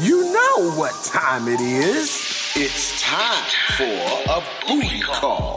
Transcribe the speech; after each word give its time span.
You 0.00 0.22
know 0.30 0.76
what 0.76 0.92
time 1.02 1.48
it 1.52 1.60
is. 1.60 2.52
It's 2.54 3.02
time 3.02 3.42
for 3.76 4.32
a 4.32 4.40
booty 4.64 5.00
call. 5.00 5.56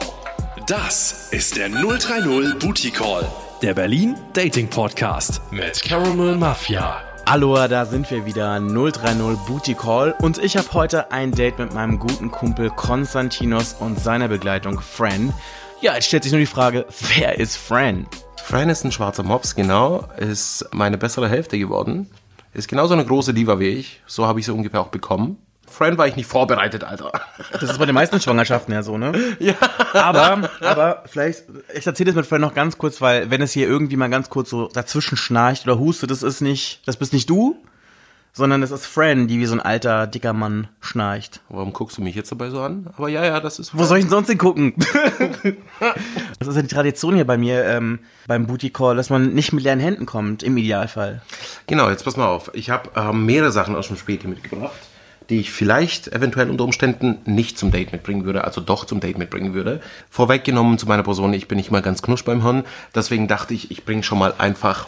Das 0.65 1.27
ist 1.29 1.57
der 1.57 1.69
030 1.69 2.57
Booty 2.57 2.89
Call, 2.89 3.23
der 3.61 3.75
Berlin 3.75 4.15
Dating 4.33 4.67
Podcast 4.67 5.41
mit 5.51 5.83
Caramel 5.83 6.37
Mafia. 6.37 7.03
Hallo, 7.27 7.55
da 7.67 7.85
sind 7.85 8.09
wir 8.09 8.25
wieder, 8.25 8.59
030 8.59 9.37
Booty 9.45 9.75
Call 9.75 10.15
und 10.23 10.39
ich 10.39 10.57
habe 10.57 10.73
heute 10.73 11.11
ein 11.11 11.31
Date 11.31 11.59
mit 11.59 11.75
meinem 11.75 11.99
guten 11.99 12.31
Kumpel 12.31 12.71
Konstantinos 12.71 13.75
und 13.79 13.99
seiner 13.99 14.27
Begleitung 14.27 14.81
Fran. 14.81 15.35
Ja, 15.81 15.93
jetzt 15.93 16.07
stellt 16.07 16.23
sich 16.23 16.31
nur 16.31 16.39
die 16.39 16.47
Frage, 16.47 16.87
wer 17.15 17.37
ist 17.37 17.57
Fran? 17.57 18.07
Fran 18.43 18.69
ist 18.69 18.83
ein 18.85 18.91
schwarzer 18.91 19.21
Mops, 19.21 19.53
genau, 19.53 20.07
ist 20.17 20.65
meine 20.71 20.97
bessere 20.97 21.29
Hälfte 21.29 21.59
geworden. 21.59 22.09
Ist 22.53 22.67
genauso 22.67 22.93
eine 22.93 23.05
große 23.05 23.33
Diva 23.33 23.59
wie 23.59 23.69
ich, 23.69 24.01
so 24.05 24.25
habe 24.25 24.39
ich 24.39 24.45
sie 24.45 24.53
ungefähr 24.53 24.81
auch 24.81 24.89
bekommen. 24.89 25.37
Fran 25.67 25.97
war 25.97 26.07
ich 26.07 26.17
nicht 26.17 26.27
vorbereitet, 26.27 26.83
Alter. 26.83 27.11
Das 27.53 27.63
ist 27.63 27.79
bei 27.79 27.85
den 27.85 27.95
meisten 27.95 28.19
Schwangerschaften 28.19 28.73
ja 28.73 28.83
so, 28.83 28.97
ne? 28.97 29.13
Ja. 29.39 29.53
Aber, 29.93 30.49
aber 30.59 31.03
vielleicht, 31.05 31.45
ich 31.73 31.87
erzähle 31.87 32.07
das 32.07 32.15
mit 32.15 32.25
Fran 32.25 32.41
noch 32.41 32.53
ganz 32.53 32.77
kurz, 32.77 32.99
weil 32.99 33.31
wenn 33.31 33.41
es 33.41 33.53
hier 33.53 33.67
irgendwie 33.67 33.95
mal 33.95 34.09
ganz 34.09 34.29
kurz 34.29 34.49
so 34.49 34.67
dazwischen 34.67 35.15
schnarcht 35.17 35.63
oder 35.63 35.79
hustet, 35.79 36.11
das 36.11 36.23
ist 36.23 36.41
nicht, 36.41 36.81
das 36.85 36.97
bist 36.97 37.13
nicht 37.13 37.29
du, 37.29 37.55
sondern 38.33 38.63
es 38.63 38.71
ist 38.71 38.85
Fran, 38.85 39.27
die 39.27 39.39
wie 39.39 39.45
so 39.45 39.53
ein 39.53 39.59
alter, 39.59 40.07
dicker 40.07 40.33
Mann 40.33 40.67
schnarcht. 40.79 41.41
Warum 41.49 41.73
guckst 41.73 41.97
du 41.97 42.01
mich 42.01 42.15
jetzt 42.15 42.31
dabei 42.31 42.49
so 42.49 42.61
an? 42.61 42.87
Aber 42.95 43.09
ja, 43.09 43.25
ja, 43.25 43.39
das 43.39 43.59
ist. 43.59 43.77
Wo 43.77 43.83
soll 43.83 43.97
ich 43.97 44.05
denn 44.05 44.11
sonst 44.11 44.27
hingucken? 44.29 44.73
das 46.39 46.47
ist 46.47 46.55
ja 46.55 46.61
die 46.61 46.67
Tradition 46.67 47.15
hier 47.15 47.25
bei 47.25 47.37
mir 47.37 47.65
ähm, 47.65 47.99
beim 48.27 48.47
Booty 48.47 48.69
Call, 48.69 48.95
dass 48.95 49.09
man 49.09 49.33
nicht 49.33 49.51
mit 49.51 49.63
leeren 49.63 49.79
Händen 49.79 50.05
kommt, 50.05 50.43
im 50.43 50.55
Idealfall. 50.57 51.21
Genau, 51.67 51.89
jetzt 51.89 52.05
pass 52.05 52.17
mal 52.17 52.27
auf. 52.27 52.51
Ich 52.53 52.69
habe 52.69 52.89
ähm, 52.95 53.25
mehrere 53.25 53.51
Sachen 53.51 53.75
aus 53.75 53.87
dem 53.87 53.97
Späti 53.97 54.27
mitgebracht, 54.27 54.79
die 55.29 55.39
ich 55.39 55.51
vielleicht 55.51 56.07
eventuell 56.09 56.49
unter 56.49 56.63
Umständen 56.63 57.17
nicht 57.25 57.57
zum 57.57 57.71
Date 57.71 57.91
mitbringen 57.91 58.23
würde, 58.23 58.45
also 58.45 58.61
doch 58.61 58.85
zum 58.85 59.01
Date 59.01 59.17
mitbringen 59.17 59.53
würde. 59.53 59.81
Vorweggenommen 60.09 60.77
zu 60.77 60.85
meiner 60.85 61.03
Person, 61.03 61.33
ich 61.33 61.47
bin 61.49 61.57
nicht 61.57 61.71
mal 61.71 61.81
ganz 61.81 62.01
knusch 62.01 62.23
beim 62.23 62.43
Hirn, 62.43 62.63
deswegen 62.95 63.27
dachte 63.27 63.53
ich, 63.53 63.71
ich 63.71 63.83
bringe 63.83 64.03
schon 64.03 64.19
mal 64.19 64.33
einfach 64.37 64.87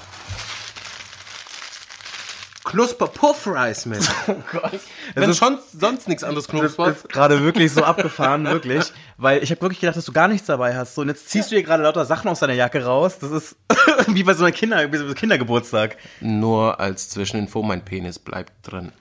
Knusper 2.64 3.08
Puffreis 3.08 3.86
mit. 3.86 4.00
Oh 4.28 4.36
Gott. 4.52 4.80
Wenn 5.16 5.30
ist- 5.30 5.38
schon 5.38 5.60
sonst 5.78 6.08
nichts 6.08 6.24
anderes 6.24 6.48
Das 6.48 6.52
knuspert. 6.56 6.96
ist 6.98 7.10
gerade 7.10 7.42
wirklich 7.44 7.72
so 7.74 7.84
abgefahren, 7.84 8.46
wirklich. 8.46 8.86
Weil 9.18 9.44
ich 9.44 9.52
habe 9.52 9.62
wirklich 9.62 9.82
gedacht, 9.82 9.98
dass 9.98 10.06
du 10.06 10.14
gar 10.14 10.28
nichts 10.30 10.48
dabei 10.48 10.76
hast. 10.76 10.96
So, 10.96 11.02
und 11.02 11.10
jetzt 11.10 11.30
ziehst 11.30 11.52
du 11.52 11.56
dir 11.56 11.64
gerade 11.64 11.84
lauter 11.84 12.06
Sachen 12.06 12.30
aus 12.30 12.40
deiner 12.40 12.54
Jacke 12.54 12.84
raus. 12.86 13.20
Das 13.20 13.32
ist 13.32 13.56
wie 14.08 14.24
bei 14.24 14.34
so 14.34 14.44
einer 14.46 14.54
Kinder, 14.54 14.92
wie 14.92 14.98
so 14.98 15.04
einem 15.04 15.16
Kindergeburtstag. 15.16 15.98
Nur 16.22 16.80
als 16.80 17.10
Zwischeninfo, 17.10 17.62
mein 17.64 17.84
Penis 17.84 18.18
bleibt 18.18 18.54
drin. 18.64 18.92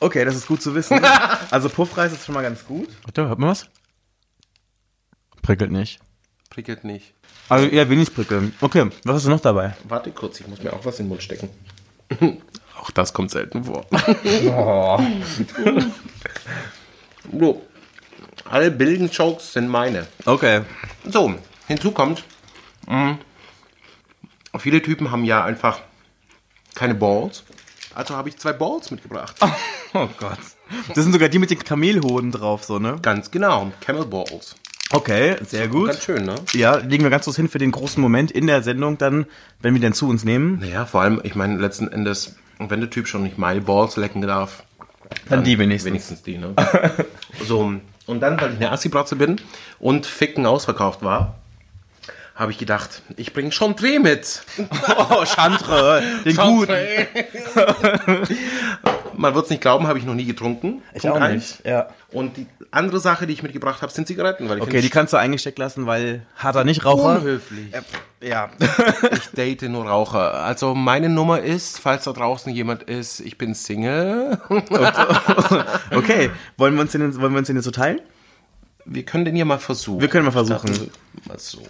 Okay, 0.00 0.24
das 0.24 0.36
ist 0.36 0.46
gut 0.46 0.62
zu 0.62 0.74
wissen. 0.76 1.00
Also 1.50 1.68
Puffreis 1.68 2.12
ist 2.12 2.24
schon 2.24 2.34
mal 2.36 2.42
ganz 2.42 2.64
gut. 2.66 2.88
Warte, 3.04 3.26
hört 3.28 3.38
man 3.40 3.50
was? 3.50 3.66
Prickelt 5.42 5.72
nicht. 5.72 5.98
Prickelt 6.50 6.84
nicht. 6.84 7.14
Also 7.48 7.66
eher 7.66 7.88
wenig 7.90 8.14
prickeln. 8.14 8.54
Okay, 8.60 8.90
was 9.04 9.16
hast 9.16 9.26
du 9.26 9.30
noch 9.30 9.40
dabei? 9.40 9.74
Warte 9.88 10.10
kurz, 10.12 10.38
ich 10.40 10.46
muss 10.46 10.62
mir 10.62 10.72
auch 10.72 10.84
was 10.84 10.98
in 11.00 11.06
den 11.06 11.08
Mund 11.08 11.22
stecken. 11.22 11.48
Auch 12.80 12.90
das 12.90 13.12
kommt 13.12 13.30
selten 13.30 13.64
vor. 13.64 13.86
so. 17.38 17.62
Alle 18.44 18.70
billigen 18.70 19.10
Jokes 19.10 19.52
sind 19.52 19.68
meine. 19.68 20.06
Okay. 20.24 20.62
So, 21.04 21.34
hinzu 21.66 21.90
kommt, 21.90 22.24
mh, 22.86 23.18
viele 24.58 24.80
Typen 24.82 25.10
haben 25.10 25.24
ja 25.24 25.44
einfach 25.44 25.80
keine 26.74 26.94
Balls. 26.94 27.44
Also 27.94 28.16
habe 28.16 28.28
ich 28.28 28.38
zwei 28.38 28.52
Balls 28.52 28.90
mitgebracht. 28.90 29.36
Oh 29.94 30.06
Gott. 30.18 30.38
Das 30.94 31.02
sind 31.02 31.14
sogar 31.14 31.30
die 31.30 31.38
mit 31.38 31.48
den 31.50 31.60
Kamelhoden 31.60 32.30
drauf, 32.30 32.62
so, 32.62 32.78
ne? 32.78 32.98
Ganz 33.00 33.30
genau, 33.30 33.72
Camel 33.80 34.04
Balls. 34.04 34.54
Okay, 34.90 35.36
sehr 35.46 35.66
gut. 35.66 35.88
Ganz 35.88 36.04
schön, 36.04 36.26
ne? 36.26 36.34
Ja, 36.52 36.76
legen 36.76 37.04
wir 37.04 37.10
ganz 37.10 37.24
kurz 37.24 37.36
hin 37.36 37.48
für 37.48 37.56
den 37.58 37.70
großen 37.70 38.00
Moment 38.00 38.30
in 38.30 38.46
der 38.46 38.62
Sendung 38.62 38.98
dann, 38.98 39.24
wenn 39.60 39.72
wir 39.72 39.80
den 39.80 39.94
zu 39.94 40.06
uns 40.06 40.24
nehmen. 40.24 40.58
Naja, 40.60 40.84
vor 40.84 41.00
allem, 41.00 41.22
ich 41.24 41.34
meine, 41.34 41.56
letzten 41.58 41.88
Endes, 41.88 42.36
wenn 42.58 42.80
der 42.80 42.90
Typ 42.90 43.06
schon 43.08 43.22
nicht 43.22 43.38
meine 43.38 43.60
Balls 43.60 43.96
lecken 43.96 44.22
darf, 44.22 44.62
Dann 45.28 45.44
die 45.44 45.58
wenigstens. 45.58 45.90
wenigstens 45.90 46.22
die, 46.22 46.38
ne? 46.38 46.54
so, 47.46 47.72
und 48.06 48.20
dann, 48.20 48.40
weil 48.40 48.52
ich 48.52 48.56
eine 48.56 48.72
Assi-Bratze 48.72 49.16
bin 49.16 49.40
und 49.78 50.06
Ficken 50.06 50.46
ausverkauft 50.46 51.02
war, 51.02 51.36
habe 52.34 52.52
ich 52.52 52.58
gedacht, 52.58 53.02
ich 53.16 53.32
bringe 53.32 53.50
schon 53.52 53.74
Dreh 53.76 53.98
mit. 53.98 54.42
Oh, 55.10 55.24
Chantre, 55.24 56.02
den 56.24 56.36
guten. 56.36 56.72
Man 59.18 59.34
wird 59.34 59.46
es 59.46 59.50
nicht 59.50 59.60
glauben, 59.60 59.88
habe 59.88 59.98
ich 59.98 60.04
noch 60.04 60.14
nie 60.14 60.26
getrunken. 60.26 60.80
Ich 60.94 61.02
Punkt 61.02 61.16
auch 61.16 61.20
eins. 61.20 61.58
nicht, 61.58 61.66
ja. 61.66 61.88
Und 62.12 62.36
die 62.36 62.46
andere 62.70 63.00
Sache, 63.00 63.26
die 63.26 63.32
ich 63.32 63.42
mitgebracht 63.42 63.82
habe, 63.82 63.90
sind 63.92 64.06
Zigaretten. 64.06 64.48
Weil 64.48 64.58
ich 64.58 64.62
Okay, 64.62 64.80
die 64.80 64.90
kannst 64.90 65.12
du 65.12 65.16
eingesteckt 65.16 65.58
lassen, 65.58 65.86
weil 65.86 66.22
harter 66.36 66.62
Nichtraucher. 66.62 67.16
unhöflich. 67.16 67.72
Ja. 68.22 68.50
Ich 69.12 69.30
date 69.32 69.62
nur 69.62 69.86
Raucher. 69.86 70.34
Also 70.34 70.74
meine 70.74 71.08
Nummer 71.08 71.40
ist, 71.40 71.80
falls 71.80 72.04
da 72.04 72.12
draußen 72.12 72.52
jemand 72.52 72.84
ist, 72.84 73.18
ich 73.20 73.36
bin 73.38 73.54
Single. 73.54 74.38
Okay, 75.90 76.30
wollen 76.56 76.74
wir 76.74 76.82
uns 76.82 76.92
den, 76.92 77.20
wollen 77.20 77.32
wir 77.32 77.38
uns 77.38 77.48
den 77.48 77.56
jetzt 77.56 77.64
so 77.64 77.70
teilen? 77.70 78.00
Wir 78.84 79.04
können 79.04 79.24
den 79.24 79.34
hier 79.34 79.44
mal 79.44 79.58
versuchen. 79.58 80.00
Wir 80.00 80.08
können 80.08 80.24
mal 80.26 80.30
versuchen. 80.30 80.68
Dachte, 80.68 80.90
Mal 81.26 81.38
so. 81.38 81.60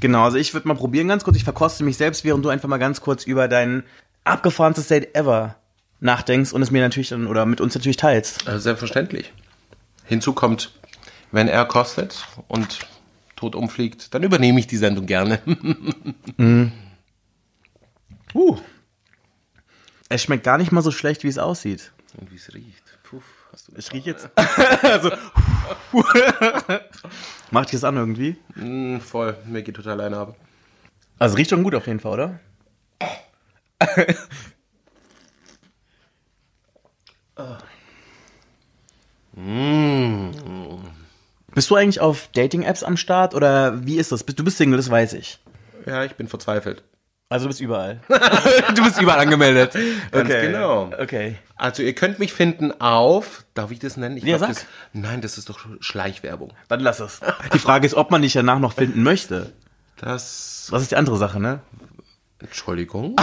Genau, 0.00 0.24
also 0.24 0.36
ich 0.38 0.52
würde 0.52 0.66
mal 0.68 0.74
probieren 0.74 1.08
ganz 1.08 1.22
kurz. 1.24 1.36
Ich 1.36 1.44
verkoste 1.44 1.84
mich 1.84 1.96
selbst, 1.96 2.24
während 2.24 2.44
du 2.44 2.48
einfach 2.48 2.68
mal 2.68 2.78
ganz 2.78 3.00
kurz 3.00 3.24
über 3.24 3.46
dein 3.48 3.84
abgefahrenstes 4.24 4.88
Date 4.88 5.14
ever 5.14 5.54
nachdenkst 6.00 6.52
und 6.52 6.62
es 6.62 6.70
mir 6.70 6.82
natürlich 6.82 7.08
dann, 7.08 7.26
oder 7.26 7.46
mit 7.46 7.60
uns 7.60 7.74
natürlich 7.74 7.96
teilst. 7.96 8.46
Also 8.46 8.60
selbstverständlich. 8.60 9.32
Hinzu 10.04 10.32
kommt, 10.32 10.72
wenn 11.32 11.48
er 11.48 11.64
kostet 11.64 12.26
und 12.48 12.80
tot 13.34 13.54
umfliegt, 13.54 14.14
dann 14.14 14.22
übernehme 14.22 14.60
ich 14.60 14.66
die 14.66 14.76
Sendung 14.76 15.06
gerne. 15.06 15.40
Uh. 18.34 18.58
Es 20.10 20.22
schmeckt 20.22 20.44
gar 20.44 20.58
nicht 20.58 20.72
mal 20.72 20.82
so 20.82 20.90
schlecht, 20.90 21.24
wie 21.24 21.28
es 21.28 21.38
aussieht. 21.38 21.92
Und 22.18 22.30
wie 22.30 22.36
es 22.36 22.52
riecht. 22.52 22.82
Puff, 23.02 23.24
hast 23.50 23.68
du 23.68 23.72
Ich 23.76 23.90
riech 23.92 24.04
jetzt. 24.04 24.28
also. 24.82 25.10
Macht 27.50 27.68
dich 27.68 27.80
das 27.80 27.84
an 27.84 27.96
irgendwie? 27.96 28.36
Mm, 28.54 28.98
voll, 28.98 29.36
mir 29.46 29.62
geht 29.62 29.76
total 29.76 30.00
eine 30.02 30.18
ab. 30.18 30.36
Also 31.18 31.36
riecht 31.36 31.50
schon 31.50 31.62
gut 31.62 31.74
auf 31.74 31.86
jeden 31.86 32.00
Fall, 32.00 32.12
oder? 32.12 32.40
Bist 41.54 41.70
du 41.70 41.76
eigentlich 41.76 42.00
auf 42.00 42.28
Dating-Apps 42.34 42.82
am 42.82 42.96
Start 42.96 43.34
oder 43.34 43.86
wie 43.86 43.96
ist 43.98 44.12
das? 44.12 44.24
Du 44.24 44.44
bist 44.44 44.56
Single, 44.58 44.76
das 44.76 44.90
weiß 44.90 45.12
ich. 45.14 45.38
Ja, 45.86 46.04
ich 46.04 46.14
bin 46.14 46.28
verzweifelt. 46.28 46.82
Also 47.28 47.44
du 47.44 47.48
bist 47.48 47.60
überall. 47.60 48.00
du 48.74 48.84
bist 48.84 49.00
überall 49.00 49.18
angemeldet. 49.20 49.76
Ganz 50.12 50.28
genau. 50.28 50.90
Okay. 50.98 51.36
Also 51.56 51.82
ihr 51.82 51.92
könnt 51.94 52.18
mich 52.18 52.32
finden 52.32 52.78
auf, 52.80 53.44
darf 53.54 53.70
ich 53.72 53.78
das 53.80 53.96
nennen? 53.96 54.16
Ich 54.16 54.24
Ja, 54.24 54.38
sag. 54.38 54.48
Das, 54.50 54.66
nein, 54.92 55.20
das 55.22 55.36
ist 55.36 55.48
doch 55.48 55.58
Schleichwerbung. 55.80 56.52
Dann 56.68 56.80
lass 56.80 57.00
es. 57.00 57.20
Die 57.52 57.58
Frage 57.58 57.84
ist, 57.86 57.94
ob 57.94 58.10
man 58.10 58.22
dich 58.22 58.32
danach 58.34 58.58
noch 58.60 58.74
finden 58.74 59.02
möchte. 59.02 59.52
Das, 59.96 60.68
Das 60.70 60.82
ist 60.82 60.92
die 60.92 60.96
andere 60.96 61.16
Sache, 61.16 61.40
ne? 61.40 61.60
Entschuldigung. 62.40 63.16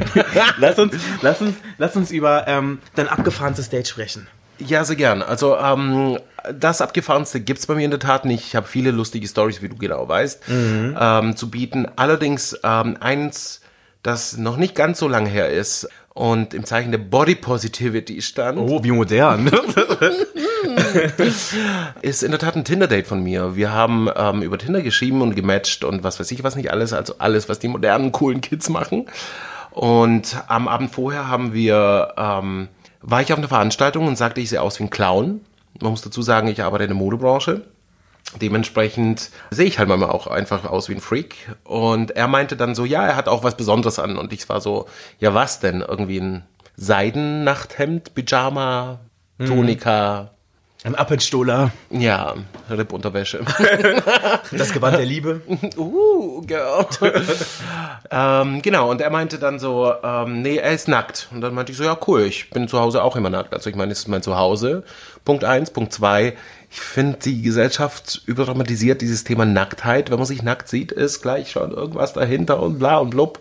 Lass 0.58 0.78
uns, 0.78 0.94
lass 1.22 1.40
uns, 1.40 1.54
lass 1.78 1.94
uns 1.96 2.10
über 2.10 2.48
ähm, 2.48 2.78
dein 2.96 3.08
abgefahrenstes 3.08 3.68
Date 3.70 3.86
sprechen. 3.86 4.26
Ja, 4.58 4.84
sehr 4.84 4.96
gern. 4.96 5.22
Also 5.22 5.56
ähm, 5.56 6.18
das 6.52 6.80
Abgefahrenste 6.80 7.40
gibt's 7.40 7.66
bei 7.66 7.74
mir 7.74 7.84
in 7.84 7.90
der 7.90 8.00
Tat 8.00 8.24
nicht. 8.24 8.44
Ich 8.46 8.56
habe 8.56 8.66
viele 8.66 8.90
lustige 8.90 9.28
Stories, 9.28 9.62
wie 9.62 9.68
du 9.68 9.76
genau 9.76 10.08
weißt, 10.08 10.42
ähm, 10.48 11.36
zu 11.36 11.50
bieten. 11.50 11.86
Allerdings 11.96 12.58
ähm, 12.64 12.96
eins, 13.00 13.60
das 14.02 14.36
noch 14.36 14.56
nicht 14.56 14.74
ganz 14.74 14.98
so 14.98 15.08
lange 15.08 15.28
her 15.28 15.50
ist 15.50 15.88
und 16.14 16.54
im 16.54 16.64
Zeichen 16.64 16.90
der 16.90 16.98
Body 16.98 17.34
Positivity 17.34 18.22
stand, 18.22 18.58
Oh, 18.58 18.82
wie 18.82 18.90
modern. 18.92 19.46
ist 22.02 22.22
in 22.22 22.30
der 22.30 22.40
Tat 22.40 22.56
ein 22.56 22.64
Tinder-Date 22.64 23.06
von 23.06 23.22
mir. 23.22 23.56
Wir 23.56 23.72
haben 23.72 24.08
ähm, 24.14 24.42
über 24.42 24.58
Tinder 24.58 24.82
geschrieben 24.82 25.22
und 25.22 25.34
gematcht 25.34 25.84
und 25.84 26.02
was 26.04 26.20
weiß 26.20 26.30
ich 26.30 26.42
was 26.42 26.56
nicht 26.56 26.70
alles, 26.70 26.92
also 26.92 27.14
alles, 27.18 27.48
was 27.48 27.58
die 27.58 27.68
modernen, 27.68 28.12
coolen 28.12 28.40
Kids 28.40 28.68
machen. 28.68 29.06
Und 29.70 30.42
am 30.48 30.68
Abend 30.68 30.90
vorher 30.90 31.28
haben 31.28 31.52
wir, 31.52 32.14
ähm, 32.16 32.68
war 33.02 33.20
ich 33.20 33.32
auf 33.32 33.38
einer 33.38 33.48
Veranstaltung 33.48 34.06
und 34.06 34.16
sagte, 34.16 34.40
ich 34.40 34.48
sehe 34.48 34.62
aus 34.62 34.78
wie 34.78 34.84
ein 34.84 34.90
Clown. 34.90 35.42
Man 35.80 35.90
muss 35.90 36.00
dazu 36.00 36.22
sagen, 36.22 36.48
ich 36.48 36.62
arbeite 36.62 36.84
in 36.84 36.90
der 36.90 36.96
Modebranche. 36.96 37.62
Dementsprechend 38.40 39.30
sehe 39.50 39.66
ich 39.66 39.78
halt 39.78 39.88
manchmal 39.88 40.10
auch 40.10 40.26
einfach 40.26 40.64
aus 40.64 40.88
wie 40.88 40.94
ein 40.94 41.00
Freak. 41.00 41.54
Und 41.64 42.12
er 42.12 42.26
meinte 42.26 42.56
dann 42.56 42.74
so, 42.74 42.84
ja, 42.84 43.06
er 43.06 43.16
hat 43.16 43.28
auch 43.28 43.44
was 43.44 43.56
Besonderes 43.56 43.98
an. 43.98 44.16
Und 44.16 44.32
ich 44.32 44.48
war 44.48 44.60
so, 44.60 44.86
ja, 45.18 45.34
was 45.34 45.60
denn? 45.60 45.82
Irgendwie 45.82 46.20
ein 46.20 46.44
Seidennachthemd, 46.76 48.14
Pyjama, 48.14 49.00
Tonika, 49.38 50.30
Ein 50.86 50.94
Appenstohler. 50.94 51.72
ja, 51.90 52.34
Rippunterwäsche. 52.70 53.40
Das 54.52 54.72
Gewand 54.72 54.96
der 54.96 55.04
Liebe. 55.04 55.40
uh, 55.76 56.42
girl. 56.42 56.86
Ähm, 58.08 58.62
genau, 58.62 58.88
und 58.88 59.00
er 59.00 59.10
meinte 59.10 59.40
dann 59.40 59.58
so, 59.58 59.92
ähm, 60.04 60.42
nee, 60.42 60.58
er 60.58 60.72
ist 60.72 60.86
nackt. 60.86 61.26
Und 61.32 61.40
dann 61.40 61.54
meinte 61.54 61.72
ich 61.72 61.78
so, 61.78 61.82
ja, 61.82 61.98
cool, 62.06 62.22
ich 62.22 62.50
bin 62.50 62.68
zu 62.68 62.78
Hause 62.78 63.02
auch 63.02 63.16
immer 63.16 63.30
nackt. 63.30 63.52
Also 63.52 63.68
ich 63.68 63.74
meine, 63.74 63.90
es 63.90 63.98
ist 63.98 64.08
mein 64.08 64.22
Zuhause. 64.22 64.84
Punkt 65.24 65.42
eins, 65.42 65.72
Punkt 65.72 65.92
zwei. 65.92 66.36
Ich 66.70 66.80
finde, 66.80 67.18
die 67.18 67.42
Gesellschaft 67.42 68.22
überdramatisiert 68.26 69.00
dieses 69.00 69.24
Thema 69.24 69.44
Nacktheit. 69.44 70.12
Wenn 70.12 70.18
man 70.18 70.26
sich 70.26 70.44
nackt 70.44 70.68
sieht, 70.68 70.92
ist 70.92 71.20
gleich 71.20 71.50
schon 71.50 71.72
irgendwas 71.72 72.12
dahinter 72.12 72.62
und 72.62 72.78
bla 72.78 72.98
und 72.98 73.10
blub. 73.10 73.40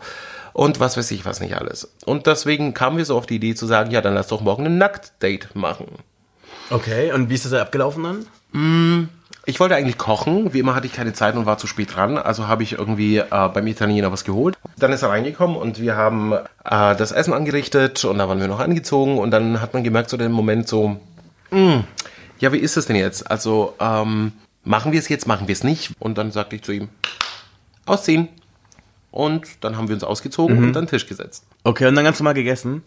Und 0.54 0.80
was 0.80 0.98
weiß 0.98 1.12
ich, 1.12 1.26
was 1.26 1.42
nicht 1.42 1.56
alles. 1.56 1.94
Und 2.06 2.26
deswegen 2.26 2.74
kamen 2.74 2.98
wir 2.98 3.06
so 3.06 3.16
auf 3.16 3.28
die 3.28 3.36
Idee 3.36 3.54
zu 3.54 3.68
sagen, 3.68 3.92
ja, 3.92 4.02
dann 4.02 4.16
lass 4.16 4.30
doch 4.30 4.42
morgen 4.42 4.66
ein 4.66 4.80
Nacktdate 4.80 5.50
machen. 5.54 6.00
Okay, 6.70 7.12
und 7.14 7.30
wie 7.30 7.36
ist 7.36 7.46
das 7.46 7.54
abgelaufen 7.54 8.04
dann? 8.04 9.10
Ich 9.46 9.60
wollte 9.60 9.76
eigentlich 9.76 9.98
kochen, 9.98 10.54
wie 10.54 10.60
immer 10.60 10.74
hatte 10.74 10.88
ich 10.88 10.94
keine 10.94 11.14
Zeit 11.14 11.36
und 11.36 11.46
war 11.46 11.58
zu 11.58 11.68
spät 11.68 11.96
dran, 11.96 12.18
also 12.18 12.48
habe 12.48 12.64
ich 12.64 12.74
irgendwie 12.74 13.18
äh, 13.18 13.50
beim 13.54 13.68
Italiener 13.68 14.12
was 14.12 14.24
geholt. 14.24 14.58
Dann 14.78 14.92
ist 14.92 15.04
er 15.04 15.10
reingekommen 15.10 15.56
und 15.56 15.80
wir 15.80 15.96
haben 15.96 16.34
äh, 16.34 16.40
das 16.96 17.12
Essen 17.12 17.34
angerichtet 17.34 18.04
und 18.06 18.18
da 18.18 18.28
waren 18.28 18.40
wir 18.40 18.48
noch 18.48 18.60
angezogen 18.60 19.20
und 19.20 19.32
dann 19.32 19.62
hat 19.62 19.74
man 19.74 19.84
gemerkt 19.84 20.10
so 20.10 20.18
den 20.18 20.32
Moment 20.32 20.68
so, 20.68 21.00
"Mm, 21.52 21.82
ja, 22.40 22.52
wie 22.54 22.58
ist 22.58 22.76
es 22.78 22.88
denn 22.88 22.96
jetzt? 22.96 23.30
Also 23.30 23.76
ähm, 23.80 24.32
machen 24.64 24.92
wir 24.92 25.00
es 25.00 25.10
jetzt, 25.10 25.28
machen 25.28 25.48
wir 25.48 25.54
es 25.54 25.64
nicht? 25.64 25.92
Und 26.00 26.18
dann 26.18 26.32
sagte 26.32 26.56
ich 26.56 26.64
zu 26.64 26.72
ihm, 26.72 26.90
ausziehen. 27.86 28.30
Und 29.12 29.46
dann 29.62 29.78
haben 29.78 29.88
wir 29.88 29.96
uns 29.96 30.04
ausgezogen 30.04 30.58
und 30.58 30.66
an 30.76 30.84
den 30.86 30.88
Tisch 30.88 31.08
gesetzt 31.08 31.46
Okay, 31.64 31.86
und 31.88 31.96
dann 31.96 32.04
ganz 32.04 32.20
normal 32.20 32.34
gegessen. 32.34 32.84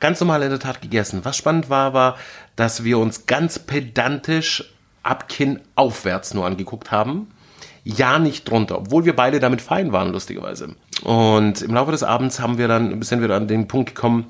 Ganz 0.00 0.20
normal 0.20 0.42
in 0.42 0.50
der 0.50 0.58
Tat 0.58 0.82
gegessen. 0.82 1.24
Was 1.24 1.36
spannend 1.36 1.70
war, 1.70 1.94
war, 1.94 2.16
dass 2.56 2.84
wir 2.84 2.98
uns 2.98 3.26
ganz 3.26 3.58
pedantisch 3.58 4.72
ab 5.02 5.28
Kinn 5.28 5.60
aufwärts 5.74 6.34
nur 6.34 6.46
angeguckt 6.46 6.90
haben. 6.90 7.28
Ja, 7.84 8.18
nicht 8.18 8.50
drunter, 8.50 8.78
obwohl 8.78 9.04
wir 9.04 9.14
beide 9.14 9.38
damit 9.38 9.60
fein 9.60 9.92
waren, 9.92 10.10
lustigerweise. 10.12 10.74
Und 11.04 11.62
im 11.62 11.72
Laufe 11.72 11.92
des 11.92 12.02
Abends 12.02 12.40
haben 12.40 12.58
wir 12.58 12.66
dann, 12.66 13.00
sind 13.02 13.20
wir 13.20 13.28
dann 13.28 13.42
an 13.42 13.48
den 13.48 13.68
Punkt 13.68 13.94
gekommen, 13.94 14.26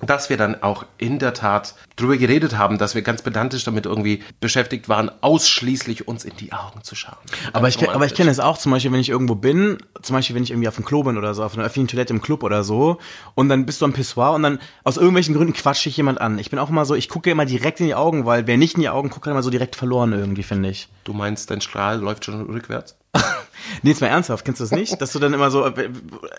dass 0.00 0.30
wir 0.30 0.36
dann 0.36 0.62
auch 0.62 0.84
in 0.98 1.18
der 1.18 1.34
Tat 1.34 1.74
drüber 1.96 2.16
geredet 2.16 2.56
haben, 2.56 2.78
dass 2.78 2.94
wir 2.94 3.02
ganz 3.02 3.22
pedantisch 3.22 3.64
damit 3.64 3.86
irgendwie 3.86 4.22
beschäftigt 4.40 4.88
waren, 4.88 5.10
ausschließlich 5.20 6.08
uns 6.08 6.24
in 6.24 6.36
die 6.36 6.52
Augen 6.52 6.82
zu 6.82 6.94
schauen. 6.94 7.18
Aber 7.52 7.68
ich, 7.68 7.88
aber 7.88 8.06
ich 8.06 8.14
kenne 8.14 8.30
es 8.30 8.40
auch 8.40 8.58
zum 8.58 8.72
Beispiel, 8.72 8.92
wenn 8.92 9.00
ich 9.00 9.10
irgendwo 9.10 9.34
bin, 9.34 9.78
zum 10.02 10.16
Beispiel, 10.16 10.36
wenn 10.36 10.42
ich 10.42 10.50
irgendwie 10.50 10.68
auf 10.68 10.76
dem 10.76 10.84
Klo 10.84 11.02
bin 11.02 11.18
oder 11.18 11.34
so, 11.34 11.44
auf 11.44 11.54
einer 11.54 11.64
öffentlichen 11.64 11.88
Toilette 11.88 12.12
im 12.12 12.22
Club 12.22 12.42
oder 12.42 12.64
so, 12.64 12.98
und 13.34 13.48
dann 13.48 13.66
bist 13.66 13.80
du 13.80 13.84
am 13.84 13.92
Pissoir 13.92 14.32
und 14.32 14.42
dann 14.42 14.58
aus 14.84 14.96
irgendwelchen 14.96 15.34
Gründen 15.34 15.52
quatscht 15.52 15.84
dich 15.84 15.96
jemand 15.96 16.20
an. 16.20 16.38
Ich 16.38 16.50
bin 16.50 16.58
auch 16.58 16.70
immer 16.70 16.84
so, 16.84 16.94
ich 16.94 17.08
gucke 17.08 17.30
immer 17.30 17.44
direkt 17.44 17.80
in 17.80 17.86
die 17.86 17.94
Augen, 17.94 18.26
weil 18.26 18.46
wer 18.46 18.56
nicht 18.56 18.74
in 18.74 18.80
die 18.80 18.88
Augen 18.88 19.10
guckt, 19.10 19.26
hat 19.26 19.32
immer 19.32 19.42
so 19.42 19.50
direkt 19.50 19.76
verloren 19.76 20.12
irgendwie, 20.12 20.42
finde 20.42 20.70
ich. 20.70 20.88
Du 21.04 21.12
meinst, 21.12 21.50
dein 21.50 21.60
Strahl 21.60 21.98
läuft 21.98 22.24
schon 22.24 22.40
rückwärts? 22.42 22.96
Nee, 23.82 23.90
jetzt 23.90 24.00
mal 24.00 24.08
ernsthaft, 24.08 24.44
kennst 24.44 24.60
du 24.60 24.64
das 24.64 24.72
nicht? 24.72 25.00
Dass 25.00 25.12
du 25.12 25.18
dann 25.18 25.32
immer 25.32 25.50
so, 25.50 25.66
äh, 25.66 25.90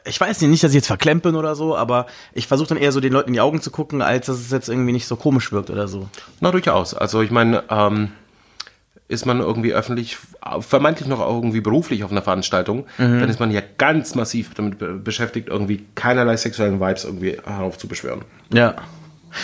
ich 0.05 0.19
weiß 0.19 0.41
nicht, 0.41 0.63
dass 0.63 0.71
ich 0.71 0.75
jetzt 0.75 0.87
verklemmt 0.87 1.23
bin 1.23 1.35
oder 1.35 1.55
so, 1.55 1.75
aber 1.75 2.05
ich 2.33 2.47
versuche 2.47 2.69
dann 2.69 2.77
eher 2.77 2.91
so 2.91 2.99
den 2.99 3.13
Leuten 3.13 3.29
in 3.29 3.33
die 3.33 3.41
Augen 3.41 3.61
zu 3.61 3.71
gucken, 3.71 4.01
als 4.01 4.27
dass 4.27 4.37
es 4.37 4.51
jetzt 4.51 4.69
irgendwie 4.69 4.91
nicht 4.91 5.07
so 5.07 5.15
komisch 5.15 5.51
wirkt 5.51 5.69
oder 5.69 5.87
so. 5.87 6.07
Na, 6.39 6.51
durchaus. 6.51 6.93
Also 6.93 7.21
ich 7.21 7.31
meine, 7.31 7.63
ähm, 7.69 8.11
ist 9.07 9.25
man 9.25 9.41
irgendwie 9.41 9.73
öffentlich, 9.73 10.17
vermeintlich 10.61 11.07
noch 11.09 11.19
irgendwie 11.19 11.59
beruflich 11.59 12.05
auf 12.05 12.11
einer 12.11 12.21
Veranstaltung, 12.21 12.85
dann 12.97 13.29
ist 13.29 13.41
man 13.41 13.51
ja 13.51 13.61
ganz 13.77 14.15
massiv 14.15 14.53
damit 14.53 14.79
be 14.79 14.93
beschäftigt, 14.93 15.49
irgendwie 15.49 15.85
keinerlei 15.95 16.37
sexuellen 16.37 16.79
Vibes 16.79 17.03
irgendwie 17.03 17.37
heraufzubeschwören. 17.43 18.21
Ja. 18.53 18.75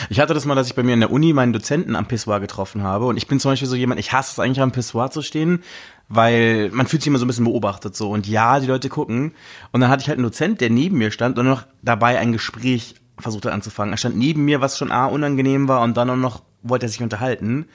Ich 0.10 0.20
hatte 0.20 0.34
das 0.34 0.46
mal, 0.46 0.56
dass 0.56 0.68
ich 0.68 0.76
bei 0.76 0.84
mir 0.84 0.94
in 0.94 1.00
der 1.00 1.12
Uni 1.12 1.34
meinen 1.34 1.54
Dozenten 1.54 1.96
am 1.96 2.08
Pissoir 2.08 2.40
getroffen 2.40 2.84
habe. 2.84 3.06
Und 3.06 3.18
ich 3.18 3.28
bin 3.28 3.40
zum 3.40 3.52
Beispiel 3.52 3.68
so 3.68 3.76
jemand, 3.76 4.00
ich 4.00 4.14
hasse 4.14 4.32
es 4.32 4.40
eigentlich 4.40 4.62
am 4.62 4.72
Pissoir 4.72 5.12
zu 5.12 5.22
stehen, 5.22 5.64
weil 6.10 6.70
man 6.72 6.88
fühlt 6.88 7.02
sich 7.02 7.08
immer 7.08 7.20
so 7.20 7.26
ein 7.26 7.28
bisschen 7.28 7.46
beobachtet 7.46 7.96
so. 7.96 8.10
Und 8.10 8.28
ja, 8.28 8.60
die 8.60 8.68
Leute 8.68 8.90
gucken. 8.90 9.34
Und 9.72 9.82
dann 9.82 9.90
hatte 9.90 10.02
ich 10.02 10.08
halt 10.08 10.18
einen 10.18 10.26
Dozent, 10.26 10.62
der 10.62 10.70
neben 10.70 10.98
mir 10.98 11.12
stand 11.12 11.38
und 11.38 11.48
noch 11.48 11.64
dabei 11.82 12.20
ein 12.20 12.32
Gespräch 12.32 12.96
versucht 13.20 13.46
hat 13.46 13.54
anzufangen. 13.54 13.94
Er 13.94 13.98
stand 13.98 14.18
neben 14.18 14.46
mir, 14.46 14.62
was 14.62 14.78
schon 14.78 14.92
A, 14.92 15.06
unangenehm 15.06 15.68
war 15.68 15.82
und 15.82 15.98
dann 15.98 16.10
auch 16.10 16.16
noch 16.16 16.44
wollte 16.64 16.86
er 16.86 16.90
sich 16.90 17.02
unterhalten. 17.02 17.66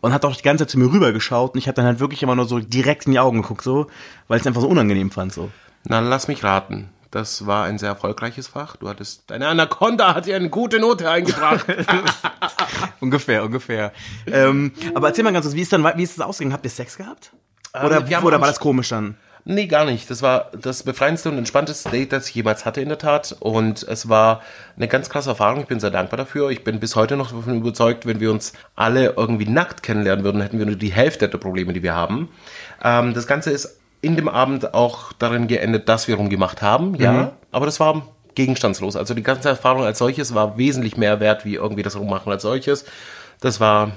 Und 0.00 0.14
hat 0.14 0.24
auch 0.24 0.34
die 0.34 0.42
ganze 0.42 0.64
Zeit 0.64 0.70
zu 0.70 0.78
mir 0.78 0.90
rübergeschaut 0.90 1.52
und 1.52 1.58
ich 1.58 1.68
habe 1.68 1.76
dann 1.76 1.84
halt 1.84 2.00
wirklich 2.00 2.22
immer 2.22 2.34
nur 2.34 2.46
so 2.46 2.58
direkt 2.58 3.04
in 3.04 3.12
die 3.12 3.18
Augen 3.18 3.42
geguckt, 3.42 3.62
so, 3.62 3.86
weil 4.28 4.38
ich 4.38 4.42
es 4.42 4.46
einfach 4.46 4.62
so 4.62 4.68
unangenehm 4.68 5.10
fand, 5.10 5.30
so. 5.30 5.50
Na, 5.84 6.00
lass 6.00 6.26
mich 6.26 6.42
raten. 6.42 6.88
Das 7.10 7.44
war 7.46 7.64
ein 7.64 7.78
sehr 7.78 7.88
erfolgreiches 7.88 8.46
Fach. 8.46 8.76
Du 8.76 8.88
hattest, 8.88 9.24
deine 9.30 9.48
Anaconda 9.48 10.14
hat 10.14 10.26
dir 10.26 10.36
eine 10.36 10.48
gute 10.48 10.78
Note 10.78 11.10
eingebracht. 11.10 11.66
Ungefähr, 13.00 13.42
ungefähr. 13.42 13.92
ähm, 14.26 14.72
aber 14.94 15.08
erzähl 15.08 15.24
mal 15.24 15.32
ganz 15.32 15.46
kurz, 15.46 15.56
wie 15.56 15.62
ist 15.62 15.72
dann, 15.72 15.84
wie 15.96 16.02
ist 16.02 16.12
es 16.12 16.20
ausgegangen? 16.20 16.52
Habt 16.52 16.64
ihr 16.64 16.70
Sex 16.70 16.96
gehabt? 16.96 17.32
Oder, 17.72 18.04
haben 18.04 18.24
oder 18.24 18.40
war 18.40 18.48
das 18.48 18.60
komisch 18.60 18.90
dann? 18.90 19.16
Nee, 19.44 19.66
gar 19.66 19.86
nicht. 19.86 20.10
Das 20.10 20.22
war 20.22 20.50
das 20.52 20.82
befreiendste 20.82 21.30
und 21.30 21.38
entspannteste 21.38 21.88
Date, 21.88 22.12
das 22.12 22.28
ich 22.28 22.34
jemals 22.34 22.66
hatte 22.66 22.80
in 22.82 22.88
der 22.88 22.98
Tat. 22.98 23.36
Und 23.40 23.82
es 23.84 24.08
war 24.08 24.42
eine 24.76 24.86
ganz 24.86 25.08
krasse 25.08 25.30
Erfahrung. 25.30 25.62
Ich 25.62 25.66
bin 25.66 25.80
sehr 25.80 25.90
dankbar 25.90 26.18
dafür. 26.18 26.50
Ich 26.50 26.62
bin 26.62 26.78
bis 26.78 26.94
heute 26.94 27.16
noch 27.16 27.32
davon 27.32 27.56
überzeugt, 27.56 28.06
wenn 28.06 28.20
wir 28.20 28.30
uns 28.30 28.52
alle 28.76 29.14
irgendwie 29.16 29.46
nackt 29.46 29.82
kennenlernen 29.82 30.24
würden, 30.24 30.42
hätten 30.42 30.58
wir 30.58 30.66
nur 30.66 30.76
die 30.76 30.92
Hälfte 30.92 31.28
der 31.28 31.38
Probleme, 31.38 31.72
die 31.72 31.82
wir 31.82 31.94
haben. 31.94 32.28
Ähm, 32.82 33.14
das 33.14 33.26
Ganze 33.26 33.50
ist 33.50 33.79
in 34.00 34.16
dem 34.16 34.28
Abend 34.28 34.74
auch 34.74 35.12
darin 35.12 35.46
geendet, 35.46 35.88
dass 35.88 36.08
wir 36.08 36.16
rumgemacht 36.16 36.62
haben, 36.62 36.94
ja. 36.96 37.32
Aber 37.52 37.66
das 37.66 37.80
war 37.80 38.02
gegenstandslos. 38.34 38.96
Also 38.96 39.14
die 39.14 39.22
ganze 39.22 39.48
Erfahrung 39.48 39.84
als 39.84 39.98
solches 39.98 40.34
war 40.34 40.56
wesentlich 40.56 40.96
mehr 40.96 41.20
wert, 41.20 41.44
wie 41.44 41.54
irgendwie 41.54 41.82
das 41.82 41.96
Rummachen 41.96 42.30
als 42.32 42.42
solches. 42.42 42.84
Das 43.40 43.60
war, 43.60 43.92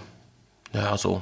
ja, 0.73 0.97
so. 0.97 1.21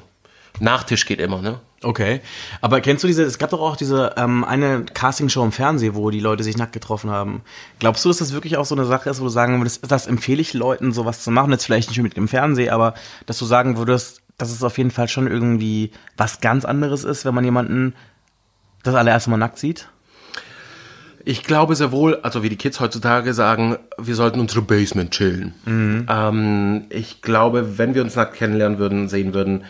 Nachtisch 0.59 1.05
geht 1.05 1.19
immer, 1.19 1.41
ne? 1.41 1.59
Okay. 1.83 2.21
Aber 2.59 2.81
kennst 2.81 3.03
du 3.03 3.07
diese, 3.07 3.23
es 3.23 3.39
gab 3.39 3.49
doch 3.49 3.61
auch 3.61 3.75
diese 3.75 4.13
ähm, 4.15 4.43
eine 4.43 4.85
Castingshow 4.93 5.43
im 5.43 5.51
Fernsehen, 5.51 5.95
wo 5.95 6.11
die 6.11 6.19
Leute 6.19 6.43
sich 6.43 6.57
nackt 6.57 6.73
getroffen 6.73 7.09
haben. 7.09 7.41
Glaubst 7.79 8.05
du, 8.05 8.09
dass 8.09 8.17
das 8.17 8.33
wirklich 8.33 8.57
auch 8.57 8.65
so 8.65 8.75
eine 8.75 8.85
Sache 8.85 9.09
ist, 9.09 9.19
wo 9.19 9.23
du 9.23 9.29
sagen 9.29 9.59
würdest, 9.59 9.91
das 9.91 10.05
empfehle 10.05 10.41
ich 10.41 10.53
Leuten, 10.53 10.91
sowas 10.91 11.23
zu 11.23 11.31
machen, 11.31 11.51
jetzt 11.51 11.65
vielleicht 11.65 11.89
nicht 11.89 12.01
mit 12.01 12.17
dem 12.17 12.27
Fernsehen, 12.27 12.69
aber 12.69 12.93
dass 13.25 13.39
du 13.39 13.45
sagen 13.45 13.77
würdest, 13.77 14.21
dass 14.37 14.51
es 14.51 14.63
auf 14.63 14.77
jeden 14.77 14.91
Fall 14.91 15.07
schon 15.07 15.27
irgendwie 15.27 15.91
was 16.17 16.41
ganz 16.41 16.65
anderes 16.65 17.03
ist, 17.03 17.25
wenn 17.25 17.33
man 17.33 17.45
jemanden 17.45 17.95
das 18.83 18.95
allererste 18.95 19.29
Mal 19.29 19.37
nackt 19.37 19.57
sieht? 19.57 19.87
Ich 21.23 21.43
glaube 21.43 21.75
sehr 21.75 21.91
wohl, 21.91 22.19
also 22.23 22.41
wie 22.41 22.49
die 22.49 22.55
Kids 22.55 22.79
heutzutage 22.79 23.33
sagen, 23.33 23.77
wir 23.97 24.15
sollten 24.15 24.39
unsere 24.39 24.61
Basement 24.63 25.11
chillen. 25.11 25.53
Ähm, 26.09 26.85
ich 26.89 27.21
glaube, 27.21 27.77
wenn 27.77 27.93
wir 27.93 28.01
uns 28.01 28.15
nackt 28.15 28.35
kennenlernen 28.35 28.79
würden, 28.79 29.07
sehen 29.07 29.33
würden, 29.33 29.65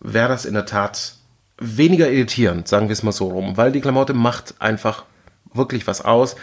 wäre 0.00 0.28
das 0.28 0.46
in 0.46 0.54
der 0.54 0.64
Tat 0.66 1.16
weniger 1.58 2.10
irritierend, 2.10 2.68
sagen 2.68 2.88
wir 2.88 2.94
es 2.94 3.02
mal 3.02 3.12
so 3.12 3.28
rum, 3.28 3.56
weil 3.56 3.70
die 3.70 3.80
Klamotte 3.80 4.14
macht 4.14 4.54
einfach 4.60 5.04
wirklich 5.52 5.86
was 5.86 6.02
aus. 6.02 6.36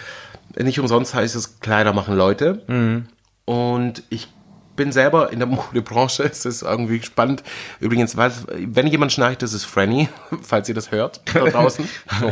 Nicht 0.58 0.80
umsonst 0.80 1.14
heißt 1.14 1.36
es, 1.36 1.60
Kleider 1.60 1.94
machen 1.94 2.16
Leute. 2.16 2.62
Und 3.46 4.04
ich 4.10 4.30
bin 4.82 4.92
selber 4.92 5.32
in 5.32 5.38
der 5.38 5.48
Modebranche, 5.48 6.24
es 6.24 6.44
ist 6.44 6.64
irgendwie 6.64 7.04
spannend. 7.04 7.44
Übrigens, 7.80 8.18
weil, 8.18 8.32
wenn 8.48 8.88
jemand 8.88 9.12
schnarcht, 9.12 9.44
das 9.44 9.54
ist 9.54 9.66
Franny, 9.66 10.10
falls 10.42 10.68
ihr 10.70 10.76
das 10.76 10.92
hört, 10.92 11.22
da 11.32 11.44
draußen. 11.46 11.88
So. 12.20 12.32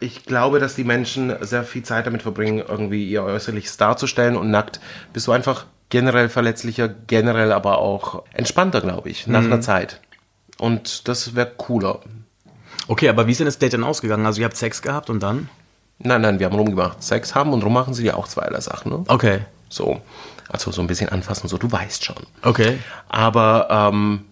Ich 0.00 0.24
glaube, 0.24 0.58
dass 0.58 0.74
die 0.74 0.84
Menschen 0.84 1.34
sehr 1.42 1.64
viel 1.64 1.82
Zeit 1.82 2.06
damit 2.06 2.22
verbringen, 2.22 2.64
irgendwie 2.66 3.06
ihr 3.06 3.24
Äußerliches 3.24 3.76
darzustellen 3.76 4.36
und 4.36 4.50
nackt 4.50 4.80
bist 5.12 5.26
du 5.26 5.32
einfach 5.32 5.66
generell 5.90 6.30
verletzlicher, 6.30 6.88
generell 6.88 7.52
aber 7.52 7.78
auch 7.78 8.24
entspannter, 8.32 8.80
glaube 8.80 9.10
ich, 9.10 9.26
nach 9.26 9.44
einer 9.44 9.60
Zeit. 9.60 10.00
Und 10.58 11.08
das 11.08 11.34
wäre 11.34 11.52
cooler. 11.58 12.00
Okay, 12.88 13.10
aber 13.10 13.26
wie 13.26 13.32
ist 13.32 13.40
denn 13.40 13.46
das 13.46 13.58
Date 13.58 13.74
denn 13.74 13.84
ausgegangen? 13.84 14.24
Also 14.24 14.40
ihr 14.40 14.46
habt 14.46 14.56
Sex 14.56 14.80
gehabt 14.80 15.10
und 15.10 15.22
dann? 15.22 15.50
Nein, 15.98 16.22
nein, 16.22 16.38
wir 16.38 16.46
haben 16.46 16.56
rumgemacht. 16.56 17.02
Sex 17.02 17.34
haben 17.34 17.52
und 17.52 17.62
rummachen 17.62 17.92
sind 17.92 18.06
ja 18.06 18.14
auch 18.14 18.28
zweierlei 18.28 18.60
Sachen, 18.60 18.92
ne? 18.92 19.04
Okay. 19.08 19.40
So. 19.68 20.00
Also 20.48 20.70
so 20.70 20.80
ein 20.80 20.86
bisschen 20.86 21.08
anfassen, 21.08 21.48
so, 21.48 21.58
du 21.58 21.70
weißt 21.70 22.04
schon. 22.04 22.16
Okay. 22.42 22.78
Aber 23.08 23.68
ähm, 23.70 24.26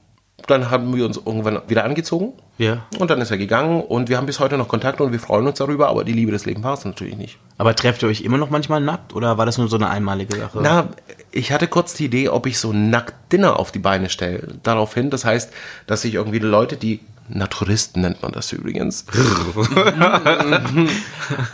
dann 0.47 0.71
haben 0.71 0.95
wir 0.95 1.07
uns 1.07 1.17
irgendwann 1.17 1.61
wieder 1.69 1.85
angezogen. 1.85 2.33
Ja. 2.57 2.87
Und 2.99 3.11
dann 3.11 3.21
ist 3.21 3.33
er 3.33 3.39
gegangen 3.39 3.83
und 3.83 4.09
wir 4.09 4.17
haben 4.17 4.27
bis 4.27 4.39
heute 4.39 4.57
noch 4.57 4.69
Kontakt 4.69 5.01
und 5.01 5.11
wir 5.11 5.19
freuen 5.19 5.47
uns 5.47 5.59
darüber, 5.59 5.89
aber 5.89 6.05
die 6.05 6.13
Liebe 6.13 6.31
des 6.31 6.47
Lebens 6.47 6.65
war 6.65 6.75
es 6.75 6.85
natürlich 6.85 7.17
nicht. 7.17 7.39
Aber 7.59 7.75
trefft 7.75 8.03
ihr 8.03 8.09
euch 8.09 8.21
immer 8.21 8.39
noch 8.39 8.51
manchmal 8.51 8.81
nackt 8.81 9.13
oder 9.13 9.39
war 9.39 9.47
das 9.47 9.59
nur 9.59 9.69
so 9.69 9.77
eine 9.77 9.91
einmalige 9.91 10.37
Sache? 10.37 10.61
Na, 10.63 10.89
ich 11.33 11.51
hatte 11.51 11.67
kurz 11.67 11.95
die 11.95 12.05
Idee, 12.05 12.29
ob 12.29 12.47
ich 12.47 12.59
so 12.59 12.73
Nackt-Dinner 12.73 13.59
auf 13.59 13.73
die 13.73 13.81
Beine 13.81 14.09
stelle. 14.09 14.55
Daraufhin, 14.63 15.11
das 15.11 15.25
heißt, 15.25 15.53
dass 15.89 16.03
sich 16.03 16.15
irgendwie 16.15 16.39
Leute, 16.39 16.77
die 16.77 17.01
Naturisten 17.29 18.03
nennt 18.03 18.23
man 18.23 18.33
das 18.33 18.53
übrigens. 18.53 19.07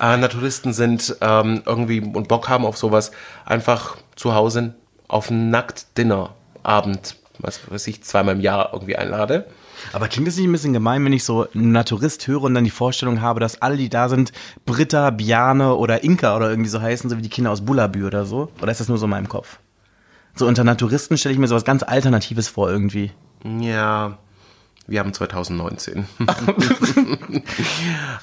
äh, 0.00 0.16
Naturisten 0.16 0.72
sind 0.72 1.16
ähm, 1.20 1.62
irgendwie 1.64 2.00
und 2.00 2.28
Bock 2.28 2.48
haben 2.48 2.64
auf 2.66 2.76
sowas, 2.76 3.12
einfach 3.44 3.96
zu 4.16 4.34
Hause 4.34 4.74
auf 5.06 5.30
einen 5.30 5.50
Nackt-Dinner-Abend, 5.50 7.16
was 7.38 7.60
weiß 7.70 7.86
ich, 7.86 8.02
zweimal 8.02 8.34
im 8.34 8.40
Jahr 8.40 8.70
irgendwie 8.72 8.96
einlade. 8.96 9.46
Aber 9.92 10.08
klingt 10.08 10.28
das 10.28 10.36
nicht 10.36 10.46
ein 10.46 10.52
bisschen 10.52 10.72
gemein, 10.72 11.04
wenn 11.04 11.12
ich 11.12 11.24
so 11.24 11.46
einen 11.54 11.72
Naturist 11.72 12.26
höre 12.26 12.42
und 12.42 12.54
dann 12.54 12.64
die 12.64 12.70
Vorstellung 12.70 13.20
habe, 13.20 13.40
dass 13.40 13.62
alle, 13.62 13.76
die 13.76 13.88
da 13.88 14.08
sind, 14.08 14.32
Britta, 14.66 15.10
Biane 15.10 15.74
oder 15.74 16.04
Inka 16.04 16.36
oder 16.36 16.50
irgendwie 16.50 16.70
so 16.70 16.80
heißen, 16.80 17.08
so 17.08 17.16
wie 17.16 17.22
die 17.22 17.28
Kinder 17.28 17.50
aus 17.50 17.64
Bullabü 17.64 18.06
oder 18.06 18.24
so? 18.26 18.50
Oder 18.60 18.72
ist 18.72 18.80
das 18.80 18.88
nur 18.88 18.98
so 18.98 19.06
in 19.06 19.10
meinem 19.10 19.28
Kopf? 19.28 19.58
So 20.34 20.46
unter 20.46 20.64
Naturisten 20.64 21.16
stelle 21.16 21.32
ich 21.32 21.38
mir 21.38 21.48
sowas 21.48 21.64
ganz 21.64 21.82
Alternatives 21.82 22.48
vor 22.48 22.70
irgendwie. 22.70 23.12
Ja, 23.44 24.18
Wir 24.90 24.98
haben 24.98 25.14
2019. 25.14 26.04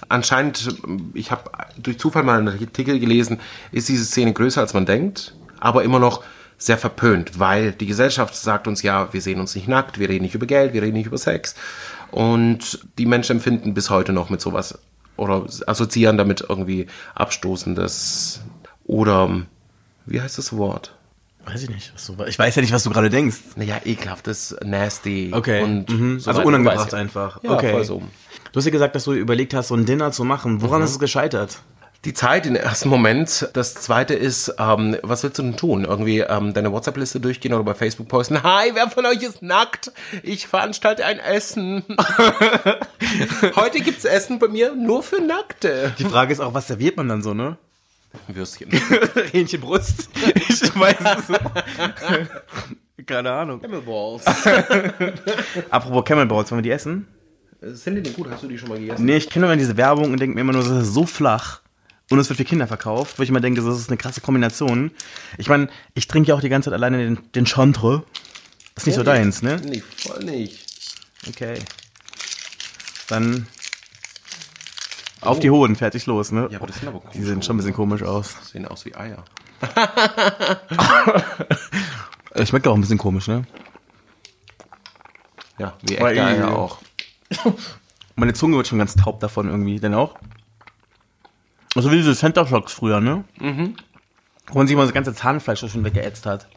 Anscheinend, 0.09 0.75
ich 1.13 1.31
habe 1.31 1.49
durch 1.77 1.97
Zufall 1.97 2.23
mal 2.23 2.39
einen 2.39 2.49
Artikel 2.49 2.99
gelesen, 2.99 3.39
ist 3.71 3.87
diese 3.87 4.03
Szene 4.03 4.33
größer 4.33 4.59
als 4.59 4.73
man 4.73 4.85
denkt, 4.85 5.33
aber 5.61 5.85
immer 5.85 5.99
noch 5.99 6.25
sehr 6.57 6.77
verpönt, 6.77 7.39
weil 7.39 7.71
die 7.71 7.85
Gesellschaft 7.85 8.35
sagt 8.35 8.67
uns 8.67 8.81
ja, 8.81 9.13
wir 9.13 9.21
sehen 9.21 9.39
uns 9.39 9.55
nicht 9.55 9.69
nackt, 9.69 9.97
wir 9.97 10.09
reden 10.09 10.23
nicht 10.23 10.35
über 10.35 10.45
Geld, 10.45 10.73
wir 10.73 10.81
reden 10.81 10.97
nicht 10.97 11.05
über 11.05 11.17
Sex. 11.17 11.55
Und 12.11 12.85
die 12.97 13.05
Menschen 13.05 13.37
empfinden 13.37 13.73
bis 13.73 13.89
heute 13.89 14.11
noch 14.11 14.29
mit 14.29 14.41
sowas 14.41 14.77
oder 15.15 15.45
assoziieren 15.67 16.17
damit 16.17 16.43
irgendwie 16.49 16.87
Abstoßendes 17.15 18.41
oder 18.83 19.41
wie 20.05 20.19
heißt 20.19 20.37
das 20.37 20.51
Wort? 20.51 20.96
Weiß 21.47 21.63
ich 21.63 21.69
nicht. 21.69 21.93
Was 21.93 22.05
du, 22.05 22.23
ich 22.25 22.37
weiß 22.37 22.55
ja 22.57 22.61
nicht, 22.61 22.73
was 22.73 22.83
du 22.83 22.89
gerade 22.89 23.09
denkst. 23.09 23.37
Naja, 23.55 23.79
ekelhaftes, 23.85 24.57
nasty. 24.65 25.31
Okay. 25.33 25.63
Und 25.63 25.89
mhm. 25.89 26.19
so 26.19 26.29
also 26.29 26.41
unangebracht 26.41 26.93
einfach. 26.93 27.41
Ja, 27.41 27.51
okay. 27.51 27.83
so. 27.85 28.01
Du 28.51 28.57
hast 28.57 28.65
ja 28.65 28.71
gesagt, 28.71 28.95
dass 28.95 29.05
du 29.05 29.13
überlegt 29.13 29.53
hast, 29.53 29.69
so 29.69 29.75
ein 29.75 29.85
Dinner 29.85 30.11
zu 30.11 30.25
machen. 30.25 30.61
Woran 30.61 30.81
ist 30.81 30.91
es 30.91 30.99
gescheitert? 30.99 31.59
Die 32.03 32.13
Zeit 32.13 32.45
im 32.45 32.55
ersten 32.57 32.89
Moment. 32.89 33.49
Das 33.53 33.75
zweite 33.75 34.13
ist, 34.13 34.55
ähm, 34.59 34.97
was 35.03 35.23
willst 35.23 35.39
du 35.39 35.43
denn 35.43 35.55
tun? 35.55 35.85
Irgendwie 35.85 36.19
ähm, 36.19 36.53
deine 36.53 36.73
WhatsApp-Liste 36.73 37.21
durchgehen 37.21 37.53
oder 37.53 37.63
bei 37.63 37.73
Facebook 37.75 38.09
posten. 38.09 38.43
Hi, 38.43 38.71
wer 38.73 38.89
von 38.89 39.05
euch 39.05 39.23
ist 39.23 39.41
nackt? 39.41 39.93
Ich 40.23 40.47
veranstalte 40.47 41.05
ein 41.05 41.19
Essen. 41.19 41.83
Heute 43.55 43.79
gibt's 43.79 44.03
Essen 44.03 44.37
bei 44.39 44.49
mir 44.49 44.75
nur 44.75 45.01
für 45.01 45.21
Nackte. 45.21 45.93
Die 45.97 46.03
Frage 46.03 46.33
ist 46.33 46.41
auch, 46.41 46.53
was 46.53 46.67
serviert 46.67 46.97
man 46.97 47.07
dann 47.07 47.23
so, 47.23 47.33
ne? 47.33 47.57
Würstchen. 48.27 48.71
Hähnchenbrust. 49.31 50.09
Ich 50.49 50.79
weiß 50.79 50.97
es. 51.29 53.05
Keine 53.05 53.31
Ahnung. 53.31 53.61
Camelballs. 53.61 54.25
Apropos 55.69 56.05
Camelballs, 56.05 56.51
wollen 56.51 56.59
wir 56.59 56.63
die 56.63 56.71
essen? 56.71 57.07
Sind 57.61 57.95
die 57.95 58.01
denn 58.03 58.13
gut? 58.13 58.29
Hast 58.29 58.43
du 58.43 58.47
die 58.47 58.57
schon 58.57 58.69
mal 58.69 58.79
gegessen? 58.79 59.05
Nee, 59.05 59.17
ich 59.17 59.29
kenne 59.29 59.45
immer 59.45 59.55
diese 59.55 59.77
Werbung 59.77 60.11
und 60.11 60.19
denke 60.19 60.35
mir 60.35 60.41
immer 60.41 60.53
nur, 60.53 60.63
das 60.63 60.87
ist 60.87 60.93
so 60.93 61.05
flach. 61.05 61.61
Und 62.09 62.19
es 62.19 62.29
wird 62.29 62.37
für 62.37 62.45
Kinder 62.45 62.67
verkauft, 62.67 63.17
wo 63.19 63.23
ich 63.23 63.29
immer 63.29 63.41
denke, 63.41 63.61
das 63.61 63.77
ist 63.77 63.89
eine 63.89 63.97
krasse 63.97 64.21
Kombination. 64.21 64.91
Ich 65.37 65.49
meine, 65.49 65.67
ich 65.93 66.07
trinke 66.07 66.29
ja 66.29 66.35
auch 66.35 66.41
die 66.41 66.49
ganze 66.49 66.69
Zeit 66.69 66.75
alleine 66.75 66.97
den, 66.97 67.19
den 67.33 67.45
Chantre. 67.45 68.03
Ist 68.75 68.85
nicht 68.87 68.95
so 68.95 69.03
deins, 69.03 69.41
ne? 69.41 69.59
Nee, 69.63 69.83
voll 69.97 70.23
nicht. 70.23 70.59
Okay. 71.27 71.55
Dann 73.07 73.47
auf 75.21 75.39
die 75.39 75.49
Hoden, 75.49 75.75
fertig 75.75 76.05
los, 76.05 76.31
ne? 76.31 76.47
Ja, 76.51 76.57
aber 76.59 76.67
das 76.67 76.77
sind 76.79 76.87
aber 76.89 77.01
Die 77.13 77.23
sehen 77.23 77.41
schon 77.41 77.55
ein 77.55 77.57
bisschen 77.57 77.73
komisch 77.73 78.03
aus. 78.03 78.35
Sehen 78.51 78.67
aus 78.67 78.85
wie 78.85 78.95
Eier. 78.95 79.23
Schmeckt 82.45 82.67
auch 82.67 82.75
ein 82.75 82.81
bisschen 82.81 82.97
komisch, 82.97 83.27
ne? 83.27 83.43
Ja, 85.57 85.73
wie 85.81 85.95
echte 85.95 86.05
Eier 86.05 86.31
irgendwie- 86.35 86.53
auch. 86.53 86.77
Meine 88.15 88.33
Zunge 88.33 88.57
wird 88.57 88.67
schon 88.67 88.79
ganz 88.79 88.95
taub 88.95 89.19
davon 89.19 89.47
irgendwie. 89.49 89.79
Denn 89.79 89.93
auch? 89.93 90.15
Also 91.75 91.91
wie 91.91 91.97
diese 91.97 92.15
Center 92.15 92.45
Shocks 92.47 92.73
früher, 92.73 92.99
ne? 93.01 93.23
Mhm. 93.39 93.75
Wo 94.47 94.57
man 94.57 94.67
sich 94.67 94.75
mal 94.75 94.83
das 94.85 94.93
ganze 94.93 95.13
Zahnfleisch 95.13 95.59
schon 95.59 95.83
weggeätzt 95.83 96.25
hat. 96.25 96.47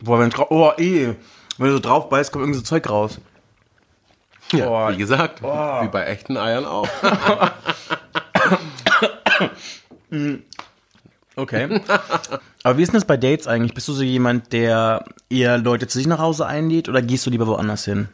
Boah, 0.00 0.20
wenn 0.20 0.30
drauf, 0.30 0.48
oh, 0.50 0.72
eh. 0.76 1.14
Wenn 1.58 1.66
du 1.66 1.72
so 1.72 1.78
drauf 1.80 2.08
beißt, 2.08 2.30
kommt 2.32 2.42
irgend 2.42 2.56
so 2.56 2.62
Zeug 2.62 2.88
raus. 2.88 3.20
Ja, 4.52 4.66
Boah. 4.66 4.92
wie 4.92 4.96
gesagt, 4.96 5.42
wie 5.42 5.88
bei 5.88 6.04
echten 6.06 6.36
Eiern 6.36 6.64
auch. 6.64 6.88
Okay. 11.36 11.80
Aber 12.64 12.76
wie 12.76 12.82
ist 12.82 12.88
denn 12.92 13.00
das 13.00 13.06
bei 13.06 13.16
Dates 13.16 13.46
eigentlich? 13.46 13.72
Bist 13.72 13.88
du 13.88 13.92
so 13.92 14.02
jemand, 14.02 14.52
der 14.52 15.04
eher 15.30 15.56
Leute 15.56 15.86
zu 15.86 15.96
sich 15.98 16.06
nach 16.06 16.18
Hause 16.18 16.46
einlädt 16.46 16.88
oder 16.88 17.00
gehst 17.00 17.24
du 17.24 17.30
lieber 17.30 17.46
woanders 17.46 17.84
hin? 17.84 18.08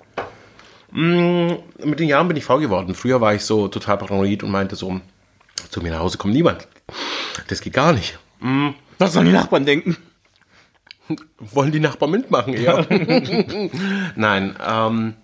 Mit 0.93 1.99
den 1.99 2.09
Jahren 2.09 2.29
bin 2.29 2.37
ich 2.37 2.45
faul 2.45 2.61
geworden. 2.61 2.95
Früher 2.95 3.21
war 3.21 3.35
ich 3.35 3.43
so 3.45 3.67
total 3.69 3.99
paranoid 3.99 4.43
und 4.45 4.51
meinte 4.51 4.77
so, 4.77 5.01
zu 5.71 5.81
mir 5.81 5.91
nach 5.91 6.01
Hause 6.01 6.19
kommt 6.19 6.35
niemand. 6.35 6.69
Das 7.49 7.61
geht 7.61 7.73
gar 7.73 7.93
nicht. 7.93 8.19
Was 8.99 9.15
sollen 9.15 9.27
die 9.27 9.33
Nachbarn 9.33 9.67
denken? 9.67 9.97
Wollen 11.39 11.73
die 11.73 11.81
Nachbarn 11.81 12.13
mitmachen 12.13 12.55
eher? 12.55 12.87
Nein, 14.17 14.57
ähm, 14.65 15.15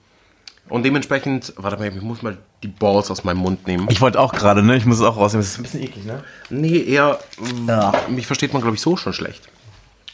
und 0.72 0.84
dementsprechend, 0.84 1.52
warte 1.56 1.76
mal, 1.76 1.94
ich 1.94 2.00
muss 2.00 2.22
mal 2.22 2.38
die 2.62 2.68
Balls 2.68 3.10
aus 3.10 3.24
meinem 3.24 3.36
Mund 3.36 3.66
nehmen. 3.66 3.88
Ich 3.90 4.00
wollte 4.00 4.18
auch 4.18 4.32
gerade, 4.32 4.62
ne? 4.62 4.74
Ich 4.74 4.86
muss 4.86 5.00
es 5.00 5.04
auch 5.04 5.18
rausnehmen. 5.18 5.42
Das 5.42 5.52
ist 5.52 5.58
ein 5.58 5.64
bisschen 5.64 5.82
eklig, 5.82 6.06
ne? 6.06 6.24
Nee, 6.48 6.78
eher, 6.78 7.20
mm, 7.38 8.14
mich 8.14 8.26
versteht 8.26 8.54
man, 8.54 8.62
glaube 8.62 8.76
ich, 8.76 8.80
so 8.80 8.96
schon 8.96 9.12
schlecht. 9.12 9.50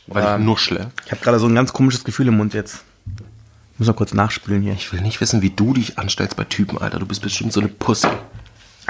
Weil 0.08 0.40
ich 0.40 0.44
nuschle. 0.44 0.90
Ich 1.06 1.12
habe 1.12 1.22
gerade 1.22 1.38
so 1.38 1.46
ein 1.46 1.54
ganz 1.54 1.72
komisches 1.72 2.02
Gefühl 2.02 2.26
im 2.26 2.38
Mund 2.38 2.54
jetzt. 2.54 2.82
Ich 3.74 3.78
muss 3.78 3.86
mal 3.86 3.94
kurz 3.94 4.12
nachspülen 4.14 4.60
hier. 4.60 4.72
Ich 4.72 4.92
will 4.92 5.00
nicht 5.00 5.20
wissen, 5.20 5.42
wie 5.42 5.50
du 5.50 5.74
dich 5.74 5.96
anstellst 5.96 6.34
bei 6.34 6.42
Typen, 6.42 6.76
Alter. 6.78 6.98
Du 6.98 7.06
bist 7.06 7.22
bestimmt 7.22 7.52
so 7.52 7.60
eine 7.60 7.68
Pussy. 7.68 8.08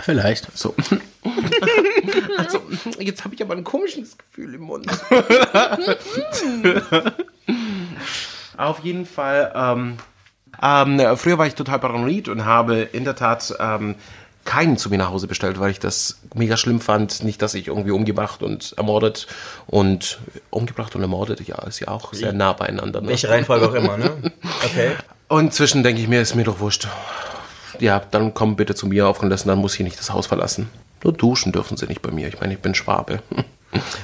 Vielleicht. 0.01 0.49
So. 0.57 0.75
also, 2.39 2.63
jetzt 2.99 3.25
habe 3.25 3.35
ich 3.35 3.43
aber 3.43 3.55
ein 3.55 3.65
komisches 3.65 4.17
Gefühl 4.17 4.55
im 4.55 4.63
Mund. 4.63 4.87
Auf 8.57 8.79
jeden 8.79 9.05
Fall, 9.05 9.53
ähm, 9.55 9.99
ähm, 10.63 11.01
früher 11.17 11.39
war 11.39 11.47
ich 11.47 11.55
total 11.55 11.79
paranoid 11.79 12.29
und 12.29 12.45
habe 12.45 12.81
in 12.81 13.05
der 13.05 13.17
Tat 13.17 13.55
ähm, 13.61 13.95
keinen 14.49 14.79
zu 14.79 14.89
mir 14.89 14.97
nach 14.97 15.11
Hause 15.11 15.27
bestellt, 15.27 15.61
weil 15.61 15.71
ich 15.71 15.79
das 15.79 16.21
mega 16.35 16.57
schlimm 16.57 16.81
fand. 16.81 17.23
Nicht, 17.23 17.43
dass 17.43 17.53
ich 17.53 17.69
irgendwie 17.69 17.91
umgebracht 17.91 18.43
und 18.43 18.73
ermordet 18.79 19.27
und 19.67 20.19
umgebracht 20.49 20.97
und 20.97 21.03
ermordet, 21.03 21.47
ja, 21.47 21.59
ist 21.65 21.81
ja 21.81 21.89
auch 21.89 22.15
sehr 22.15 22.33
nah 22.33 22.55
beieinander. 22.55 23.03
Ne? 23.03 23.09
Welche 23.09 23.29
Reihenfolge 23.29 23.69
auch 23.69 23.75
immer, 23.75 23.99
ne? 23.99 24.11
Okay. 24.65 24.93
Und 25.29 25.53
zwischen 25.53 25.83
denke 25.83 26.01
ich 26.01 26.09
mir, 26.09 26.23
ist 26.23 26.35
mir 26.35 26.45
doch 26.45 26.61
wurscht. 26.61 26.89
Ja, 27.79 28.01
dann 28.11 28.33
komm 28.33 28.57
bitte 28.57 28.75
zu 28.75 28.87
mir 28.87 29.07
auf 29.07 29.23
und 29.23 29.29
lassen, 29.29 29.49
dann 29.49 29.59
muss 29.59 29.75
ich 29.75 29.81
nicht 29.81 29.99
das 29.99 30.11
Haus 30.11 30.27
verlassen. 30.27 30.71
Nur 31.05 31.13
duschen 31.13 31.53
dürfen 31.53 31.77
sie 31.77 31.87
nicht 31.87 32.01
bei 32.01 32.11
mir. 32.11 32.29
Ich 32.29 32.41
meine, 32.41 32.55
ich 32.55 32.61
bin 32.61 32.75
Schwabe. 32.75 33.21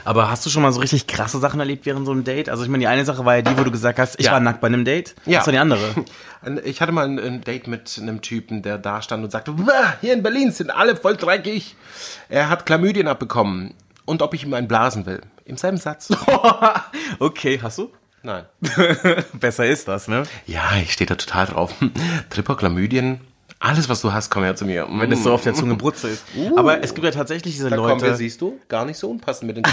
Aber 0.05 0.31
hast 0.31 0.45
du 0.45 0.51
schon 0.51 0.63
mal 0.63 0.73
so 0.73 0.81
richtig 0.81 1.07
krasse 1.07 1.39
Sachen 1.39 1.59
erlebt 1.59 1.87
während 1.87 2.05
so 2.07 2.13
einem 2.13 2.25
Date? 2.25 2.49
Also 2.51 2.63
ich 2.65 2.69
meine, 2.69 2.83
die 2.83 2.87
eine 2.89 3.05
Sache 3.05 3.25
war 3.25 3.37
ja 3.37 3.43
die, 3.43 3.57
wo 3.57 3.65
du 3.65 3.71
gesagt 3.71 3.99
hast, 3.99 4.19
ich 4.21 4.27
Ja. 4.27 4.33
war 4.33 4.41
nackt 4.41 4.61
bei 4.61 4.67
einem 4.67 4.85
Date. 4.85 5.15
Ja. 5.25 5.39
Was 5.41 5.47
war 5.47 5.53
die 5.53 5.59
andere? 5.59 5.81
Ich 6.65 6.81
hatte 6.83 6.93
mal 6.93 7.07
ein, 7.07 7.19
ein 7.19 7.41
Date 7.41 7.67
mit 7.67 7.99
einem 8.01 8.21
Typen, 8.21 8.63
der 8.63 8.77
da 8.77 9.01
stand 9.01 9.25
und 9.25 9.31
sagte, 9.31 9.53
"Uah, 9.53 9.95
hier 10.03 10.13
in 10.13 10.23
Berlin 10.23 10.53
sind 10.53 10.71
alle 10.71 10.95
voll 10.97 11.17
dreckig. 11.17 11.75
Er 12.29 12.51
hat 12.51 12.67
Chlamydien 12.67 13.09
abbekommen. 13.09 13.73
Und 14.05 14.21
ob 14.21 14.35
ich 14.35 14.45
ihm 14.45 14.53
einen 14.53 14.69
blasen 14.69 15.07
will. 15.07 15.23
Im 15.47 15.57
selben 15.57 15.79
Satz. 15.79 16.09
Okay, 17.19 17.59
hast 17.63 17.79
du? 17.79 17.91
Nein. 18.23 18.45
Besser 19.35 19.67
ist 19.67 19.89
das, 19.89 20.09
ne? 20.09 20.25
Ja, 20.47 20.63
ich 20.83 20.93
stehe 20.93 21.07
da 21.07 21.15
total 21.15 21.47
drauf. 21.47 21.73
Tripper, 22.31 22.57
Chlamydien, 22.57 23.21
alles 23.65 23.89
was 23.89 24.01
du 24.03 24.13
hast, 24.13 24.31
komm 24.31 24.43
her 24.43 24.55
zu 24.55 24.67
mir. 24.67 24.87
Wenn 24.91 25.11
es 25.11 25.23
so 25.23 25.33
auf 25.33 25.43
der 25.43 25.55
Zunge 25.55 25.75
brutzelt. 25.75 26.19
Aber 26.57 26.83
es 26.83 26.95
gibt 26.95 27.05
ja 27.05 27.11
tatsächlich 27.11 27.55
diese 27.55 27.71
da 27.71 27.77
kommen 27.77 28.01
wir, 28.01 28.09
Leute. 28.09 28.17
siehst 28.17 28.41
du, 28.41 28.59
gar 28.69 28.85
nicht 28.85 28.99
so 28.99 29.11
unpassend 29.11 29.47
mit 29.47 29.57
den 29.57 29.65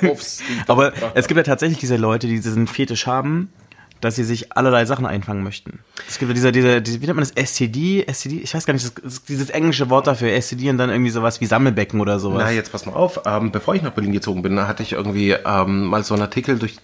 Puffs. 0.00 0.38
da 0.66 0.72
Aber 0.72 0.92
es 1.14 1.26
gibt 1.26 1.36
ja 1.38 1.44
tatsächlich 1.44 1.78
diese 1.78 1.96
Leute, 1.96 2.28
die 2.28 2.36
diesen 2.36 2.66
Fetisch 2.66 3.06
haben, 3.06 3.52
dass 4.00 4.16
sie 4.16 4.24
sich 4.24 4.56
allerlei 4.56 4.84
Sachen 4.84 5.06
einfangen 5.06 5.42
möchten. 5.42 5.80
Es 6.08 6.18
gibt 6.18 6.28
ja 6.28 6.34
diese, 6.34 6.52
diese, 6.52 6.82
diese 6.82 7.00
wie 7.00 7.06
nennt 7.06 7.16
man 7.16 7.24
das? 7.24 7.50
STD? 7.50 8.04
STD? 8.08 8.40
Ich 8.40 8.54
weiß 8.54 8.66
gar 8.66 8.74
nicht, 8.74 8.92
das 9.04 9.24
dieses 9.24 9.50
englische 9.50 9.90
Wort 9.90 10.06
dafür, 10.06 10.30
STD 10.40 10.70
und 10.70 10.78
dann 10.78 10.90
irgendwie 10.90 11.10
sowas 11.10 11.40
wie 11.40 11.46
Sammelbecken 11.46 12.00
oder 12.00 12.18
sowas. 12.18 12.44
Na, 12.44 12.50
jetzt 12.52 12.72
pass 12.72 12.86
mal 12.86 12.94
auf. 12.94 13.20
Ähm, 13.26 13.52
bevor 13.52 13.74
ich 13.74 13.82
nach 13.82 13.92
Berlin 13.92 14.12
gezogen 14.12 14.42
bin, 14.42 14.60
hatte 14.66 14.82
ich 14.82 14.92
irgendwie 14.92 15.30
ähm, 15.32 15.86
mal 15.86 16.04
so 16.04 16.14
einen 16.14 16.22
Artikel 16.22 16.58
durch 16.58 16.76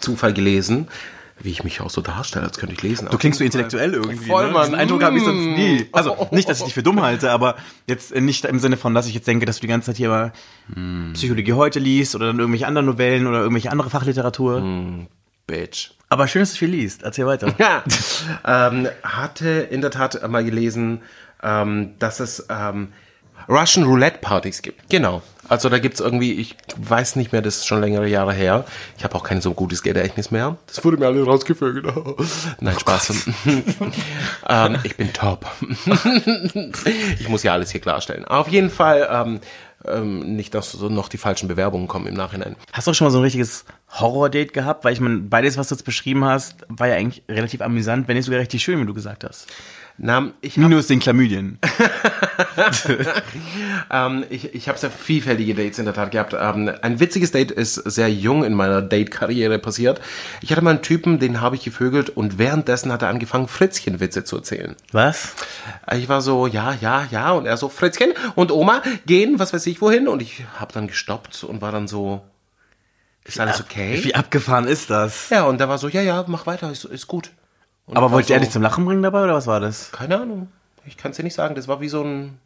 Zufall 0.00 0.32
gelesen, 0.32 0.88
wie 1.42 1.50
ich 1.50 1.64
mich 1.64 1.80
auch 1.80 1.90
so 1.90 2.00
darstelle, 2.00 2.44
als 2.46 2.58
könnte 2.58 2.74
ich 2.74 2.82
lesen. 2.82 3.08
Du 3.10 3.16
klingst 3.18 3.38
so 3.38 3.44
intellektuell 3.44 3.94
irgendwie. 3.94 4.26
Voll, 4.26 4.46
ne? 4.48 4.52
Mann. 4.52 4.62
Diesen 4.64 4.74
Eindruck 4.74 5.02
habe 5.02 5.16
ich 5.16 5.24
sonst 5.24 5.40
nie. 5.40 5.86
Also 5.92 6.14
Oh. 6.18 6.28
nicht, 6.32 6.48
dass 6.48 6.58
ich 6.58 6.64
dich 6.66 6.74
für 6.74 6.82
dumm 6.82 7.00
halte, 7.02 7.30
aber 7.30 7.56
jetzt 7.86 8.12
äh, 8.12 8.20
nicht 8.20 8.44
im 8.44 8.58
Sinne 8.58 8.76
von, 8.76 8.94
dass 8.94 9.06
ich 9.06 9.14
jetzt 9.14 9.26
denke, 9.26 9.46
dass 9.46 9.56
du 9.56 9.62
die 9.62 9.66
ganze 9.68 9.86
Zeit 9.86 9.96
hier 9.96 10.08
mal 10.10 10.32
Hm. 10.74 11.12
Psychologie 11.14 11.52
heute 11.54 11.78
liest 11.78 12.14
oder 12.14 12.26
dann 12.28 12.38
irgendwelche 12.38 12.66
anderen 12.66 12.86
Novellen 12.86 13.26
oder 13.26 13.38
irgendwelche 13.40 13.70
andere 13.70 13.90
Fachliteratur. 13.90 14.60
Hm. 14.60 15.06
Bitch. 15.46 15.90
Aber 16.08 16.28
schön, 16.28 16.40
dass 16.42 16.52
du 16.52 16.58
viel 16.58 16.68
liest. 16.70 17.02
Erzähl 17.02 17.26
weiter. 17.26 17.54
Ja. 17.58 17.82
ähm, 18.68 18.88
hatte 19.02 19.48
in 19.48 19.80
der 19.80 19.90
Tat 19.90 20.28
mal 20.28 20.44
gelesen, 20.44 21.00
ähm, 21.42 21.94
dass 21.98 22.20
es 22.20 22.46
ähm, 22.50 22.88
Russian 23.48 23.84
Roulette 23.86 24.18
Partys 24.18 24.62
gibt. 24.62 24.88
Genau. 24.90 25.22
Also 25.50 25.68
da 25.68 25.80
gibt's 25.80 25.98
irgendwie, 25.98 26.34
ich 26.34 26.56
weiß 26.76 27.16
nicht 27.16 27.32
mehr, 27.32 27.42
das 27.42 27.56
ist 27.56 27.66
schon 27.66 27.80
längere 27.80 28.06
Jahre 28.06 28.32
her. 28.32 28.64
Ich 28.96 29.02
habe 29.02 29.16
auch 29.16 29.24
kein 29.24 29.40
so 29.40 29.52
gutes 29.52 29.82
Gedächtnis 29.82 30.30
mehr. 30.30 30.56
Das 30.68 30.84
wurde 30.84 30.96
mir 30.96 31.06
alle 31.06 31.24
rausgevögelt. 31.24 31.92
Nein, 32.60 32.78
Spaß. 32.78 33.12
ähm, 34.48 34.78
ich 34.84 34.96
bin 34.96 35.12
top. 35.12 35.46
ich 37.18 37.28
muss 37.28 37.42
ja 37.42 37.52
alles 37.52 37.72
hier 37.72 37.80
klarstellen. 37.80 38.24
Auf 38.26 38.46
jeden 38.46 38.70
Fall 38.70 39.08
ähm, 39.10 39.40
ähm, 39.84 40.36
nicht, 40.36 40.54
dass 40.54 40.70
so 40.70 40.88
noch 40.88 41.08
die 41.08 41.18
falschen 41.18 41.48
Bewerbungen 41.48 41.88
kommen 41.88 42.06
im 42.06 42.14
Nachhinein. 42.14 42.54
Hast 42.72 42.86
du 42.86 42.92
auch 42.92 42.94
schon 42.94 43.08
mal 43.08 43.10
so 43.10 43.18
ein 43.18 43.24
richtiges 43.24 43.64
Horror-Date 43.88 44.52
gehabt? 44.52 44.84
Weil 44.84 44.92
ich 44.92 45.00
meine, 45.00 45.18
beides, 45.18 45.58
was 45.58 45.68
du 45.68 45.74
jetzt 45.74 45.84
beschrieben 45.84 46.24
hast, 46.24 46.64
war 46.68 46.86
ja 46.86 46.94
eigentlich 46.94 47.24
relativ 47.28 47.60
amüsant, 47.60 48.06
wenn 48.06 48.16
nicht 48.16 48.26
sogar 48.26 48.40
richtig 48.40 48.62
schön, 48.62 48.80
wie 48.80 48.86
du 48.86 48.94
gesagt 48.94 49.24
hast. 49.24 49.48
Na, 50.02 50.32
ich 50.40 50.56
hab, 50.56 50.64
Minus 50.64 50.86
den 50.86 50.98
Chlamydien. 50.98 51.58
ähm, 53.90 54.24
ich, 54.30 54.54
ich 54.54 54.66
habe 54.70 54.78
sehr 54.78 54.90
vielfältige 54.90 55.54
Dates 55.54 55.78
in 55.78 55.84
der 55.84 55.92
Tat 55.92 56.10
gehabt. 56.10 56.34
Ähm, 56.38 56.72
ein 56.80 57.00
witziges 57.00 57.32
Date 57.32 57.50
ist 57.50 57.74
sehr 57.74 58.10
jung 58.10 58.42
in 58.42 58.54
meiner 58.54 58.80
Date-Karriere 58.80 59.58
passiert. 59.58 60.00
Ich 60.40 60.52
hatte 60.52 60.62
mal 60.62 60.70
einen 60.70 60.82
Typen, 60.82 61.18
den 61.18 61.42
habe 61.42 61.56
ich 61.56 61.64
gevögelt 61.64 62.08
und 62.08 62.38
währenddessen 62.38 62.90
hat 62.90 63.02
er 63.02 63.08
angefangen, 63.08 63.46
Fritzchen-Witze 63.46 64.24
zu 64.24 64.36
erzählen. 64.36 64.74
Was? 64.90 65.34
Ich 65.94 66.08
war 66.08 66.22
so, 66.22 66.46
ja, 66.46 66.72
ja, 66.80 67.06
ja. 67.10 67.32
Und 67.32 67.44
er 67.44 67.58
so, 67.58 67.68
Fritzchen 67.68 68.14
und 68.36 68.52
Oma 68.52 68.82
gehen, 69.04 69.38
was 69.38 69.52
weiß 69.52 69.66
ich 69.66 69.82
wohin. 69.82 70.08
Und 70.08 70.22
ich 70.22 70.44
habe 70.58 70.72
dann 70.72 70.86
gestoppt 70.86 71.44
und 71.44 71.60
war 71.60 71.72
dann 71.72 71.88
so, 71.88 72.22
ist 73.24 73.38
alles 73.38 73.60
okay? 73.60 74.00
Wie 74.02 74.14
abgefahren 74.14 74.66
ist 74.66 74.88
das? 74.88 75.28
Ja, 75.28 75.44
und 75.44 75.60
der 75.60 75.68
war 75.68 75.76
so, 75.76 75.88
ja, 75.88 76.00
ja, 76.00 76.24
mach 76.26 76.46
weiter, 76.46 76.72
ist, 76.72 76.86
ist 76.86 77.06
gut. 77.06 77.32
Und 77.90 77.96
Aber 77.96 78.06
war 78.06 78.12
wollte 78.12 78.28
so, 78.28 78.34
er 78.34 78.40
dich 78.40 78.50
zum 78.50 78.62
Lachen 78.62 78.84
bringen 78.84 79.02
dabei 79.02 79.24
oder 79.24 79.34
was 79.34 79.46
war 79.48 79.58
das? 79.60 79.90
Keine 79.90 80.20
Ahnung. 80.20 80.48
Ich 80.86 80.96
kann 80.96 81.10
es 81.10 81.16
dir 81.16 81.24
nicht 81.24 81.34
sagen. 81.34 81.54
Das 81.56 81.66
war 81.68 81.80
wie 81.80 81.88
so 81.88 82.02
ein. 82.04 82.38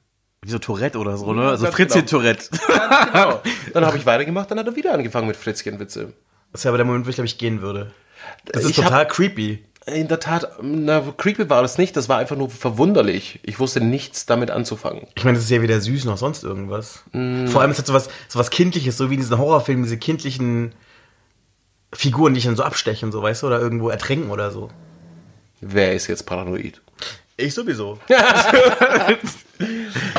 Wie 0.42 0.50
so 0.50 0.58
Tourette 0.58 0.98
oder 0.98 1.16
so, 1.18 1.32
ne? 1.32 1.48
Also 1.48 1.66
Fritzchen-Tourette. 1.70 2.48
Ganz 2.50 3.12
genau. 3.12 3.40
Dann 3.74 3.86
habe 3.86 3.96
ich 3.98 4.04
weitergemacht, 4.06 4.50
dann 4.50 4.58
hat 4.58 4.66
er 4.66 4.76
wieder 4.76 4.92
angefangen 4.92 5.26
mit 5.26 5.36
Fritzchen-Witze. 5.36 6.12
Das 6.52 6.60
ist 6.60 6.64
ja 6.64 6.70
aber 6.70 6.76
der 6.78 6.84
Moment, 6.86 7.06
wo 7.06 7.10
ich, 7.10 7.14
glaube 7.16 7.26
ich, 7.26 7.38
gehen 7.38 7.62
würde. 7.62 7.92
Das 8.46 8.64
ist 8.64 8.70
Ich 8.70 8.78
hab- 8.78 8.84
total 8.86 9.06
creepy. 9.08 9.64
In 9.86 10.08
der 10.08 10.18
Tat, 10.20 10.48
na, 10.62 11.02
creepy 11.16 11.50
war 11.50 11.60
das 11.60 11.76
nicht, 11.76 11.94
das 11.96 12.08
war 12.08 12.16
einfach 12.18 12.36
nur 12.36 12.48
verwunderlich. 12.48 13.40
Ich 13.42 13.58
wusste 13.58 13.82
nichts 13.82 14.24
damit 14.24 14.50
anzufangen. 14.50 15.06
Ich 15.14 15.24
meine, 15.24 15.36
das 15.36 15.44
ist 15.44 15.50
ja 15.50 15.60
weder 15.60 15.78
süß 15.80 16.06
noch 16.06 16.16
sonst 16.16 16.42
irgendwas. 16.42 17.02
Vor 17.12 17.60
allem 17.60 17.70
ist 17.70 17.80
das 17.80 17.86
sowas, 17.86 18.08
sowas 18.28 18.48
Kindliches, 18.50 18.96
so 18.96 19.10
wie 19.10 19.14
in 19.14 19.20
diesen 19.20 19.36
Horrorfilmen, 19.38 19.84
diese 19.84 19.98
kindlichen 19.98 20.74
Figuren, 21.92 22.32
die 22.34 22.38
ich 22.38 22.44
dann 22.46 22.56
so 22.56 22.62
abstechen, 22.64 23.12
so, 23.12 23.22
weißt 23.22 23.42
du, 23.42 23.46
oder 23.46 23.60
irgendwo 23.60 23.88
ertränken 23.90 24.30
oder 24.30 24.50
so. 24.50 24.70
Wer 25.66 25.94
ist 25.94 26.06
jetzt 26.08 26.26
paranoid? 26.26 26.80
Ich 27.36 27.54
sowieso. 27.54 27.98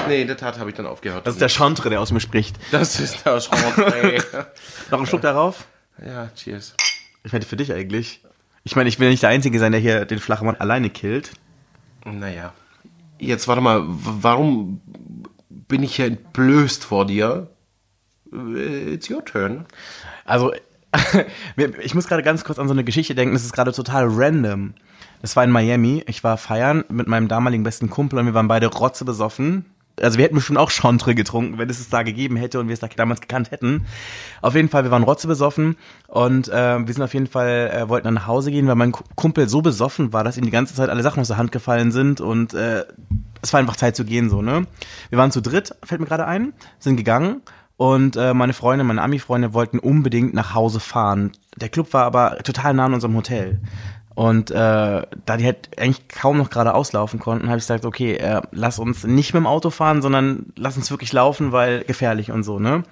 Nee, 0.07 0.21
in 0.21 0.27
der 0.27 0.37
Tat 0.37 0.57
habe 0.59 0.69
ich 0.69 0.75
dann 0.77 0.85
aufgehört. 0.85 1.27
Das 1.27 1.33
ist 1.35 1.41
der 1.41 1.49
Chantre, 1.49 1.89
der 1.89 1.99
aus 1.99 2.11
mir 2.11 2.21
spricht. 2.21 2.55
das 2.71 2.99
ist 2.99 3.25
der 3.25 3.39
Chance. 3.39 3.81
Noch 4.91 4.97
einen 4.97 5.07
Schluck 5.07 5.21
darauf? 5.21 5.65
ja, 6.05 6.29
cheers. 6.35 6.73
Ich 7.23 7.33
meine, 7.33 7.43
für 7.43 7.57
dich 7.57 7.73
eigentlich. 7.73 8.21
Ich 8.63 8.75
meine, 8.75 8.87
ich 8.87 8.99
will 8.99 9.09
nicht 9.09 9.23
der 9.23 9.29
Einzige 9.29 9.59
sein, 9.59 9.73
der 9.73 9.81
hier 9.81 10.05
den 10.05 10.19
Flachmann 10.19 10.55
alleine 10.55 10.89
killt. 10.89 11.31
Naja. 12.05 12.53
Jetzt 13.19 13.47
warte 13.47 13.61
mal, 13.61 13.83
warum 13.85 14.79
bin 15.49 15.83
ich 15.83 15.97
hier 15.97 16.05
entblößt 16.05 16.85
vor 16.85 17.05
dir? 17.05 17.49
It's 18.31 19.09
your 19.09 19.23
turn. 19.25 19.65
Also, 20.23 20.53
ich 21.81 21.93
muss 21.93 22.07
gerade 22.07 22.23
ganz 22.23 22.43
kurz 22.45 22.57
an 22.57 22.67
so 22.67 22.73
eine 22.73 22.83
Geschichte 22.85 23.15
denken, 23.15 23.33
das 23.33 23.43
ist 23.43 23.53
gerade 23.53 23.73
total 23.73 24.07
random. 24.09 24.75
Das 25.21 25.35
war 25.35 25.43
in 25.43 25.51
Miami. 25.51 26.03
Ich 26.07 26.23
war 26.23 26.37
feiern 26.37 26.83
mit 26.89 27.07
meinem 27.07 27.27
damaligen 27.27 27.63
besten 27.63 27.89
Kumpel 27.89 28.19
und 28.19 28.25
wir 28.25 28.33
waren 28.33 28.47
beide 28.47 28.67
rotze 28.67 29.05
besoffen. 29.05 29.65
Also 30.01 30.17
wir 30.17 30.25
hätten 30.25 30.35
bestimmt 30.35 30.59
auch 30.59 30.71
Chantre 30.71 31.15
getrunken, 31.15 31.57
wenn 31.57 31.69
es 31.69 31.79
es 31.79 31.87
da 31.87 32.03
gegeben 32.03 32.35
hätte 32.35 32.59
und 32.59 32.67
wir 32.67 32.73
es 32.73 32.81
da 32.81 32.87
damals 32.93 33.21
gekannt 33.21 33.51
hätten. 33.51 33.85
Auf 34.41 34.53
jeden 34.53 34.67
Fall, 34.67 34.83
wir 34.83 34.91
waren 34.91 35.03
rotze 35.03 35.25
besoffen 35.25 35.77
und 36.09 36.49
äh, 36.49 36.85
wir 36.85 36.93
sind 36.93 37.01
auf 37.01 37.13
jeden 37.13 37.27
Fall, 37.27 37.71
äh, 37.73 37.87
wollten 37.87 38.03
dann 38.03 38.15
nach 38.15 38.27
Hause 38.27 38.51
gehen, 38.51 38.67
weil 38.67 38.75
mein 38.75 38.91
Ku- 38.91 39.05
Kumpel 39.15 39.47
so 39.47 39.61
besoffen 39.61 40.11
war, 40.11 40.25
dass 40.25 40.35
ihm 40.35 40.43
die 40.43 40.51
ganze 40.51 40.75
Zeit 40.75 40.89
alle 40.89 41.01
Sachen 41.01 41.21
aus 41.21 41.29
der 41.29 41.37
Hand 41.37 41.53
gefallen 41.53 41.93
sind 41.93 42.19
und 42.19 42.53
äh, 42.53 42.83
es 43.41 43.53
war 43.53 43.61
einfach 43.61 43.77
Zeit 43.77 43.95
zu 43.95 44.03
gehen, 44.03 44.29
so, 44.29 44.41
ne? 44.41 44.67
Wir 45.09 45.17
waren 45.17 45.31
zu 45.31 45.41
dritt, 45.41 45.73
fällt 45.81 46.01
mir 46.01 46.07
gerade 46.07 46.27
ein, 46.27 46.51
sind 46.77 46.97
gegangen 46.97 47.41
und 47.77 48.17
äh, 48.17 48.33
meine 48.33 48.53
Freunde, 48.53 48.83
meine 48.83 49.01
Ami-Freunde 49.01 49.53
wollten 49.53 49.79
unbedingt 49.79 50.33
nach 50.33 50.53
Hause 50.53 50.81
fahren. 50.81 51.31
Der 51.55 51.69
Club 51.69 51.93
war 51.93 52.03
aber 52.03 52.39
total 52.39 52.73
nah 52.73 52.85
an 52.87 52.93
unserem 52.95 53.15
Hotel. 53.15 53.61
Und 54.15 54.49
äh, 54.49 54.53
da 54.53 55.37
die 55.37 55.43
halt 55.43 55.69
eigentlich 55.77 56.07
kaum 56.07 56.37
noch 56.37 56.49
gerade 56.49 56.73
auslaufen 56.73 57.19
konnten, 57.19 57.47
habe 57.47 57.57
ich 57.57 57.63
gesagt, 57.63 57.85
okay, 57.85 58.15
äh, 58.15 58.41
lass 58.51 58.79
uns 58.79 59.03
nicht 59.03 59.33
mit 59.33 59.41
dem 59.41 59.47
Auto 59.47 59.69
fahren, 59.69 60.01
sondern 60.01 60.47
lass 60.55 60.77
uns 60.77 60.89
wirklich 60.89 61.11
laufen, 61.11 61.51
weil 61.51 61.83
gefährlich 61.83 62.31
und 62.31 62.43
so, 62.43 62.57
ne? 62.57 62.83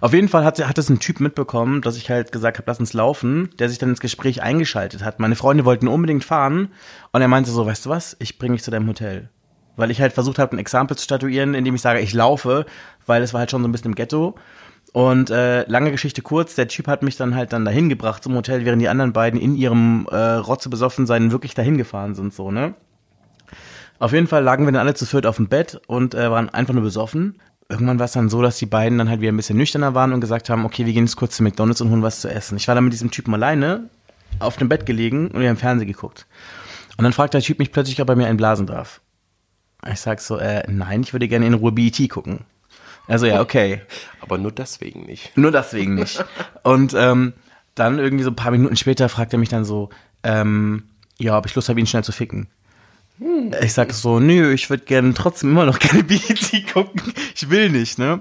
Auf 0.00 0.14
jeden 0.14 0.28
Fall 0.28 0.44
hat, 0.44 0.64
hat 0.64 0.78
es 0.78 0.88
ein 0.88 1.00
Typ 1.00 1.18
mitbekommen, 1.18 1.82
dass 1.82 1.96
ich 1.96 2.10
halt 2.10 2.30
gesagt 2.30 2.58
habe, 2.58 2.70
lass 2.70 2.78
uns 2.78 2.92
laufen, 2.92 3.50
der 3.58 3.68
sich 3.68 3.78
dann 3.78 3.88
ins 3.88 4.00
Gespräch 4.00 4.40
eingeschaltet 4.40 5.04
hat. 5.04 5.18
Meine 5.18 5.34
Freunde 5.34 5.64
wollten 5.64 5.88
unbedingt 5.88 6.24
fahren 6.24 6.68
und 7.10 7.22
er 7.22 7.28
meinte 7.28 7.50
so, 7.50 7.66
weißt 7.66 7.86
du 7.86 7.90
was, 7.90 8.16
ich 8.20 8.38
bringe 8.38 8.54
dich 8.54 8.62
zu 8.62 8.70
deinem 8.70 8.88
Hotel 8.88 9.30
weil 9.78 9.92
ich 9.92 10.00
halt 10.00 10.12
versucht 10.12 10.40
habe, 10.40 10.56
ein 10.56 10.58
Exempel 10.58 10.98
zu 10.98 11.04
statuieren, 11.04 11.54
indem 11.54 11.76
ich 11.76 11.80
sage, 11.80 12.00
ich 12.00 12.12
laufe, 12.12 12.66
weil 13.06 13.22
es 13.22 13.32
war 13.32 13.38
halt 13.38 13.52
schon 13.52 13.62
so 13.62 13.68
ein 13.68 13.72
bisschen 13.72 13.92
im 13.92 13.94
Ghetto. 13.94 14.34
Und 14.92 15.30
äh, 15.30 15.68
lange 15.68 15.90
Geschichte 15.90 16.22
kurz, 16.22 16.54
der 16.54 16.68
Typ 16.68 16.86
hat 16.86 17.02
mich 17.02 17.16
dann 17.16 17.34
halt 17.34 17.52
dann 17.52 17.64
dahin 17.64 17.88
gebracht 17.88 18.22
zum 18.22 18.34
Hotel, 18.34 18.64
während 18.64 18.80
die 18.80 18.88
anderen 18.88 19.12
beiden 19.12 19.38
in 19.38 19.54
ihrem 19.54 20.06
äh, 20.10 20.16
Rotze 20.16 20.70
besoffen 20.70 21.06
sein 21.06 21.30
wirklich 21.30 21.54
dahin 21.54 21.76
gefahren 21.76 22.14
sind, 22.14 22.32
so, 22.32 22.50
ne? 22.50 22.74
Auf 23.98 24.12
jeden 24.12 24.28
Fall 24.28 24.44
lagen 24.44 24.64
wir 24.64 24.72
dann 24.72 24.80
alle 24.80 24.94
zu 24.94 25.06
viert 25.06 25.26
auf 25.26 25.36
dem 25.36 25.48
Bett 25.48 25.80
und 25.88 26.14
äh, 26.14 26.30
waren 26.30 26.48
einfach 26.48 26.72
nur 26.72 26.84
besoffen. 26.84 27.40
Irgendwann 27.68 27.98
war 27.98 28.06
es 28.06 28.12
dann 28.12 28.28
so, 28.28 28.40
dass 28.40 28.56
die 28.56 28.66
beiden 28.66 28.96
dann 28.96 29.10
halt 29.10 29.20
wieder 29.20 29.32
ein 29.32 29.36
bisschen 29.36 29.58
nüchterner 29.58 29.94
waren 29.94 30.12
und 30.12 30.20
gesagt 30.20 30.48
haben, 30.48 30.64
okay, 30.64 30.86
wir 30.86 30.92
gehen 30.92 31.04
jetzt 31.04 31.16
kurz 31.16 31.36
zu 31.36 31.42
McDonalds 31.42 31.80
und 31.80 31.90
holen 31.90 32.02
was 32.02 32.20
zu 32.20 32.30
essen. 32.30 32.56
Ich 32.56 32.68
war 32.68 32.74
dann 32.74 32.84
mit 32.84 32.92
diesem 32.92 33.10
Typen 33.10 33.34
alleine 33.34 33.90
auf 34.38 34.56
dem 34.56 34.68
Bett 34.68 34.86
gelegen 34.86 35.28
und 35.28 35.40
wir 35.40 35.48
haben 35.48 35.56
Fernsehen 35.56 35.88
geguckt. 35.88 36.26
Und 36.96 37.04
dann 37.04 37.12
fragt 37.12 37.34
der 37.34 37.40
Typ 37.40 37.58
mich 37.58 37.72
plötzlich, 37.72 38.00
ob 38.00 38.08
er 38.08 38.16
mir 38.16 38.26
einblasen 38.26 38.66
darf. 38.66 39.00
Ich 39.90 40.00
sag 40.00 40.20
so, 40.20 40.38
äh, 40.38 40.62
nein, 40.70 41.02
ich 41.02 41.12
würde 41.12 41.28
gerne 41.28 41.46
in 41.46 41.54
Ruhe 41.54 41.72
BET 41.72 42.08
gucken. 42.08 42.40
Also 43.08 43.26
ja, 43.26 43.40
okay. 43.40 43.80
Aber 44.20 44.38
nur 44.38 44.52
deswegen 44.52 45.06
nicht. 45.06 45.36
Nur 45.36 45.50
deswegen 45.50 45.94
nicht. 45.94 46.24
Und 46.62 46.94
ähm, 46.96 47.32
dann 47.74 47.98
irgendwie 47.98 48.24
so 48.24 48.30
ein 48.30 48.36
paar 48.36 48.52
Minuten 48.52 48.76
später 48.76 49.08
fragt 49.08 49.32
er 49.32 49.38
mich 49.38 49.48
dann 49.48 49.64
so, 49.64 49.88
ähm, 50.22 50.84
ja, 51.18 51.36
ob 51.36 51.46
ich 51.46 51.54
Lust 51.54 51.68
habe, 51.68 51.80
ihn 51.80 51.86
schnell 51.86 52.04
zu 52.04 52.12
ficken. 52.12 52.48
Ich 53.62 53.72
sag 53.72 53.92
so, 53.92 54.20
nö, 54.20 54.52
ich 54.52 54.70
würde 54.70 54.84
gerne 54.84 55.14
trotzdem 55.14 55.50
immer 55.50 55.64
noch 55.64 55.78
gerne 55.80 56.04
BET 56.04 56.72
gucken. 56.72 57.02
Ich 57.34 57.50
will 57.50 57.70
nicht, 57.70 57.98
ne? 57.98 58.20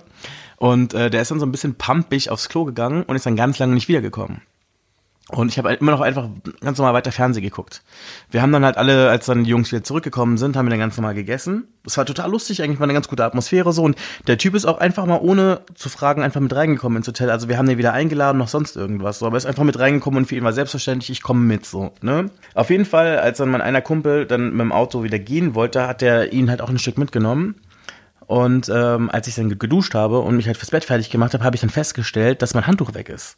Und 0.56 0.96
äh, 0.96 1.12
der 1.12 1.22
ist 1.22 1.30
dann 1.30 1.40
so 1.40 1.46
ein 1.46 1.52
bisschen 1.52 1.76
pumpig 1.76 2.32
aufs 2.32 2.50
Klo 2.50 2.66
gegangen 2.66 3.04
und 3.04 3.16
ist 3.16 3.26
dann 3.26 3.36
ganz 3.36 3.60
lange 3.60 3.76
nicht 3.76 3.88
wiedergekommen. 3.88 4.42
Und 5.30 5.50
ich 5.50 5.58
habe 5.58 5.68
halt 5.68 5.82
immer 5.82 5.92
noch 5.92 6.00
einfach 6.00 6.30
ganz 6.62 6.78
normal 6.78 6.94
weiter 6.94 7.12
Fernsehen 7.12 7.44
geguckt. 7.44 7.84
Wir 8.32 8.42
haben 8.42 8.54
dann 8.54 8.64
halt 8.64 8.78
alle, 8.78 9.10
als 9.10 9.26
dann 9.26 9.44
die 9.44 9.50
Jungs 9.50 9.70
wieder 9.74 9.84
zurückgekommen 9.84 10.38
sind, 10.38 10.56
haben 10.56 10.68
wir 10.68 10.70
dann 10.70 10.80
ganz 10.80 10.96
normal 10.96 11.16
gegessen. 11.16 11.68
Das 11.84 11.98
war 11.98 12.06
total 12.06 12.32
lustig, 12.32 12.64
eigentlich 12.64 12.80
war 12.80 12.86
eine 12.86 12.94
ganz 12.94 13.10
gute 13.10 13.26
Atmosphäre 13.26 13.74
so. 13.74 13.84
Und 13.84 13.98
der 14.28 14.38
Typ 14.38 14.56
ist 14.56 14.64
auch 14.64 14.78
einfach 14.78 15.06
mal 15.06 15.20
ohne 15.20 15.62
zu 15.76 15.90
fragen 15.90 16.22
einfach 16.22 16.40
mit 16.40 16.56
reingekommen 16.56 16.98
ins 16.98 17.08
Hotel. 17.08 17.30
Also 17.30 17.50
wir 17.50 17.58
haben 17.58 17.68
den 17.68 17.78
wieder 17.78 17.92
eingeladen, 17.92 18.38
noch 18.38 18.48
sonst 18.48 18.78
irgendwas. 18.78 19.20
So. 19.20 19.26
Aber 19.26 19.36
er 19.36 19.40
ist 19.40 19.46
einfach 19.46 19.66
mit 19.66 19.78
reingekommen 19.78 20.20
und 20.20 20.26
für 20.28 20.36
ihn 20.36 20.46
war 20.46 20.54
selbstverständlich, 20.54 21.10
ich 21.10 21.22
komme 21.22 21.42
mit 21.42 21.66
so. 21.66 21.92
Ne? 22.02 22.32
Auf 22.54 22.70
jeden 22.70 22.86
Fall, 22.86 23.20
als 23.20 23.40
dann 23.40 23.50
mein 23.50 23.62
einer 23.62 23.82
Kumpel 23.82 24.26
dann 24.26 24.52
mit 24.52 24.62
dem 24.62 24.72
Auto 24.72 25.04
wieder 25.04 25.20
gehen 25.20 25.56
wollte, 25.56 25.88
hat 25.88 26.02
er 26.02 26.32
ihn 26.32 26.50
halt 26.50 26.62
auch 26.62 26.70
ein 26.70 26.80
Stück 26.80 26.98
mitgenommen. 26.98 27.56
Und 28.28 28.70
ähm, 28.74 29.10
als 29.10 29.28
ich 29.28 29.36
dann 29.36 29.58
geduscht 29.58 29.94
habe 29.94 30.20
und 30.20 30.38
mich 30.38 30.48
halt 30.48 30.58
fürs 30.58 30.72
Bett 30.72 30.86
fertig 30.86 31.10
gemacht 31.10 31.34
habe, 31.34 31.44
habe 31.44 31.56
ich 31.56 31.62
dann 31.62 31.70
festgestellt, 31.70 32.42
dass 32.42 32.54
mein 32.54 32.68
Handtuch 32.68 32.94
weg 32.94 33.10
ist. 33.10 33.38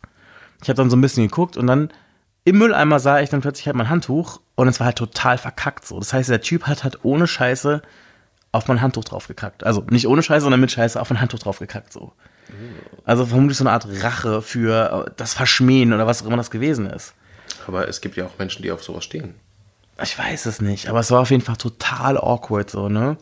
Ich 0.61 0.69
habe 0.69 0.77
dann 0.77 0.89
so 0.89 0.97
ein 0.97 1.01
bisschen 1.01 1.27
geguckt 1.27 1.57
und 1.57 1.67
dann 1.67 1.89
im 2.43 2.57
Mülleimer 2.57 2.99
sah 2.99 3.19
ich 3.19 3.29
dann 3.29 3.41
plötzlich 3.41 3.67
halt 3.67 3.75
mein 3.75 3.89
Handtuch 3.89 4.41
und 4.55 4.67
es 4.67 4.79
war 4.79 4.87
halt 4.87 4.97
total 4.97 5.37
verkackt 5.37 5.85
so. 5.85 5.99
Das 5.99 6.13
heißt, 6.13 6.29
der 6.29 6.41
Typ 6.41 6.67
hat 6.67 6.83
halt 6.83 6.99
ohne 7.03 7.27
Scheiße 7.27 7.81
auf 8.51 8.67
mein 8.67 8.81
Handtuch 8.81 9.03
drauf 9.03 9.27
gekackt. 9.27 9.63
Also 9.63 9.85
nicht 9.89 10.07
ohne 10.07 10.23
Scheiße, 10.23 10.41
sondern 10.41 10.59
mit 10.59 10.71
Scheiße 10.71 10.99
auf 10.99 11.09
mein 11.09 11.21
Handtuch 11.21 11.39
drauf 11.39 11.59
gekackt 11.59 11.93
so. 11.93 12.13
Also 13.05 13.25
vermutlich 13.25 13.57
so 13.57 13.63
eine 13.63 13.71
Art 13.71 13.87
Rache 14.01 14.41
für 14.41 15.05
äh, 15.07 15.11
das 15.17 15.33
Verschmähen 15.33 15.93
oder 15.93 16.07
was 16.07 16.21
auch 16.21 16.27
immer 16.27 16.37
das 16.37 16.51
gewesen 16.51 16.87
ist. 16.87 17.13
Aber 17.67 17.87
es 17.87 18.01
gibt 18.01 18.15
ja 18.15 18.25
auch 18.25 18.37
Menschen, 18.39 18.63
die 18.63 18.71
auf 18.71 18.83
sowas 18.83 19.03
stehen. 19.03 19.35
Ich 20.01 20.17
weiß 20.17 20.45
es 20.45 20.61
nicht, 20.61 20.87
aber 20.87 20.99
es 20.99 21.11
war 21.11 21.21
auf 21.21 21.29
jeden 21.29 21.43
Fall 21.43 21.57
total 21.57 22.17
awkward 22.17 22.69
so, 22.69 22.89
ne? 22.89 23.17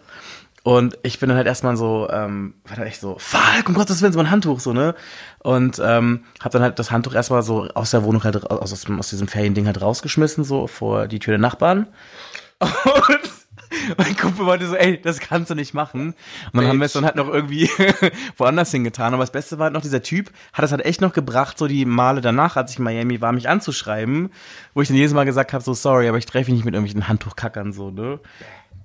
Und 0.67 0.99
ich 1.01 1.17
bin 1.17 1.29
dann 1.29 1.37
halt 1.37 1.47
erstmal 1.47 1.77
so, 1.77 2.09
ähm, 2.11 2.55
war 2.65 2.75
dann 2.75 2.87
echt 2.87 2.99
so, 2.99 3.15
fuck, 3.19 3.69
um 3.69 3.73
Gottes 3.73 4.01
Willen, 4.01 4.11
so 4.11 4.19
mein 4.19 4.29
Handtuch, 4.29 4.59
so, 4.59 4.73
ne? 4.73 4.95
Und 5.39 5.81
ähm, 5.81 6.25
hab 6.41 6.51
dann 6.51 6.61
halt 6.61 6.77
das 6.77 6.91
Handtuch 6.91 7.13
erstmal 7.13 7.41
so 7.41 7.69
aus 7.69 7.91
der 7.91 8.03
Wohnung 8.03 8.25
halt, 8.25 8.51
aus, 8.51 8.73
aus, 8.73 8.85
aus 8.89 9.09
diesem 9.09 9.29
Feriending 9.29 9.65
halt 9.65 9.81
rausgeschmissen, 9.81 10.43
so 10.43 10.67
vor 10.67 11.07
die 11.07 11.19
Tür 11.19 11.31
der 11.31 11.39
Nachbarn. 11.39 11.87
Und 12.59 13.97
mein 13.97 14.17
Kumpel 14.17 14.45
wollte 14.45 14.67
so, 14.67 14.75
ey, 14.75 14.99
das 15.01 15.21
kannst 15.21 15.49
du 15.49 15.55
nicht 15.55 15.73
machen. 15.73 16.15
Und 16.51 16.59
dann 16.59 16.67
haben 16.67 16.79
wir 16.79 16.85
es 16.87 16.91
dann 16.91 17.05
halt 17.05 17.15
noch 17.15 17.29
irgendwie 17.29 17.69
woanders 18.35 18.69
hingetan. 18.71 19.13
Aber 19.13 19.23
das 19.23 19.31
Beste 19.31 19.59
war 19.59 19.65
halt 19.65 19.73
noch, 19.73 19.81
dieser 19.81 20.03
Typ 20.03 20.31
hat 20.51 20.65
es 20.65 20.71
halt 20.71 20.83
echt 20.83 20.99
noch 20.99 21.13
gebracht, 21.13 21.57
so 21.57 21.67
die 21.67 21.85
Male 21.85 22.19
danach, 22.19 22.57
als 22.57 22.71
ich 22.71 22.79
in 22.79 22.83
Miami 22.83 23.21
war, 23.21 23.31
mich 23.31 23.47
anzuschreiben, 23.47 24.31
wo 24.73 24.81
ich 24.81 24.89
dann 24.89 24.97
jedes 24.97 25.13
Mal 25.13 25.23
gesagt 25.23 25.53
habe, 25.53 25.63
so 25.63 25.73
sorry, 25.73 26.09
aber 26.09 26.17
ich 26.17 26.25
treffe 26.25 26.51
mich 26.51 26.57
nicht 26.57 26.65
mit 26.65 26.73
irgendwelchen 26.73 27.07
Handtuchkackern, 27.07 27.71
so, 27.71 27.89
ne? 27.89 28.19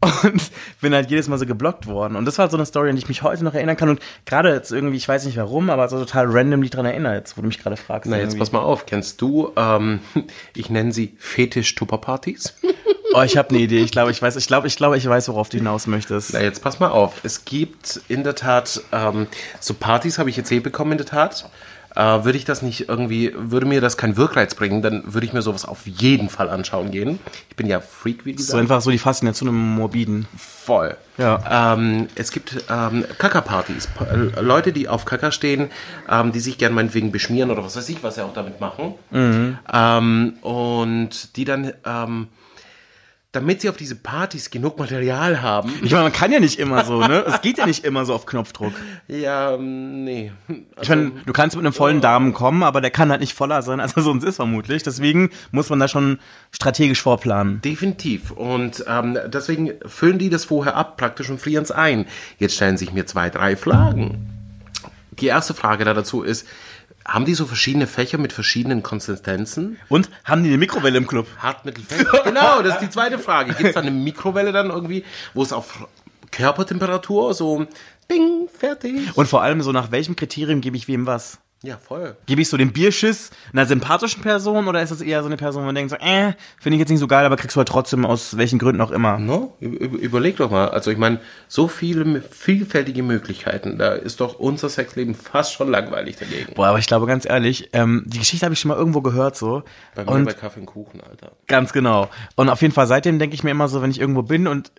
Und 0.03 0.51
bin 0.81 0.95
halt 0.95 1.11
jedes 1.11 1.29
Mal 1.29 1.39
so 1.39 1.47
geblockt 1.47 1.87
worden. 1.87 2.17
Und 2.17 2.25
das 2.25 2.37
war 2.37 2.45
halt 2.45 2.51
so 2.51 2.57
eine 2.57 2.67
Story, 2.67 2.91
an 2.91 2.97
die 2.97 3.03
ich 3.03 3.09
mich 3.09 3.23
heute 3.23 3.45
noch 3.45 3.55
erinnern 3.55 3.77
kann. 3.77 3.89
Und 3.89 4.01
gerade 4.27 4.53
jetzt 4.53 4.73
irgendwie, 4.73 4.97
ich 4.97 5.07
weiß 5.07 5.25
nicht 5.27 5.37
warum, 5.37 5.71
aber 5.71 5.89
so 5.89 5.99
total 5.99 6.27
randomly 6.29 6.71
dran 6.71 6.87
erinnert, 6.87 7.15
jetzt, 7.15 7.37
wo 7.37 7.43
du 7.43 7.47
mich 7.47 7.63
gerade 7.63 7.77
fragst. 7.77 8.11
Na, 8.11 8.17
jetzt 8.17 8.25
irgendwie. 8.25 8.39
pass 8.41 8.53
mal 8.53 8.61
auf. 8.61 8.85
Kennst 8.87 9.21
du, 9.21 9.53
ähm, 9.57 10.01
ich 10.57 10.71
nenne 10.71 10.93
sie 10.93 11.15
Fetisch-Tupperpartys? 11.19 12.55
Oh, 13.15 13.21
ich 13.21 13.37
habe 13.37 13.51
eine 13.51 13.59
Idee. 13.59 13.81
Ich 13.81 13.91
glaube, 13.91 14.11
ich 14.11 14.23
weiß, 14.23 14.37
ich 14.37 14.47
glaube, 14.47 14.67
ich 14.69 14.77
glaube, 14.77 14.97
ich 14.97 15.07
weiß, 15.07 15.29
worauf 15.29 15.51
du 15.51 15.59
hinaus 15.59 15.87
möchtest. 15.87 16.33
Na, 16.33 16.41
jetzt 16.41 16.63
pass 16.63 16.81
mal 16.81 16.89
auf. 16.89 17.21
Es 17.25 17.45
gibt 17.45 18.01
in 18.09 18.25
der 18.25 18.35
Tat, 18.35 18.81
ähm, 18.91 19.27
so 19.61 19.75
Partys 19.75 20.19
habe 20.19 20.31
ich 20.31 20.37
jetzt 20.39 20.51
eh 20.51 20.61
bekommen 20.61 20.93
in 20.93 20.97
der 20.99 21.07
Tat. 21.07 21.51
Äh, 21.95 22.25
würde 22.25 22.39
ich 22.39 22.45
das 22.45 22.63
nicht 22.63 22.89
irgendwie, 22.89 23.33
würde 23.37 23.67
mir 23.67 23.81
das 23.81 23.97
keinen 23.97 24.17
Wirkreiz 24.17 24.55
bringen, 24.55 24.83
dann 24.83 25.03
würde 25.13 25.27
ich 25.27 25.33
mir 25.33 25.43
sowas 25.43 25.65
auf 25.65 25.87
jeden 25.87 26.29
Fall 26.29 26.49
anschauen 26.51 26.91
gehen. 26.91 27.19
Ich 27.51 27.57
bin 27.57 27.67
ja 27.67 27.81
Freak, 27.81 28.25
wie 28.25 28.33
So 28.33 28.37
gesagt. 28.39 28.61
einfach 28.61 28.81
so 28.81 28.91
die 28.91 28.99
Faszination 28.99 29.49
im 29.51 29.75
Morbiden. 29.75 30.27
Voll. 30.37 30.97
Ja. 31.19 31.75
Ähm, 31.75 32.09
es 32.15 32.31
gibt 32.33 32.65
ähm, 32.71 33.05
Kaka-Partys. 33.19 33.89
Pa- 33.89 34.07
äh, 34.07 34.41
Leute, 34.41 34.73
die 34.73 34.89
auf 34.89 35.05
Kaka 35.05 35.31
stehen, 35.31 35.71
ähm, 36.09 36.33
die 36.33 36.41
sich 36.41 36.57
gern 36.57 36.73
meinetwegen 36.73 37.13
beschmieren 37.13 37.51
oder 37.51 37.63
was 37.65 37.77
weiß 37.77 37.89
ich, 37.91 38.03
was 38.03 38.15
sie 38.15 38.23
auch 38.25 38.33
damit 38.33 38.61
machen. 38.61 38.95
Ähm, 39.13 40.33
und 40.41 41.37
die 41.37 41.45
dann, 41.45 41.73
ähm, 41.85 42.29
damit 43.33 43.63
sie 43.63 43.71
auf 43.71 43.79
diese 43.79 43.97
Partys 43.97 44.51
genug 44.51 44.79
Material 44.79 45.41
haben. 45.41 45.73
Ich 45.83 45.91
meine, 45.91 46.05
man 46.05 46.13
kann 46.13 46.31
ja 46.31 46.39
nicht 46.39 46.59
immer 46.59 46.85
so, 46.85 47.01
ne? 47.01 47.25
Es 47.27 47.41
geht 47.41 47.57
ja 47.57 47.65
nicht 47.65 47.83
immer 47.83 48.05
so 48.05 48.15
auf 48.15 48.27
Knopfdruck. 48.27 48.73
Ja, 49.09 49.55
ähm, 49.55 50.05
nee. 50.05 50.33
Ich 50.81 50.89
meine, 50.89 51.13
du 51.27 51.33
kannst 51.33 51.57
mit 51.57 51.65
einem 51.65 51.73
vollen 51.73 52.01
Damen 52.01 52.33
kommen, 52.33 52.63
aber 52.63 52.81
der 52.81 52.91
kann 52.91 53.11
halt 53.11 53.21
nicht 53.21 53.35
voller 53.35 53.63
sein, 53.63 53.81
als 53.81 53.95
er 53.95 54.03
sonst 54.03 54.25
ist 54.25 54.37
vermutlich. 54.37 54.83
Deswegen 54.83 55.31
muss 55.51 55.71
man 55.71 55.81
da 55.81 55.89
schon 55.89 56.19
strategisch 56.51 57.03
vorplanen. 57.03 57.61
Definitiv. 57.63 58.31
Und 58.31 58.85
ähm, 58.87 59.19
deswegen 59.27 59.73
füllen 59.87 60.19
die 60.19 60.31
das 60.31 60.45
vorher 60.45 60.77
ab, 60.77 60.97
praktisch 60.97 61.31
und 61.31 61.41
frieren 61.41 61.65
es 61.65 61.71
ein. 61.71 62.07
Jetzt 62.39 62.55
stellen 62.55 62.77
sich 62.77 62.93
mir 62.93 63.07
zwei, 63.07 63.29
drei 63.29 63.57
Fragen. 63.57 64.29
Die 65.19 65.27
erste 65.27 65.53
Frage 65.53 65.85
da 65.85 65.95
dazu 65.95 66.23
ist, 66.23 66.47
haben 67.07 67.25
die 67.25 67.35
so 67.35 67.47
verschiedene 67.47 67.87
Fächer 67.87 68.19
mit 68.19 68.33
verschiedenen 68.33 68.83
Konsistenzen? 68.83 69.79
Und 69.89 70.11
haben 70.25 70.43
die 70.43 70.51
eine 70.51 70.59
Mikrowelle 70.59 70.99
im 70.99 71.07
Club? 71.07 71.27
Hartmittelfett? 71.39 72.07
genau, 72.25 72.63
das 72.63 72.75
ist 72.75 72.83
die 72.83 72.91
zweite 72.91 73.19
Frage. 73.19 73.55
Gibt 73.55 73.69
es 73.69 73.75
da 73.75 73.81
eine 73.81 73.91
Mikrowelle 73.91 74.53
dann 74.53 74.71
irgendwie, 74.71 75.05
wo 75.35 75.43
es 75.43 75.53
auf 75.53 75.87
Körpertemperatur 76.31 77.35
so 77.35 77.67
bing, 78.09 78.49
fertig? 78.59 79.17
Und 79.17 79.27
vor 79.27 79.43
allem 79.43 79.63
so 79.63 79.73
nach 79.73 79.91
welchem 79.91 80.17
Kriterium 80.17 80.61
gebe 80.61 80.77
ich 80.77 80.89
wem 80.89 81.07
was? 81.07 81.39
Ja, 81.63 81.77
voll. 81.77 82.17
Gebe 82.27 82.43
ich 82.43 82.49
so 82.49 82.57
den 82.57 82.73
Bierschiss 82.73 83.31
einer 83.53 83.67
sympathischen 83.67 84.21
Person 84.21 84.67
oder 84.67 84.83
ist 84.83 84.91
das 84.91 85.01
eher 85.01 85.21
so 85.23 85.27
eine 85.27 85.37
Person, 85.37 85.63
wo 85.63 85.67
man 85.67 85.75
denkt 85.75 85.91
so, 85.91 85.97
äh, 85.97 86.33
finde 86.61 86.77
ich 86.77 86.81
jetzt 86.81 86.89
nicht 86.89 86.99
so 86.99 87.07
geil, 87.07 87.25
aber 87.25 87.37
kriegst 87.37 87.55
du 87.55 87.59
halt 87.59 87.69
trotzdem 87.69 88.05
aus 88.05 88.37
welchen 88.37 88.59
Gründen 88.59 88.81
auch 88.81 88.91
immer. 88.91 89.19
No? 89.19 89.57
Überleg 89.61 90.37
doch 90.39 90.51
mal. 90.51 90.71
Also 90.71 90.91
ich 90.91 90.99
meine, 90.99 91.21
so 91.47 91.69
viele 91.69 92.21
vielfältige 92.21 93.05
Möglichkeiten. 93.05 93.79
Da 93.79 93.93
ist 93.93 94.21
doch 94.21 94.41
unser 94.41 94.69
Sexleben 94.69 95.15
fast 95.15 95.53
schon 95.53 95.71
langweilig 95.71 96.17
dagegen. 96.17 96.55
Boah, 96.55 96.67
aber 96.67 96.79
ich 96.81 96.87
glaube 96.87 97.07
ganz 97.07 97.25
ehrlich, 97.27 97.71
ähm, 97.73 98.03
die 98.07 98.19
Geschichte 98.19 98.45
habe 98.45 98.55
ich 98.55 98.61
schon 98.61 98.71
mal 98.71 98.77
irgendwo 98.77 99.01
gehört 99.01 99.37
so. 99.37 99.63
Bei 99.95 100.05
mir 100.05 100.11
und 100.11 100.25
bei 100.25 100.33
Kaffee 100.33 100.61
und 100.61 100.67
Kuchen, 100.67 101.01
Alter. 101.01 101.33
Ganz 101.47 101.73
genau. 101.73 102.09
Und 102.35 102.49
auf 102.49 102.61
jeden 102.61 102.75
Fall 102.75 102.89
seitdem 102.89 103.21
denke 103.21 103.35
ich 103.35 103.45
mir 103.45 103.51
immer 103.51 103.69
so, 103.69 103.83
wenn 103.83 103.91
ich 103.91 104.01
irgendwo 104.01 104.23
bin 104.23 104.49
und 104.49 104.73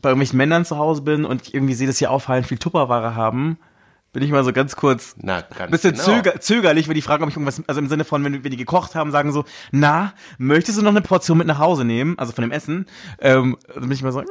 bei 0.00 0.10
irgendwelchen 0.10 0.36
Männern 0.36 0.64
zu 0.64 0.78
Hause 0.78 1.02
bin 1.02 1.24
und 1.24 1.42
ich 1.42 1.54
irgendwie 1.54 1.74
sehe, 1.74 1.88
dass 1.88 1.98
sie 1.98 2.06
auffallend 2.06 2.46
viel 2.46 2.58
Tupperware 2.58 3.16
haben, 3.16 3.58
bin 4.12 4.22
ich 4.22 4.30
mal 4.30 4.42
so 4.44 4.52
ganz 4.52 4.74
kurz 4.76 5.14
Na, 5.20 5.42
ganz 5.42 5.70
bisschen 5.70 5.92
genau. 5.92 6.04
zöger, 6.04 6.40
zögerlich, 6.40 6.88
wenn 6.88 6.94
die 6.94 7.02
fragen, 7.02 7.22
ob 7.22 7.28
ich 7.30 7.36
irgendwas, 7.36 7.62
also 7.66 7.80
im 7.80 7.88
Sinne 7.88 8.04
von, 8.04 8.24
wenn, 8.24 8.42
wenn 8.42 8.50
die 8.50 8.56
gekocht 8.56 8.94
haben, 8.94 9.10
sagen 9.10 9.32
so, 9.32 9.44
na, 9.70 10.14
möchtest 10.38 10.78
du 10.78 10.82
noch 10.82 10.90
eine 10.90 11.02
Portion 11.02 11.38
mit 11.38 11.46
nach 11.46 11.58
Hause 11.58 11.84
nehmen, 11.84 12.18
also 12.18 12.32
von 12.32 12.42
dem 12.42 12.50
Essen? 12.50 12.86
Ähm, 13.20 13.56
dann 13.72 13.82
bin 13.82 13.92
ich 13.92 14.02
mal 14.02 14.12
so, 14.12 14.20
"Nee." 14.20 14.26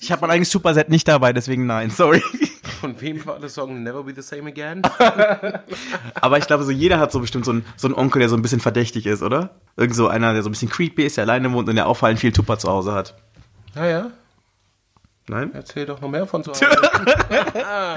ich 0.00 0.10
habe 0.10 0.22
mein 0.22 0.30
eigenes 0.30 0.50
Superset 0.50 0.88
nicht 0.88 1.06
dabei, 1.06 1.32
deswegen 1.32 1.66
nein, 1.66 1.90
sorry. 1.96 2.20
Von 2.80 3.00
wem 3.00 3.24
war 3.24 3.38
der 3.38 3.48
Song 3.48 3.84
Never 3.84 4.02
Be 4.02 4.12
the 4.12 4.22
Same 4.22 4.48
Again? 4.48 4.82
Aber 6.20 6.38
ich 6.38 6.46
glaube, 6.48 6.64
so 6.64 6.72
jeder 6.72 6.98
hat 6.98 7.12
so 7.12 7.20
bestimmt 7.20 7.44
so 7.44 7.52
einen, 7.52 7.64
so 7.76 7.86
einen 7.86 7.94
Onkel, 7.94 8.18
der 8.20 8.28
so 8.28 8.36
ein 8.36 8.42
bisschen 8.42 8.58
verdächtig 8.58 9.06
ist, 9.06 9.22
oder? 9.22 9.50
Irgend 9.76 9.94
so 9.94 10.08
einer, 10.08 10.32
der 10.32 10.42
so 10.42 10.48
ein 10.48 10.52
bisschen 10.52 10.68
creepy 10.68 11.04
ist, 11.04 11.16
der 11.16 11.22
alleine 11.24 11.52
wohnt 11.52 11.68
und 11.68 11.76
der 11.76 11.86
auffallend 11.86 12.18
viel 12.18 12.32
Tupper 12.32 12.58
zu 12.58 12.68
Hause 12.68 12.92
hat. 12.92 13.14
naja, 13.76 14.10
Nein? 15.28 15.50
erzähl 15.54 15.86
doch 15.86 16.00
noch 16.00 16.08
mehr 16.08 16.26
von 16.26 16.42
zu 16.42 16.50
Hause. 16.52 16.66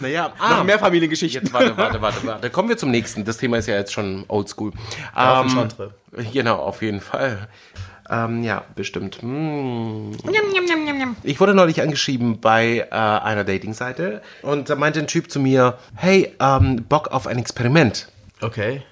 naja, 0.00 0.32
ah, 0.38 0.56
Noch 0.58 0.64
mehr 0.64 0.78
Familiengeschichten. 0.78 1.42
Jetzt 1.44 1.52
warte, 1.52 1.76
warte, 1.76 2.00
warte, 2.00 2.26
warte. 2.26 2.50
Kommen 2.50 2.68
wir 2.68 2.76
zum 2.78 2.90
nächsten. 2.90 3.24
Das 3.24 3.36
Thema 3.38 3.58
ist 3.58 3.66
ja 3.66 3.74
jetzt 3.76 3.92
schon 3.92 4.24
oldschool. 4.28 4.72
auf 5.14 5.42
den 5.42 5.50
Ähm, 5.50 5.54
Chantre. 5.56 5.94
genau, 6.32 6.56
auf 6.56 6.80
jeden 6.82 7.00
Fall. 7.00 7.48
Ähm, 8.08 8.42
ja, 8.44 8.62
bestimmt. 8.74 9.20
Hm. 9.20 10.12
Ich 11.24 11.40
wurde 11.40 11.54
neulich 11.54 11.82
angeschrieben 11.82 12.40
bei 12.40 12.86
äh, 12.90 12.94
einer 12.94 13.44
Datingseite 13.44 14.22
und 14.42 14.70
da 14.70 14.76
meinte 14.76 15.00
ein 15.00 15.08
Typ 15.08 15.30
zu 15.30 15.40
mir, 15.40 15.76
hey, 15.96 16.32
ähm, 16.40 16.84
Bock 16.88 17.08
auf 17.08 17.26
ein 17.26 17.38
Experiment. 17.38 18.08
Okay. 18.40 18.82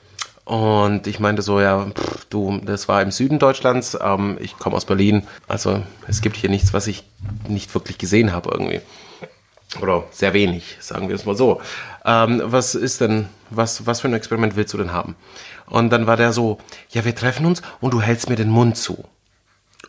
Und 0.44 1.06
ich 1.06 1.20
meinte 1.20 1.42
so, 1.42 1.60
ja, 1.60 1.86
pff, 1.86 2.26
du, 2.26 2.60
das 2.62 2.86
war 2.86 3.00
im 3.00 3.10
Süden 3.10 3.38
Deutschlands, 3.38 3.96
ähm, 4.00 4.36
ich 4.40 4.58
komme 4.58 4.76
aus 4.76 4.84
Berlin, 4.84 5.26
also 5.48 5.82
es 6.06 6.20
gibt 6.20 6.36
hier 6.36 6.50
nichts, 6.50 6.74
was 6.74 6.86
ich 6.86 7.04
nicht 7.48 7.74
wirklich 7.74 7.96
gesehen 7.96 8.32
habe 8.32 8.50
irgendwie. 8.52 8.80
Oder 9.80 10.04
sehr 10.10 10.34
wenig, 10.34 10.76
sagen 10.80 11.08
wir 11.08 11.14
es 11.14 11.24
mal 11.24 11.34
so. 11.34 11.60
Ähm, 12.04 12.42
was 12.44 12.74
ist 12.74 13.00
denn, 13.00 13.28
was, 13.50 13.86
was 13.86 14.00
für 14.00 14.08
ein 14.08 14.14
Experiment 14.14 14.54
willst 14.54 14.74
du 14.74 14.78
denn 14.78 14.92
haben? 14.92 15.16
Und 15.66 15.90
dann 15.90 16.06
war 16.06 16.16
der 16.16 16.32
so, 16.32 16.58
ja, 16.90 17.04
wir 17.04 17.14
treffen 17.14 17.46
uns 17.46 17.62
und 17.80 17.94
du 17.94 18.00
hältst 18.00 18.28
mir 18.28 18.36
den 18.36 18.50
Mund 18.50 18.76
zu. 18.76 19.04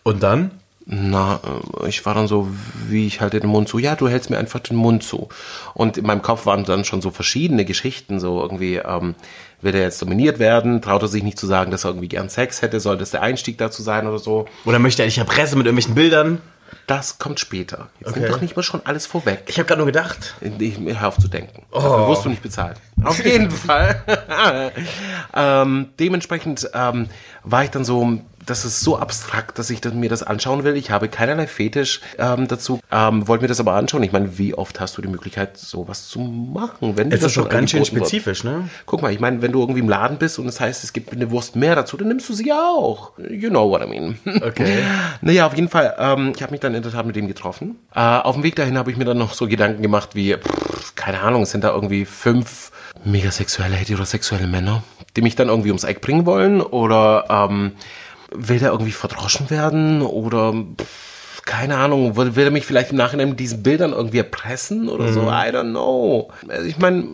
Und 0.04 0.24
dann? 0.24 0.52
Na, 0.86 1.40
äh, 1.82 1.90
ich 1.90 2.06
war 2.06 2.14
dann 2.14 2.28
so, 2.28 2.48
wie 2.88 3.08
ich 3.08 3.20
halt 3.20 3.34
den 3.34 3.48
Mund 3.48 3.68
zu. 3.68 3.80
Ja, 3.80 3.96
du 3.96 4.08
hältst 4.08 4.30
mir 4.30 4.38
einfach 4.38 4.60
den 4.60 4.78
Mund 4.78 5.04
zu. 5.04 5.30
Und 5.74 5.98
in 5.98 6.06
meinem 6.06 6.22
Kopf 6.22 6.46
waren 6.46 6.64
dann 6.64 6.86
schon 6.86 7.02
so 7.02 7.12
verschiedene 7.12 7.66
Geschichten, 7.66 8.20
so 8.20 8.42
irgendwie, 8.42 8.78
ähm, 8.78 9.16
will 9.62 9.76
er 9.76 9.82
jetzt 9.82 10.02
dominiert 10.02 10.40
werden? 10.40 10.82
Traut 10.82 11.02
er 11.02 11.08
sich 11.08 11.24
nicht 11.24 11.40
zu 11.40 11.48
sagen, 11.48 11.72
dass 11.72 11.84
er 11.86 11.90
irgendwie 11.92 12.08
gern 12.10 12.30
Sex 12.30 12.62
hätte? 12.62 12.80
Soll 12.80 12.98
das 12.98 13.12
der 13.12 13.22
Einstieg 13.22 13.58
dazu 13.58 13.82
sein 13.84 14.08
oder 14.08 14.20
so? 14.20 14.46
Oder 14.66 14.80
möchte 14.80 15.02
er 15.04 15.08
dich 15.08 15.18
erpressen 15.18 15.58
mit 15.58 15.68
irgendwelchen 15.68 15.96
Bildern? 15.96 16.42
Das 16.88 17.18
kommt 17.20 17.40
später. 17.40 17.90
Jetzt 18.00 18.12
Okay. 18.12 18.20
nimm 18.22 18.30
doch 18.32 18.42
nicht 18.42 18.56
mal 18.56 18.62
schon 18.64 18.82
alles 18.86 19.06
vorweg. 19.08 19.44
Ich 19.48 19.58
habe 19.58 19.66
gerade 19.68 19.80
nur 19.80 19.86
gedacht. 19.88 20.36
Ich, 20.60 20.78
hör 20.80 21.08
auf 21.08 21.18
zu 21.18 21.28
denken. 21.28 21.64
Dafür 21.72 22.08
wirst 22.10 22.26
du 22.26 22.30
nicht 22.30 22.44
bezahlt. 22.44 22.78
Auf 23.04 23.24
jeden 23.26 23.50
Fall. 23.50 24.04
ähm, 25.34 25.90
dementsprechend 26.00 26.70
ähm, 26.74 27.08
war 27.44 27.64
ich 27.64 27.72
dann 27.72 27.86
so, 27.86 28.20
das 28.46 28.66
ist 28.66 28.82
so 28.82 28.98
abstrakt, 28.98 29.58
dass 29.60 29.70
ich 29.70 29.82
das, 29.82 29.94
mir 29.94 30.10
das 30.10 30.24
anschauen 30.24 30.64
will. 30.64 30.76
Ich 30.78 30.92
habe 30.92 31.10
keinerlei 31.10 31.48
Fetisch 31.48 32.02
ähm, 32.18 32.48
dazu. 32.48 32.80
Ähm, 32.92 33.28
wollte 33.28 33.44
mir 33.44 33.48
das 33.48 33.60
aber 33.60 33.74
anschauen. 33.74 34.04
Ich 34.04 34.12
meine, 34.12 34.38
wie 34.38 34.54
oft 34.54 34.80
hast 34.80 34.98
du 34.98 35.02
die 35.02 35.08
Möglichkeit, 35.08 35.58
sowas 35.58 36.08
zu 36.08 36.20
machen? 36.20 36.98
Wenn 36.98 37.12
Es 37.12 37.22
das 37.22 37.32
ist 37.32 37.38
doch 37.38 37.44
schon 37.44 37.52
ganz 37.52 37.72
schön 37.72 37.80
wird? 37.80 37.88
spezifisch, 37.88 38.44
ne? 38.44 38.70
Guck 38.86 39.02
mal, 39.02 39.12
ich 39.12 39.20
meine, 39.20 39.42
wenn 39.42 39.52
du 39.52 39.62
irgendwie 39.62 39.80
im 39.80 39.90
Laden 39.90 40.18
bist 40.18 40.40
und 40.40 40.48
es 40.48 40.60
heißt, 40.60 40.84
es 40.84 40.94
gibt 40.94 41.12
eine 41.12 41.32
Wurst 41.32 41.56
mehr 41.56 41.76
dazu, 41.76 41.98
dann 41.98 42.08
nimmst 42.08 42.30
du 42.30 42.34
sie 42.34 42.52
auch. 42.52 43.12
You 43.18 43.50
know 43.50 43.70
what 43.70 43.82
I 43.82 43.88
mean. 43.88 44.18
Okay. 44.42 44.84
Naja, 45.22 45.48
auf 45.48 45.56
jeden 45.56 45.70
Fall, 45.70 45.96
ähm, 45.98 46.34
ich 46.36 46.42
habe 46.42 46.52
mich 46.52 46.62
dann 46.62 46.76
in 46.76 46.84
der 46.84 46.92
Tat 46.92 47.06
mit 47.06 47.16
dem 47.16 47.28
getroffen. 47.28 47.78
Äh, 47.96 48.00
auf 48.00 48.36
dem 48.36 48.44
Weg 48.44 48.56
dahin 48.56 48.78
habe 48.78 48.92
ich 48.92 48.98
mir 48.98 49.06
dann 49.06 49.18
noch 49.18 49.34
so 49.34 49.48
Gedanken 49.48 49.82
gemacht 49.82 50.10
wie, 50.14 50.36
pff, 50.36 50.96
keine 50.96 51.22
Ahnung, 51.22 51.44
es 51.44 51.52
sind 51.52 51.64
da 51.64 51.72
irgendwie 51.74 52.06
fünf 52.06 52.72
megasexuelle, 53.04 53.76
heterosexuelle 53.76 54.48
Männer, 54.48 54.84
die 55.16 55.22
mich 55.22 55.36
dann 55.36 55.48
irgendwie 55.50 55.70
ums 55.70 55.84
Eck 55.84 56.02
bringen 56.02 56.26
wollen 56.26 56.62
oder 56.62 57.26
ähm, 57.30 57.72
will 58.32 58.60
der 58.60 58.72
irgendwie 58.72 58.92
verdroschen 58.92 59.50
werden 59.50 60.02
oder 60.02 60.54
keine 61.46 61.78
Ahnung, 61.78 62.18
will, 62.18 62.36
will 62.36 62.46
er 62.46 62.52
mich 62.52 62.66
vielleicht 62.66 62.92
im 62.92 62.98
Nachhinein 62.98 63.30
mit 63.30 63.40
diesen 63.40 63.62
Bildern 63.62 63.94
irgendwie 63.94 64.18
erpressen 64.18 64.90
oder 64.90 65.14
so? 65.14 65.22
I 65.24 65.52
don't 65.52 65.70
know. 65.70 66.32
Also 66.50 66.66
ich 66.66 66.78
meine, 66.80 67.08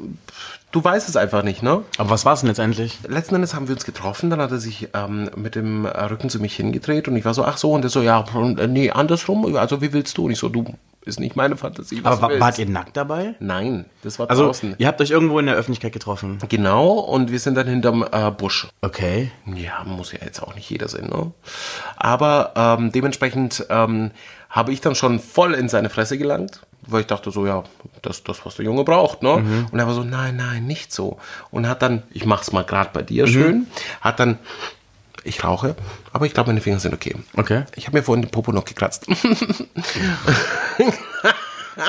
du 0.72 0.84
weißt 0.84 1.10
es 1.10 1.18
einfach 1.18 1.44
nicht, 1.44 1.62
ne? 1.64 1.84
Aber 1.98 2.10
was 2.10 2.26
war's 2.26 2.40
denn 2.40 2.48
letztendlich? 2.48 3.00
letzten 3.08 3.36
Endes 3.36 3.54
haben 3.54 3.68
wir 3.68 3.76
uns 3.76 3.86
getroffen, 3.86 4.30
dann 4.30 4.40
hat 4.40 4.52
er 4.52 4.60
sich 4.60 4.88
ähm, 4.94 5.30
mit 5.36 5.56
dem 5.56 5.86
Rücken 5.86 6.30
zu 6.30 6.40
mich 6.40 6.56
hingedreht 6.56 7.08
und 7.08 7.18
ich 7.18 7.26
war 7.26 7.34
so, 7.34 7.44
ach 7.44 7.58
so, 7.58 7.74
und 7.74 7.84
er 7.84 7.90
so, 7.90 8.02
ja, 8.02 8.24
äh, 8.58 8.68
nee, 8.68 8.90
andersrum, 8.90 9.56
also 9.56 9.82
wie 9.82 9.94
willst 9.94 10.18
du? 10.18 10.26
Und 10.26 10.32
ich 10.32 10.40
so, 10.40 10.50
du, 10.50 10.66
ist 11.06 11.20
nicht 11.20 11.36
meine 11.36 11.58
Fantasie. 11.58 12.02
Aber 12.04 12.22
wa- 12.22 12.40
wart 12.40 12.60
ihr 12.60 12.68
nackt 12.70 12.96
dabei? 12.96 13.36
Nein, 13.40 13.86
das 14.04 14.20
war 14.20 14.30
Also, 14.30 14.46
draußen. 14.46 14.76
ihr 14.78 14.88
habt 14.88 15.02
euch 15.02 15.10
irgendwo 15.12 15.40
in 15.40 15.48
der 15.48 15.56
Öffentlichkeit 15.56 15.94
getroffen. 15.94 16.38
Genau, 16.50 16.92
und 17.00 17.32
wir 17.32 17.40
sind 17.40 17.56
dann 17.56 17.68
hinterm 17.68 18.06
äh, 18.12 18.30
Busch. 18.32 18.68
Okay. 18.82 19.32
Ja, 19.56 19.84
muss 19.84 20.12
ja 20.12 20.20
jetzt 20.24 20.42
auch 20.44 20.54
nicht 20.56 20.70
jeder 20.70 20.88
sehen, 20.88 21.08
ne? 21.10 21.32
Aber 21.98 22.54
ähm, 22.56 22.92
dementsprechend 22.92 23.66
ähm, 23.70 24.12
habe 24.50 24.72
ich 24.74 24.82
dann 24.82 24.96
schon 24.96 25.20
voll 25.20 25.54
in 25.54 25.70
seine 25.70 25.90
Fresse 25.90 26.18
gelangt, 26.18 26.62
weil 26.86 27.02
ich 27.02 27.08
dachte 27.08 27.32
so, 27.32 27.46
ja, 27.46 27.64
das 28.02 28.24
das, 28.24 28.46
was 28.46 28.56
der 28.56 28.66
Junge 28.66 28.84
braucht, 28.84 29.24
ne? 29.24 29.34
Und 29.72 29.80
er 29.80 29.88
war 29.88 29.94
so, 29.94 30.04
nein, 30.04 30.36
nein, 30.36 30.66
nicht 30.68 30.92
so. 30.94 31.18
Und 31.52 31.68
hat 31.68 31.82
dann, 31.82 32.04
ich 32.12 32.26
mach's 32.26 32.52
mal 32.52 32.64
gerade 32.64 32.90
bei 32.94 33.02
dir 33.02 33.28
schön, 33.28 33.68
hat 34.02 34.20
dann, 34.20 34.40
ich 35.24 35.44
rauche, 35.44 35.76
aber 36.14 36.26
ich 36.26 36.34
glaube, 36.34 36.50
meine 36.50 36.62
Finger 36.62 36.80
sind 36.80 36.94
okay. 36.94 37.16
Okay. 37.36 37.64
Ich 37.76 37.88
habe 37.88 37.98
mir 37.98 38.04
vorhin 38.04 38.22
den 38.24 38.32
Popo 38.32 38.52
noch 38.52 38.66
gekratzt. 38.66 39.08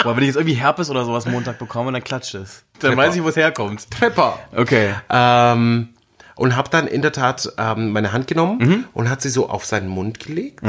Boah, 0.05 0.16
wenn 0.16 0.23
ich 0.23 0.29
jetzt 0.29 0.37
irgendwie 0.37 0.55
Herpes 0.55 0.90
oder 0.90 1.05
sowas 1.05 1.27
Montag 1.27 1.59
bekomme, 1.59 1.92
dann 1.92 2.05
klatscht 2.05 2.35
es. 2.35 2.62
Dann 2.79 2.97
weiß 2.97 3.16
ich, 3.16 3.23
wo 3.23 3.29
es 3.29 3.37
herkommt. 3.37 3.88
Pepper. 3.90 4.38
Okay. 4.55 4.95
Ähm, 5.11 5.88
und 6.35 6.57
habe 6.57 6.71
dann 6.71 6.87
in 6.87 7.03
der 7.03 7.12
Tat 7.12 7.53
ähm, 7.59 7.92
meine 7.92 8.12
Hand 8.12 8.27
genommen 8.27 8.87
und 8.95 9.11
hat 9.11 9.21
sie 9.23 9.29
so 9.29 9.49
auf 9.49 9.64
seinen 9.66 9.88
Mund 9.88 10.18
gelegt. 10.21 10.61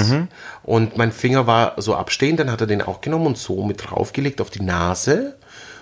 Und 0.64 0.98
mein 0.98 1.12
Finger 1.12 1.48
war 1.48 1.74
so 1.78 1.96
abstehend, 1.96 2.40
dann 2.40 2.52
hat 2.52 2.62
er 2.62 2.68
den 2.68 2.82
auch 2.82 3.02
genommen 3.02 3.28
und 3.28 3.38
so 3.38 3.64
mit 3.64 3.90
draufgelegt 3.90 4.42
auf 4.42 4.50
die 4.50 4.62
Nase. 4.62 5.38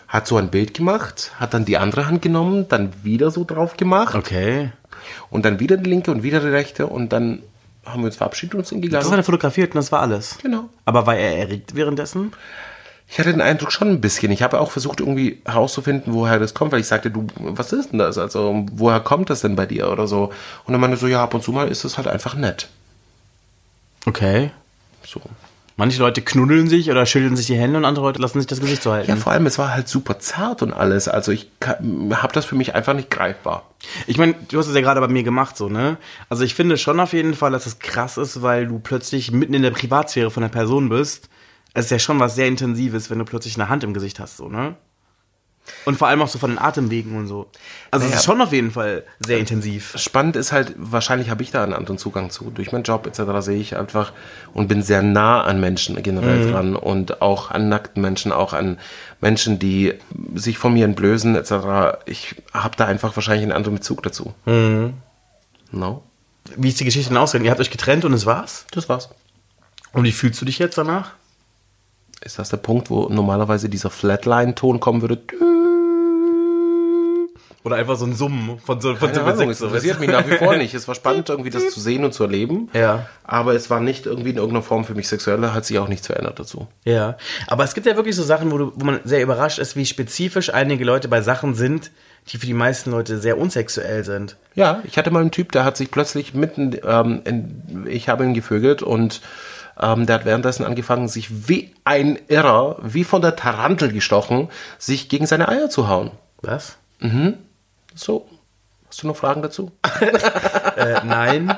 Hat 0.08 0.28
so 0.28 0.36
ein 0.38 0.50
Bild 0.50 0.74
gemacht, 0.74 1.32
hat 1.40 1.54
dann 1.54 1.64
die 1.64 1.78
andere 1.78 2.06
Hand 2.06 2.22
genommen, 2.22 2.68
dann 2.68 2.92
wieder 3.02 3.32
so 3.32 3.46
drauf 3.46 3.78
gemacht 3.78 4.14
Okay. 4.14 4.72
Und 5.30 5.46
dann 5.46 5.60
wieder 5.60 5.78
die 5.78 5.90
linke 5.90 6.12
und 6.12 6.24
wieder 6.24 6.40
die 6.40 6.48
rechte 6.48 6.88
und 6.88 7.14
dann 7.14 7.42
haben 7.86 8.02
wir 8.02 8.08
uns 8.08 8.16
verabschiedet 8.16 8.56
und 8.56 8.68
sind 8.68 8.94
Das 8.94 9.10
hat 9.10 9.18
er 9.18 9.24
fotografiert 9.24 9.72
und 9.72 9.78
das 9.78 9.92
war 9.92 10.02
alles. 10.02 10.38
Genau. 10.42 10.70
Aber 10.86 11.08
war 11.08 11.16
er 11.16 11.38
erregt 11.38 11.76
währenddessen? 11.76 12.34
Ich 13.12 13.20
hatte 13.20 13.32
den 13.32 13.42
Eindruck 13.42 13.74
schon 13.74 13.90
ein 13.90 14.00
bisschen. 14.00 14.32
Ich 14.32 14.42
habe 14.42 14.62
auch 14.62 14.72
versucht, 14.72 15.02
irgendwie 15.02 15.42
herauszufinden, 15.46 16.14
woher 16.14 16.40
das 16.40 16.54
kommt, 16.54 16.72
weil 16.72 16.80
ich 16.80 16.88
sagte, 16.88 17.12
du, 17.12 17.28
was 17.36 17.74
ist 17.74 17.92
denn 17.92 18.00
das? 18.00 18.18
Also, 18.18 18.66
woher 18.72 19.02
kommt 19.02 19.30
das 19.30 19.42
denn 19.42 19.58
bei 19.58 19.66
dir 19.66 19.92
oder 19.92 20.08
so? 20.08 20.32
Und 20.66 20.72
dann 20.72 20.80
meinte 20.80 20.96
so, 20.96 21.08
ja, 21.08 21.22
ab 21.22 21.34
und 21.34 21.44
zu 21.44 21.52
mal 21.52 21.68
ist 21.68 21.84
es 21.84 21.98
halt 21.98 22.08
einfach 22.08 22.36
nett. 22.36 22.70
Okay. 24.06 24.52
So. 25.06 25.22
Manche 25.82 26.00
Leute 26.00 26.22
knuddeln 26.22 26.68
sich 26.68 26.92
oder 26.92 27.08
schütteln 27.08 27.36
sich 27.36 27.48
die 27.48 27.56
Hände 27.56 27.76
und 27.76 27.86
andere 27.86 28.06
Leute 28.06 28.22
lassen 28.22 28.40
sich 28.40 28.46
das 28.46 28.60
Gesicht 28.60 28.84
so 28.84 28.92
halten. 28.92 29.10
Ja, 29.10 29.16
vor 29.16 29.32
allem, 29.32 29.48
es 29.48 29.58
war 29.58 29.74
halt 29.74 29.88
super 29.88 30.20
zart 30.20 30.62
und 30.62 30.74
alles. 30.74 31.08
Also 31.08 31.32
ich 31.32 31.50
habe 31.66 32.34
das 32.34 32.46
für 32.46 32.54
mich 32.54 32.76
einfach 32.76 32.94
nicht 32.94 33.10
greifbar. 33.10 33.68
Ich 34.06 34.20
meine, 34.20 34.36
du 34.50 34.60
hast 34.60 34.68
es 34.68 34.76
ja 34.76 34.82
gerade 34.82 35.02
bei 35.02 35.08
mir 35.08 35.24
gemacht, 35.24 35.58
so, 35.58 35.70
ne? 35.70 35.98
Also 36.30 36.44
ich 36.44 36.54
finde 36.54 36.78
schon 36.78 37.00
auf 37.00 37.14
jeden 37.14 37.34
Fall, 37.34 37.50
dass 37.50 37.66
es 37.66 37.80
krass 37.80 38.18
ist, 38.18 38.44
weil 38.44 38.68
du 38.68 38.78
plötzlich 38.78 39.32
mitten 39.32 39.56
in 39.56 39.64
der 39.64 39.72
Privatsphäre 39.72 40.30
von 40.30 40.42
der 40.44 40.50
Person 40.50 40.90
bist 40.90 41.30
es 41.74 41.86
ist 41.86 41.92
ja 41.92 42.00
schon 42.00 42.20
was 42.20 42.36
sehr 42.36 42.48
Intensives, 42.48 43.10
wenn 43.10 43.20
du 43.20 43.26
plötzlich 43.26 43.56
eine 43.56 43.70
Hand 43.70 43.84
im 43.84 43.94
Gesicht 43.94 44.20
hast, 44.20 44.38
so, 44.38 44.50
ne? 44.50 44.76
Und 45.86 45.98
vor 45.98 46.08
allem 46.08 46.22
auch 46.22 46.28
so 46.28 46.38
von 46.38 46.52
den 46.52 46.60
Atemwegen 46.60 47.18
und 47.18 47.28
so. 47.28 47.48
Also 47.90 48.06
naja. 48.06 48.16
es 48.16 48.22
ist 48.22 48.26
schon 48.26 48.42
auf 48.42 48.52
jeden 48.52 48.72
Fall 48.72 49.04
sehr 49.20 49.40
intensiv. 49.40 49.94
Spannend 49.98 50.36
ist 50.36 50.52
halt, 50.52 50.74
wahrscheinlich 50.78 51.30
habe 51.30 51.44
ich 51.44 51.52
da 51.52 51.64
einen 51.64 51.74
anderen 51.74 51.98
Zugang 51.98 52.30
zu. 52.30 52.52
Durch 52.52 52.72
meinen 52.72 52.84
Job 52.84 53.08
etc. 53.08 53.22
sehe 53.40 53.60
ich 53.60 53.76
einfach 53.78 54.14
und 54.54 54.68
bin 54.68 54.84
sehr 54.84 55.02
nah 55.02 55.42
an 55.44 55.60
Menschen 55.60 56.02
generell 56.04 56.46
mhm. 56.46 56.52
dran 56.52 56.76
und 56.76 57.22
auch 57.22 57.52
an 57.52 57.70
nackten 57.70 58.02
Menschen, 58.02 58.32
auch 58.32 58.54
an 58.54 58.80
Menschen, 59.22 59.60
die 59.60 59.94
sich 60.36 60.58
von 60.58 60.74
mir 60.74 60.86
entblößen 60.86 61.36
etc. 61.36 62.00
Ich 62.06 62.36
habe 62.54 62.76
da 62.78 62.86
einfach 62.86 63.16
wahrscheinlich 63.16 63.44
einen 63.44 63.54
anderen 63.54 63.76
Bezug 63.78 64.04
dazu. 64.04 64.34
Mhm. 64.46 64.94
No? 65.72 66.04
Wie 66.58 66.70
ist 66.70 66.80
die 66.80 66.86
Geschichte 66.86 67.10
denn 67.10 67.18
ausgegangen? 67.18 67.46
Ihr 67.46 67.52
habt 67.52 67.62
euch 67.62 67.72
getrennt 67.72 68.04
und 68.06 68.14
es 68.14 68.26
war's? 68.26 68.66
Das 68.72 68.90
war's. 68.90 69.10
Und 69.94 70.04
wie 70.04 70.12
fühlst 70.12 70.42
du 70.42 70.46
dich 70.46 70.60
jetzt 70.60 70.78
danach? 70.78 71.12
Ist 72.24 72.40
das 72.40 72.50
der 72.50 72.58
Punkt, 72.58 72.90
wo 72.90 73.10
normalerweise 73.10 73.70
dieser 73.70 73.90
Flatline-Ton 73.90 74.80
kommen 74.80 75.02
würde. 75.02 75.20
Oder 77.64 77.76
einfach 77.76 77.96
so 77.96 78.06
ein 78.06 78.16
Summen 78.16 78.60
von 78.60 78.82
so 78.82 78.96
von 78.96 79.12
Keine 79.12 79.24
Ahnung, 79.24 79.50
es 79.52 79.62
interessiert 79.62 80.00
mich 80.00 80.10
nach 80.10 80.28
wie 80.28 80.38
vor 80.38 80.56
nicht. 80.56 80.74
Es 80.74 80.88
war 80.88 80.96
spannend, 80.96 81.30
irgendwie 81.30 81.52
das 81.52 81.70
zu 81.70 81.80
sehen 81.80 82.04
und 82.04 82.12
zu 82.12 82.24
erleben. 82.24 82.70
Ja. 82.74 83.08
Aber 83.24 83.54
es 83.54 83.70
war 83.70 83.80
nicht 83.80 84.08
irgendwie 84.08 84.32
in 84.32 84.38
irgendeiner 84.38 84.64
Form 84.64 84.84
für 84.84 84.96
mich 84.96 85.08
sexuell, 85.08 85.40
hat 85.52 85.66
sich 85.66 85.78
auch 85.78 85.88
nichts 85.88 86.08
verändert 86.08 86.40
dazu. 86.40 86.68
Ja. 86.86 87.18
Aber 87.48 87.64
es 87.64 87.76
gibt 87.76 87.86
ja 87.86 87.96
wirklich 87.96 88.16
so 88.16 88.24
Sachen, 88.24 88.52
wo, 88.52 88.58
du, 88.58 88.74
wo 88.76 88.86
man 88.86 89.00
sehr 89.04 89.22
überrascht 89.22 89.60
ist, 89.60 89.76
wie 89.76 89.86
spezifisch 89.86 90.52
einige 90.52 90.86
Leute 90.86 91.08
bei 91.08 91.22
Sachen 91.22 91.54
sind, 91.54 91.92
die 92.30 92.38
für 92.38 92.48
die 92.48 92.54
meisten 92.54 92.90
Leute 92.92 93.20
sehr 93.20 93.38
unsexuell 93.38 94.04
sind. 94.06 94.38
Ja, 94.56 94.82
ich 94.84 94.98
hatte 94.98 95.12
mal 95.12 95.22
einen 95.22 95.32
Typ, 95.32 95.52
der 95.52 95.64
hat 95.64 95.78
sich 95.78 95.92
plötzlich 95.92 96.34
mitten, 96.34 96.76
ähm, 96.84 97.22
in, 97.26 97.86
ich 97.88 98.10
habe 98.10 98.24
ihn 98.24 98.34
gevögelt 98.34 98.82
und 98.82 99.22
ähm, 99.82 100.06
der 100.06 100.16
hat 100.16 100.26
währenddessen 100.26 100.66
angefangen, 100.66 101.08
sich 101.08 101.48
wie 101.48 101.74
ein 101.84 102.20
Irrer, 102.28 102.78
wie 102.82 103.04
von 103.04 103.22
der 103.22 103.36
Tarantel 103.36 103.92
gestochen, 103.92 104.50
sich 104.78 105.10
gegen 105.10 105.26
seine 105.26 105.50
Eier 105.50 105.70
zu 105.70 105.88
hauen. 105.88 106.12
Was? 106.42 106.78
Mhm. 107.00 107.38
So. 107.96 108.28
Hast 108.88 109.04
du 109.04 109.08
noch 109.08 109.16
Fragen 109.16 109.42
dazu? 109.42 109.72
äh, 110.76 111.00
nein. 111.06 111.56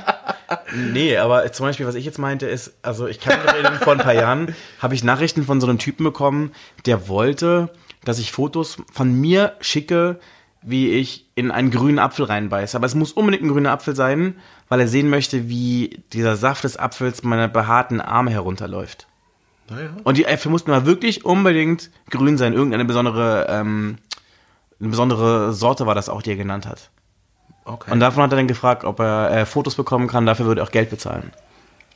Nee, 0.75 1.17
aber 1.17 1.51
zum 1.51 1.65
Beispiel, 1.65 1.87
was 1.87 1.95
ich 1.95 2.05
jetzt 2.05 2.19
meinte, 2.19 2.45
ist, 2.45 2.73
also 2.83 3.07
ich 3.07 3.19
kann 3.19 3.41
mich 3.41 3.51
erinnern, 3.51 3.79
vor 3.79 3.93
ein 3.93 3.99
paar 3.99 4.13
Jahren 4.13 4.55
habe 4.79 4.93
ich 4.93 5.03
Nachrichten 5.03 5.43
von 5.43 5.59
so 5.59 5.65
einem 5.65 5.79
Typen 5.79 6.03
bekommen, 6.03 6.51
der 6.85 7.07
wollte, 7.07 7.69
dass 8.05 8.19
ich 8.19 8.31
Fotos 8.31 8.77
von 8.91 9.11
mir 9.13 9.53
schicke, 9.61 10.19
wie 10.65 10.89
ich 10.89 11.29
in 11.35 11.51
einen 11.51 11.71
grünen 11.71 11.99
Apfel 11.99 12.25
reinbeiße. 12.25 12.75
Aber 12.77 12.85
es 12.85 12.95
muss 12.95 13.11
unbedingt 13.11 13.43
ein 13.43 13.49
grüner 13.49 13.71
Apfel 13.71 13.95
sein, 13.95 14.35
weil 14.69 14.79
er 14.79 14.87
sehen 14.87 15.09
möchte, 15.09 15.49
wie 15.49 16.01
dieser 16.13 16.35
Saft 16.35 16.63
des 16.63 16.77
Apfels 16.77 17.23
meine 17.23 17.49
behaarten 17.49 18.01
Arme 18.01 18.31
herunterläuft. 18.31 19.07
Naja. 19.69 19.89
Und 20.03 20.17
die 20.17 20.25
Äpfel 20.25 20.51
mussten 20.51 20.71
mal 20.71 20.85
wirklich 20.85 21.25
unbedingt 21.25 21.89
grün 22.09 22.37
sein. 22.37 22.53
Irgendeine 22.53 22.85
besondere, 22.85 23.47
ähm, 23.49 23.97
eine 24.79 24.89
besondere 24.89 25.53
Sorte 25.53 25.85
war 25.85 25.95
das 25.95 26.09
auch, 26.09 26.21
die 26.21 26.31
er 26.31 26.37
genannt 26.37 26.65
hat. 26.65 26.89
Okay. 27.65 27.91
Und 27.91 27.99
davon 27.99 28.23
hat 28.23 28.31
er 28.31 28.37
dann 28.37 28.47
gefragt, 28.47 28.83
ob 28.83 28.99
er 28.99 29.31
äh, 29.31 29.45
Fotos 29.45 29.75
bekommen 29.75 30.07
kann. 30.07 30.25
Dafür 30.25 30.45
würde 30.45 30.61
er 30.61 30.67
auch 30.67 30.71
Geld 30.71 30.89
bezahlen. 30.89 31.31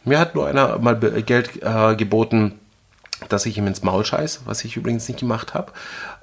Mir 0.06 0.20
hat 0.20 0.36
nur 0.36 0.48
einer 0.48 0.78
mal 0.80 0.98
Geld 0.98 1.62
äh, 1.62 1.96
geboten, 1.96 2.60
dass 3.30 3.46
ich 3.46 3.58
ihm 3.58 3.68
ins 3.68 3.84
Maul 3.84 4.06
scheiß, 4.06 4.42
was 4.46 4.64
ich 4.64 4.76
übrigens 4.76 5.08
nicht 5.08 5.20
gemacht 5.20 5.54
habe. 5.54 5.72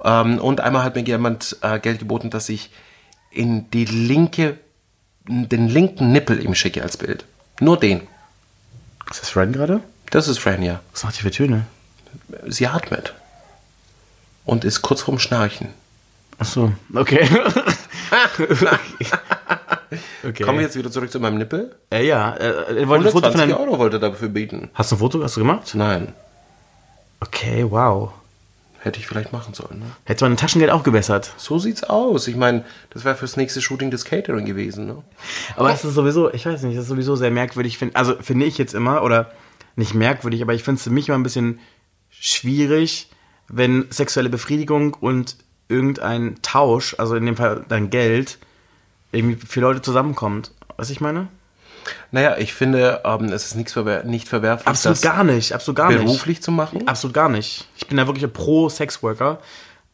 Ähm, 0.03 0.39
und 0.39 0.61
einmal 0.61 0.83
hat 0.83 0.95
mir 0.95 1.03
jemand 1.03 1.57
äh, 1.61 1.79
Geld 1.79 1.99
geboten, 1.99 2.29
dass 2.29 2.49
ich 2.49 2.71
in 3.31 3.69
die 3.71 3.85
linke, 3.85 4.57
den 5.27 5.67
linken 5.67 6.11
Nippel 6.11 6.43
ihm 6.43 6.55
schicke 6.55 6.81
als 6.81 6.97
Bild. 6.97 7.25
Nur 7.59 7.79
den. 7.79 8.01
Ist 9.11 9.21
das 9.21 9.29
Fran 9.29 9.51
gerade? 9.51 9.81
Das 10.09 10.27
ist 10.27 10.39
Fran, 10.39 10.61
ja. 10.63 10.81
Was 10.91 11.03
macht 11.03 11.17
die 11.17 11.21
für 11.21 11.31
Töne? 11.31 11.65
Sie 12.47 12.67
atmet. 12.67 13.13
Und 14.45 14.63
ist 14.63 14.81
kurz 14.81 15.01
vorm 15.01 15.19
Schnarchen. 15.19 15.69
Ach 16.37 16.45
so, 16.45 16.73
okay. 16.93 17.27
okay. 20.23 20.43
Kommen 20.43 20.59
wir 20.59 20.65
jetzt 20.65 20.75
wieder 20.75 20.91
zurück 20.91 21.11
zu 21.11 21.19
meinem 21.19 21.37
Nippel? 21.37 21.75
Äh, 21.89 22.05
ja, 22.05 22.33
äh, 22.35 22.81
er 22.81 22.87
wollte 22.87 23.07
ein 23.07 23.11
Foto 23.11 23.31
von 23.31 23.39
einem... 23.39 23.55
Euro 23.55 23.79
wollte 23.79 23.99
dafür 23.99 24.27
bieten. 24.29 24.69
Hast 24.73 24.91
du 24.91 24.95
ein 24.95 24.99
Foto 24.99 25.23
hast 25.23 25.37
du 25.37 25.41
gemacht? 25.41 25.71
Nein. 25.75 26.13
Okay, 27.19 27.65
wow. 27.69 28.11
Hätte 28.79 28.99
ich 28.99 29.07
vielleicht 29.07 29.31
machen 29.33 29.55
sollen. 29.55 29.79
Ne? 29.79 29.85
Hätte 30.03 30.25
man 30.25 30.33
ein 30.33 30.37
Taschengeld 30.37 30.71
auch 30.71 30.83
gebessert. 30.83 31.33
So 31.37 31.57
sieht's 31.57 31.83
aus. 31.83 32.27
Ich 32.27 32.35
meine, 32.35 32.63
das 32.91 33.03
wäre 33.03 33.15
fürs 33.15 33.35
nächste 33.35 33.59
Shooting 33.59 33.89
des 33.89 34.05
Catering 34.05 34.45
gewesen. 34.45 34.85
Ne? 34.85 35.01
Aber 35.55 35.73
es 35.73 35.83
ist 35.83 35.95
sowieso, 35.95 36.31
ich 36.31 36.45
weiß 36.45 36.61
nicht, 36.61 36.77
das 36.77 36.83
ist 36.83 36.89
sowieso 36.89 37.15
sehr 37.15 37.31
merkwürdig. 37.31 37.79
Also 37.95 38.15
finde 38.21 38.45
ich 38.45 38.59
jetzt 38.59 38.75
immer, 38.75 39.01
oder 39.01 39.31
nicht 39.75 39.95
merkwürdig, 39.95 40.43
aber 40.43 40.53
ich 40.53 40.63
finde 40.63 40.77
es 40.77 40.83
für 40.83 40.91
mich 40.91 41.07
immer 41.09 41.17
ein 41.17 41.23
bisschen 41.23 41.59
schwierig, 42.11 43.09
wenn 43.47 43.87
sexuelle 43.89 44.29
Befriedigung 44.29 44.93
und 44.93 45.35
irgendein 45.67 46.35
Tausch, 46.43 46.95
also 46.99 47.15
in 47.15 47.25
dem 47.25 47.37
Fall 47.37 47.65
dein 47.67 47.89
Geld, 47.89 48.37
irgendwie 49.11 49.43
für 49.45 49.61
Leute 49.61 49.81
zusammenkommt. 49.81 50.51
Was 50.77 50.91
ich 50.91 51.01
meine? 51.01 51.27
Naja, 52.11 52.37
ich 52.37 52.53
finde, 52.53 53.01
ähm, 53.03 53.25
es 53.25 53.45
ist 53.45 53.55
nichts 53.55 53.73
verwer 53.73 54.03
nicht 54.03 54.27
verwerflich, 54.27 54.67
absolut 54.67 55.01
gar 55.01 55.23
nicht, 55.23 55.53
absolut 55.53 55.77
gar 55.77 55.87
beruflich 55.87 56.07
nicht. 56.07 56.15
beruflich 56.17 56.41
zu 56.41 56.51
machen. 56.51 56.87
Absolut 56.87 57.13
gar 57.13 57.29
nicht. 57.29 57.67
Ich 57.77 57.87
bin 57.87 57.97
da 57.97 58.07
wirklich 58.07 58.31
pro 58.31 58.69
Sexworker. 58.69 59.39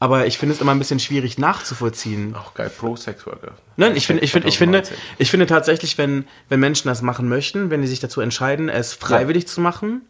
Aber 0.02 0.26
ich 0.26 0.40
finde 0.40 0.56
es 0.56 0.62
immer 0.62 0.72
ein 0.72 0.80
bisschen 0.80 1.00
schwierig 1.00 1.38
nachzuvollziehen. 1.38 2.36
Auch 2.36 2.56
geil, 2.56 2.72
pro 2.76 2.96
Sexworker. 2.96 3.52
Nein, 3.78 3.96
ich 3.96 4.08
finde, 4.08 4.24
ich 4.24 4.32
finde, 4.32 4.48
ich 4.48 4.58
finde, 4.58 4.82
ich 5.20 5.30
finde 5.30 5.46
tatsächlich, 5.46 5.96
wenn, 6.00 6.26
wenn 6.50 6.60
Menschen 6.60 6.88
das 6.88 7.04
machen 7.04 7.30
möchten, 7.30 7.70
wenn 7.70 7.84
die 7.84 7.88
sich 7.88 8.00
dazu 8.00 8.20
entscheiden, 8.20 8.68
es 8.68 8.94
freiwillig 8.94 9.44
ja. 9.44 9.50
zu 9.50 9.62
machen, 9.62 10.02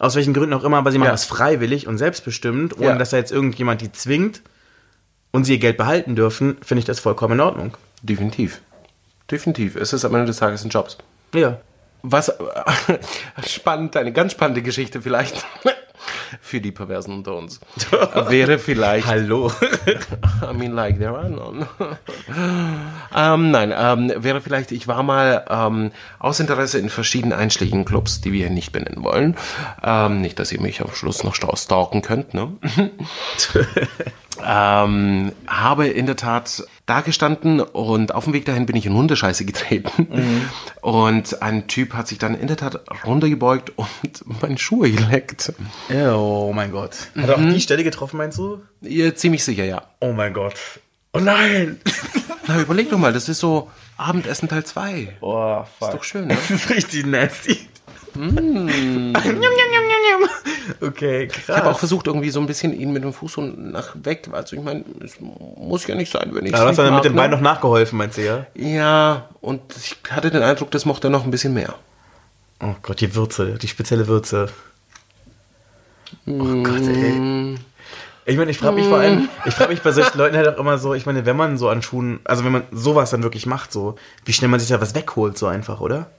aus 0.00 0.16
welchen 0.16 0.34
Gründen 0.34 0.54
auch 0.54 0.64
immer, 0.64 0.78
aber 0.78 0.90
sie 0.90 0.98
machen 0.98 1.10
ja. 1.10 1.14
es 1.14 1.24
freiwillig 1.24 1.86
und 1.86 1.98
selbstbestimmt, 1.98 2.78
ohne 2.78 2.86
ja. 2.86 2.96
dass 2.96 3.10
da 3.10 3.16
jetzt 3.16 3.30
irgendjemand 3.30 3.80
die 3.80 3.92
zwingt 3.92 4.42
und 5.30 5.44
sie 5.44 5.52
ihr 5.52 5.60
Geld 5.60 5.76
behalten 5.76 6.16
dürfen, 6.16 6.56
finde 6.60 6.80
ich 6.80 6.84
das 6.84 6.98
vollkommen 6.98 7.34
in 7.34 7.40
Ordnung. 7.40 7.76
Definitiv. 8.02 8.60
Definitiv. 9.30 9.76
Es 9.76 9.92
ist 9.92 10.04
am 10.04 10.14
Ende 10.14 10.26
des 10.26 10.38
Tages 10.38 10.64
ein 10.64 10.70
Job. 10.70 10.88
Ja. 11.34 11.58
Was 12.02 12.32
spannend, 13.46 13.96
eine 13.96 14.12
ganz 14.12 14.32
spannende 14.32 14.62
Geschichte 14.62 15.02
vielleicht 15.02 15.44
für 16.40 16.60
die 16.60 16.72
Perversen 16.72 17.14
unter 17.14 17.36
uns. 17.36 17.60
Wäre 18.28 18.58
vielleicht. 18.58 19.06
Hallo. 19.06 19.52
I 19.86 20.54
mean, 20.56 20.72
like, 20.72 20.98
there 20.98 21.16
are 21.16 21.28
none. 21.28 21.68
ähm, 23.14 23.50
nein, 23.50 23.72
ähm, 23.76 24.12
wäre 24.16 24.40
vielleicht, 24.40 24.72
ich 24.72 24.88
war 24.88 25.02
mal 25.02 25.44
ähm, 25.50 25.92
aus 26.18 26.40
Interesse 26.40 26.78
in 26.78 26.88
verschiedenen 26.88 27.38
einschlägigen 27.38 27.84
Clubs, 27.84 28.22
die 28.22 28.32
wir 28.32 28.46
hier 28.46 28.50
nicht 28.50 28.72
benennen 28.72 29.04
wollen. 29.04 29.36
Ähm, 29.82 30.22
nicht, 30.22 30.38
dass 30.38 30.52
ihr 30.52 30.60
mich 30.60 30.80
am 30.80 30.92
Schluss 30.94 31.22
noch 31.22 31.34
stalken 31.34 32.00
könnt, 32.00 32.32
ne? 32.32 32.56
ähm, 34.44 35.32
habe 35.46 35.86
in 35.88 36.06
der 36.06 36.16
Tat 36.16 36.64
da 36.90 37.02
gestanden 37.02 37.60
und 37.60 38.12
auf 38.14 38.24
dem 38.24 38.32
Weg 38.32 38.44
dahin 38.46 38.66
bin 38.66 38.74
ich 38.74 38.84
in 38.84 38.94
Hundescheiße 38.94 39.44
getreten. 39.46 40.08
Mhm. 40.10 40.50
Und 40.80 41.40
ein 41.40 41.68
Typ 41.68 41.94
hat 41.94 42.08
sich 42.08 42.18
dann 42.18 42.34
in 42.34 42.48
der 42.48 42.56
Tat 42.56 42.80
runtergebeugt 43.06 43.72
und 43.76 44.42
meine 44.42 44.58
Schuhe 44.58 44.90
geleckt. 44.90 45.52
Oh 46.16 46.52
mein 46.52 46.72
Gott. 46.72 46.96
Hat 47.16 47.28
er 47.28 47.36
auch 47.36 47.40
mhm. 47.40 47.54
die 47.54 47.60
Stelle 47.60 47.84
getroffen, 47.84 48.16
meinst 48.16 48.38
du? 48.38 48.60
Ja, 48.80 49.14
ziemlich 49.14 49.44
sicher, 49.44 49.64
ja. 49.64 49.82
Oh 50.00 50.12
mein 50.12 50.34
Gott. 50.34 50.54
Oh 51.12 51.20
nein! 51.20 51.80
Na, 52.46 52.60
überleg 52.60 52.90
doch 52.90 52.98
mal, 52.98 53.12
das 53.12 53.28
ist 53.28 53.38
so 53.38 53.70
Abendessen 53.96 54.48
Teil 54.48 54.64
2. 54.64 55.18
Oh, 55.20 55.64
fuck. 55.78 55.88
Ist 55.88 55.94
doch 55.94 56.04
schön, 56.04 56.26
ne? 56.26 56.34
Das 56.48 56.50
ist 56.50 56.70
richtig 56.70 57.06
nasty. 57.06 57.58
Mm. 58.14 59.12
Okay, 60.80 61.28
krass. 61.28 61.44
Ich 61.48 61.56
habe 61.56 61.70
auch 61.70 61.78
versucht, 61.78 62.06
irgendwie 62.06 62.30
so 62.30 62.40
ein 62.40 62.46
bisschen 62.46 62.72
ihn 62.72 62.92
mit 62.92 63.04
dem 63.04 63.12
Fuß 63.12 63.32
so 63.32 63.42
nach 63.42 63.94
weg. 64.02 64.28
Also 64.32 64.56
ich 64.56 64.62
meine, 64.62 64.84
es 65.04 65.16
muss 65.20 65.86
ja 65.86 65.94
nicht 65.94 66.12
sein, 66.12 66.30
wenn 66.32 66.46
ich. 66.46 66.52
Ja, 66.52 66.66
hast 66.66 66.78
du 66.78 66.82
dann 66.82 66.94
mit 66.94 67.04
dem 67.04 67.14
Bein 67.14 67.30
noch 67.30 67.40
nachgeholfen, 67.40 67.98
meinst 67.98 68.18
du 68.18 68.24
ja? 68.24 68.46
Ja, 68.54 69.28
und 69.40 69.60
ich 69.76 69.96
hatte 70.10 70.30
den 70.30 70.42
Eindruck, 70.42 70.70
das 70.70 70.84
mochte 70.84 71.08
er 71.08 71.10
noch 71.10 71.24
ein 71.24 71.30
bisschen 71.30 71.54
mehr. 71.54 71.74
Oh 72.62 72.74
Gott, 72.82 73.00
die 73.00 73.14
Würze, 73.14 73.58
die 73.58 73.68
spezielle 73.68 74.06
Würze. 74.06 74.48
Oh 76.26 76.30
mm. 76.30 76.64
Gott, 76.64 76.82
ey. 76.82 77.56
Ich 78.26 78.36
meine, 78.36 78.50
ich 78.50 78.58
frage 78.58 78.76
mich 78.76 78.86
vor 78.86 78.98
allem, 78.98 79.28
ich 79.44 79.54
frage 79.54 79.70
mich 79.70 79.82
bei 79.82 79.92
solchen 79.92 80.18
Leuten 80.18 80.36
halt 80.36 80.46
auch 80.46 80.58
immer 80.58 80.78
so, 80.78 80.94
ich 80.94 81.06
meine, 81.06 81.26
wenn 81.26 81.36
man 81.36 81.56
so 81.58 81.68
an 81.68 81.82
Schuhen, 81.82 82.20
also 82.24 82.44
wenn 82.44 82.52
man 82.52 82.62
sowas 82.70 83.10
dann 83.10 83.22
wirklich 83.22 83.46
macht, 83.46 83.72
so, 83.72 83.96
wie 84.24 84.32
schnell 84.32 84.48
man 84.48 84.60
sich 84.60 84.68
da 84.68 84.80
was 84.80 84.94
wegholt, 84.94 85.38
so 85.38 85.46
einfach, 85.46 85.80
oder? 85.80 86.10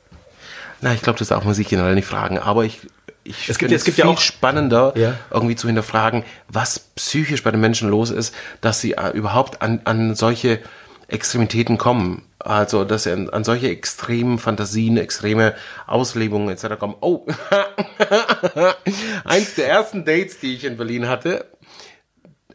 Na, 0.82 0.94
ich 0.94 1.02
glaube, 1.02 1.20
das 1.20 1.28
darf 1.30 1.44
man 1.44 1.54
sich 1.54 1.68
generell 1.68 1.96
nicht 1.96 2.08
fragen, 2.08 2.38
aber 2.40 2.66
ich, 2.66 2.80
ich 3.24 3.42
Es 3.50 3.58
gibt- 3.58 3.60
finde 3.60 3.76
es 3.76 3.84
gibt 3.84 3.98
ja 3.98 4.06
viel 4.06 4.14
auch- 4.16 4.20
spannender, 4.20 4.94
Ja. 4.96 5.16
irgendwie 5.30 5.56
zu 5.56 5.68
hinterfragen, 5.68 6.24
was 6.48 6.80
psychisch 6.80 7.44
bei 7.44 7.52
den 7.52 7.62
Menschen 7.62 7.90
los 7.90 8.10
ist, 8.10 8.34
dass 8.62 8.82
sie 8.82 8.94
äh, 8.94 9.10
überhaupt 9.12 9.62
an, 9.62 9.82
an 9.86 10.16
solche 10.16 10.60
Extremitäten 11.08 11.78
kommen. 11.78 12.24
Also, 12.40 12.84
dass 12.86 13.04
sie 13.04 13.12
an, 13.12 13.30
an 13.30 13.44
solche 13.44 13.70
extremen 13.70 14.40
Fantasien, 14.40 14.98
extreme 14.98 15.54
Auslebungen 15.86 16.50
etc. 16.50 16.80
kommen. 16.80 16.96
Oh, 17.02 17.28
eins 19.26 19.56
der 19.56 19.68
ersten 19.70 20.06
Dates, 20.06 20.40
die 20.40 20.56
ich 20.56 20.64
in 20.66 20.78
Berlin 20.78 21.08
hatte, 21.08 21.46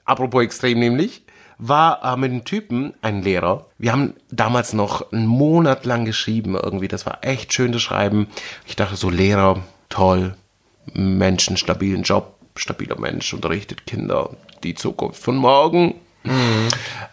apropos 0.05 0.43
extrem 0.43 0.79
nämlich, 0.79 1.23
war 1.59 2.03
äh, 2.05 2.17
mit 2.17 2.31
einem 2.31 2.45
Typen, 2.45 2.95
ein 3.03 3.23
Lehrer. 3.23 3.67
Wir 3.79 3.93
haben 3.93 4.15
damals 4.31 4.73
noch 4.73 5.13
einen 5.13 5.27
Monat 5.27 5.85
lang 5.87 6.05
geschrieben 6.05 6.55
irgendwie. 6.55 6.89
Das 6.89 7.07
war 7.07 7.19
echt 7.23 7.53
schön 7.53 7.73
das 7.73 7.83
Schreiben. 7.83 8.29
Ich 8.67 8.77
dachte 8.77 8.97
so, 8.97 9.11
Lehrer, 9.11 9.61
toll, 9.89 10.35
Menschen, 10.93 11.57
stabilen 11.57 12.03
Job, 12.03 12.35
stabiler 12.57 12.99
Mensch, 12.99 13.33
unterrichtet 13.33 13.87
Kinder, 13.87 14.31
die 14.63 14.75
Zukunft 14.75 15.23
von 15.23 15.37
morgen. 15.37 15.95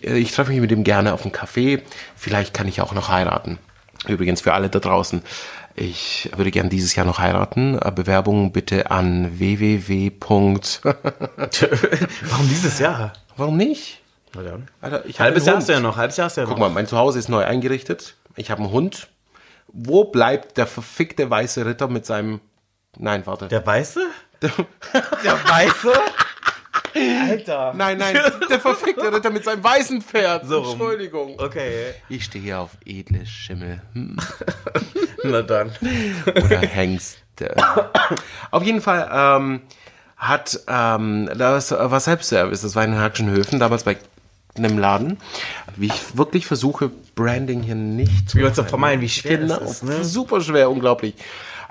Äh, 0.02 0.18
Ich 0.18 0.32
treffe 0.32 0.52
mich 0.52 0.62
mit 0.62 0.72
ihm 0.72 0.84
gerne 0.84 1.14
auf 1.14 1.24
einen 1.24 1.34
Café. 1.34 1.82
Vielleicht 2.16 2.54
kann 2.54 2.68
ich 2.68 2.82
auch 2.82 2.94
noch 2.94 3.10
heiraten. 3.10 3.60
Übrigens 4.08 4.42
für 4.42 4.54
alle 4.54 4.70
da 4.70 4.80
draußen. 4.80 5.22
Ich 5.76 6.30
würde 6.36 6.52
gern 6.52 6.70
dieses 6.70 6.96
Jahr 6.96 7.06
noch 7.06 7.20
heiraten. 7.20 7.80
Äh, 7.80 7.92
Bewerbungen 7.92 8.52
bitte 8.52 8.92
an 8.92 9.40
www. 9.40 10.12
Warum 10.30 10.60
dieses 12.50 12.80
Jahr? 12.80 13.14
Warum 13.38 13.58
nicht? 13.58 14.02
Dann. 14.34 14.68
Alter, 14.82 15.04
Halbes 15.20 15.46
Jahr 15.46 15.58
hast 15.58 15.70
du 15.70 15.74
ja 15.74 15.80
noch, 15.80 15.96
halbes 15.96 16.18
Jahr 16.18 16.26
hast 16.26 16.38
du 16.38 16.42
ja 16.42 16.46
noch. 16.46 16.54
Guck 16.54 16.60
mal, 16.60 16.70
mein 16.70 16.88
Zuhause 16.88 17.20
ist 17.20 17.30
neu 17.30 17.44
eingerichtet. 17.44 18.16
Ich 18.36 18.50
habe 18.50 18.64
einen 18.64 18.72
Hund. 18.72 19.10
Wo 19.68 20.06
bleibt 20.06 20.58
der 20.58 20.68
verfickte 20.68 21.30
weiße 21.30 21.66
Ritter 21.66 21.88
mit 21.88 22.06
seinem... 22.06 22.42
Nein, 22.98 23.26
warte. 23.26 23.48
Der 23.48 23.66
Weiße? 23.66 24.02
Der 24.42 25.50
Weiße? 25.50 25.94
Alter. 26.96 27.74
nein, 27.76 27.98
nein, 27.98 28.16
der 28.50 28.60
verfickte 28.60 29.12
Ritter 29.12 29.32
mit 29.32 29.44
seinem 29.44 29.64
weißen 29.64 30.02
Pferd. 30.02 30.46
So 30.46 30.60
rum. 30.60 30.72
Entschuldigung. 30.74 31.40
Okay. 31.40 31.96
Ich 32.10 32.26
stehe 32.26 32.58
auf 32.60 32.72
edle 32.86 33.26
Schimmel. 33.26 33.82
Hm. 33.94 34.18
Na 35.24 35.42
dann. 35.42 35.72
oder 36.26 36.60
Hengste. 36.60 37.56
Auf 38.52 38.64
jeden 38.64 38.82
Fall 38.82 39.10
ähm, 39.12 39.62
hat 40.18 40.60
ähm, 40.68 41.30
das 41.36 41.72
war 41.72 42.00
Selbstservice, 42.00 42.62
das 42.62 42.76
war 42.76 42.84
in 42.84 42.96
Hackschenhöfen, 42.96 43.60
damals 43.60 43.84
bei 43.84 43.98
einem 44.58 44.78
Laden. 44.78 45.18
Wie 45.76 45.88
ich 45.88 46.18
wirklich 46.18 46.46
versuche, 46.46 46.92
Branding 47.16 47.64
hier 47.64 47.76
nicht 47.76 48.30
zu 48.30 48.38
Wie 48.38 48.44
man 48.44 48.54
zu 48.54 48.64
vermeiden, 48.64 49.02
wie 49.02 49.10
schwer 49.10 49.38
Genau, 49.38 49.60
das 49.60 49.72
ist, 49.72 49.84
ne? 49.84 50.04
super 50.04 50.42
schwer, 50.42 50.70
unglaublich. 50.70 51.16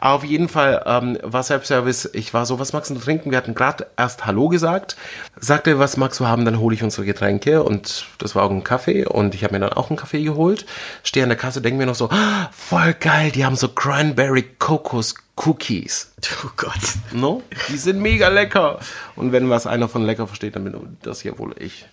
Auf 0.02 0.24
jeden 0.24 0.48
Fall 0.48 0.82
ähm, 0.84 1.16
war 1.22 1.44
Selbstservice. 1.44 2.10
Ich 2.12 2.34
war 2.34 2.44
so, 2.44 2.58
was 2.58 2.72
magst 2.72 2.90
du 2.90 2.96
trinken? 2.96 3.30
Wir 3.30 3.38
hatten 3.38 3.54
gerade 3.54 3.86
erst 3.96 4.26
Hallo 4.26 4.48
gesagt. 4.48 4.96
Sagte, 5.36 5.78
was 5.78 5.96
magst 5.96 6.18
du 6.18 6.26
haben? 6.26 6.44
Dann 6.44 6.58
hole 6.58 6.74
ich 6.74 6.82
unsere 6.82 7.06
Getränke. 7.06 7.62
Und 7.62 8.06
das 8.18 8.34
war 8.34 8.42
auch 8.42 8.50
ein 8.50 8.64
Kaffee. 8.64 9.06
Und 9.06 9.36
ich 9.36 9.44
habe 9.44 9.54
mir 9.54 9.60
dann 9.60 9.72
auch 9.72 9.90
einen 9.90 9.96
Kaffee 9.96 10.24
geholt. 10.24 10.66
Stehe 11.04 11.22
an 11.22 11.28
der 11.28 11.38
Kasse, 11.38 11.62
denke 11.62 11.78
mir 11.78 11.86
noch 11.86 11.94
so, 11.94 12.10
ah, 12.10 12.50
voll 12.50 12.94
geil, 12.94 13.30
die 13.30 13.44
haben 13.44 13.54
so 13.54 13.68
Cranberry 13.68 14.42
Kokos 14.58 15.14
Cookies. 15.36 16.12
Oh 16.44 16.50
Gott. 16.56 16.80
No? 17.12 17.42
Die 17.68 17.76
sind 17.76 18.00
mega 18.00 18.26
lecker. 18.26 18.80
Und 19.14 19.30
wenn 19.30 19.48
was 19.50 19.68
einer 19.68 19.88
von 19.88 20.04
lecker 20.04 20.26
versteht, 20.26 20.56
dann 20.56 20.64
bin 20.64 20.96
das 21.02 21.20
hier 21.20 21.38
wohl 21.38 21.54
ich. 21.60 21.86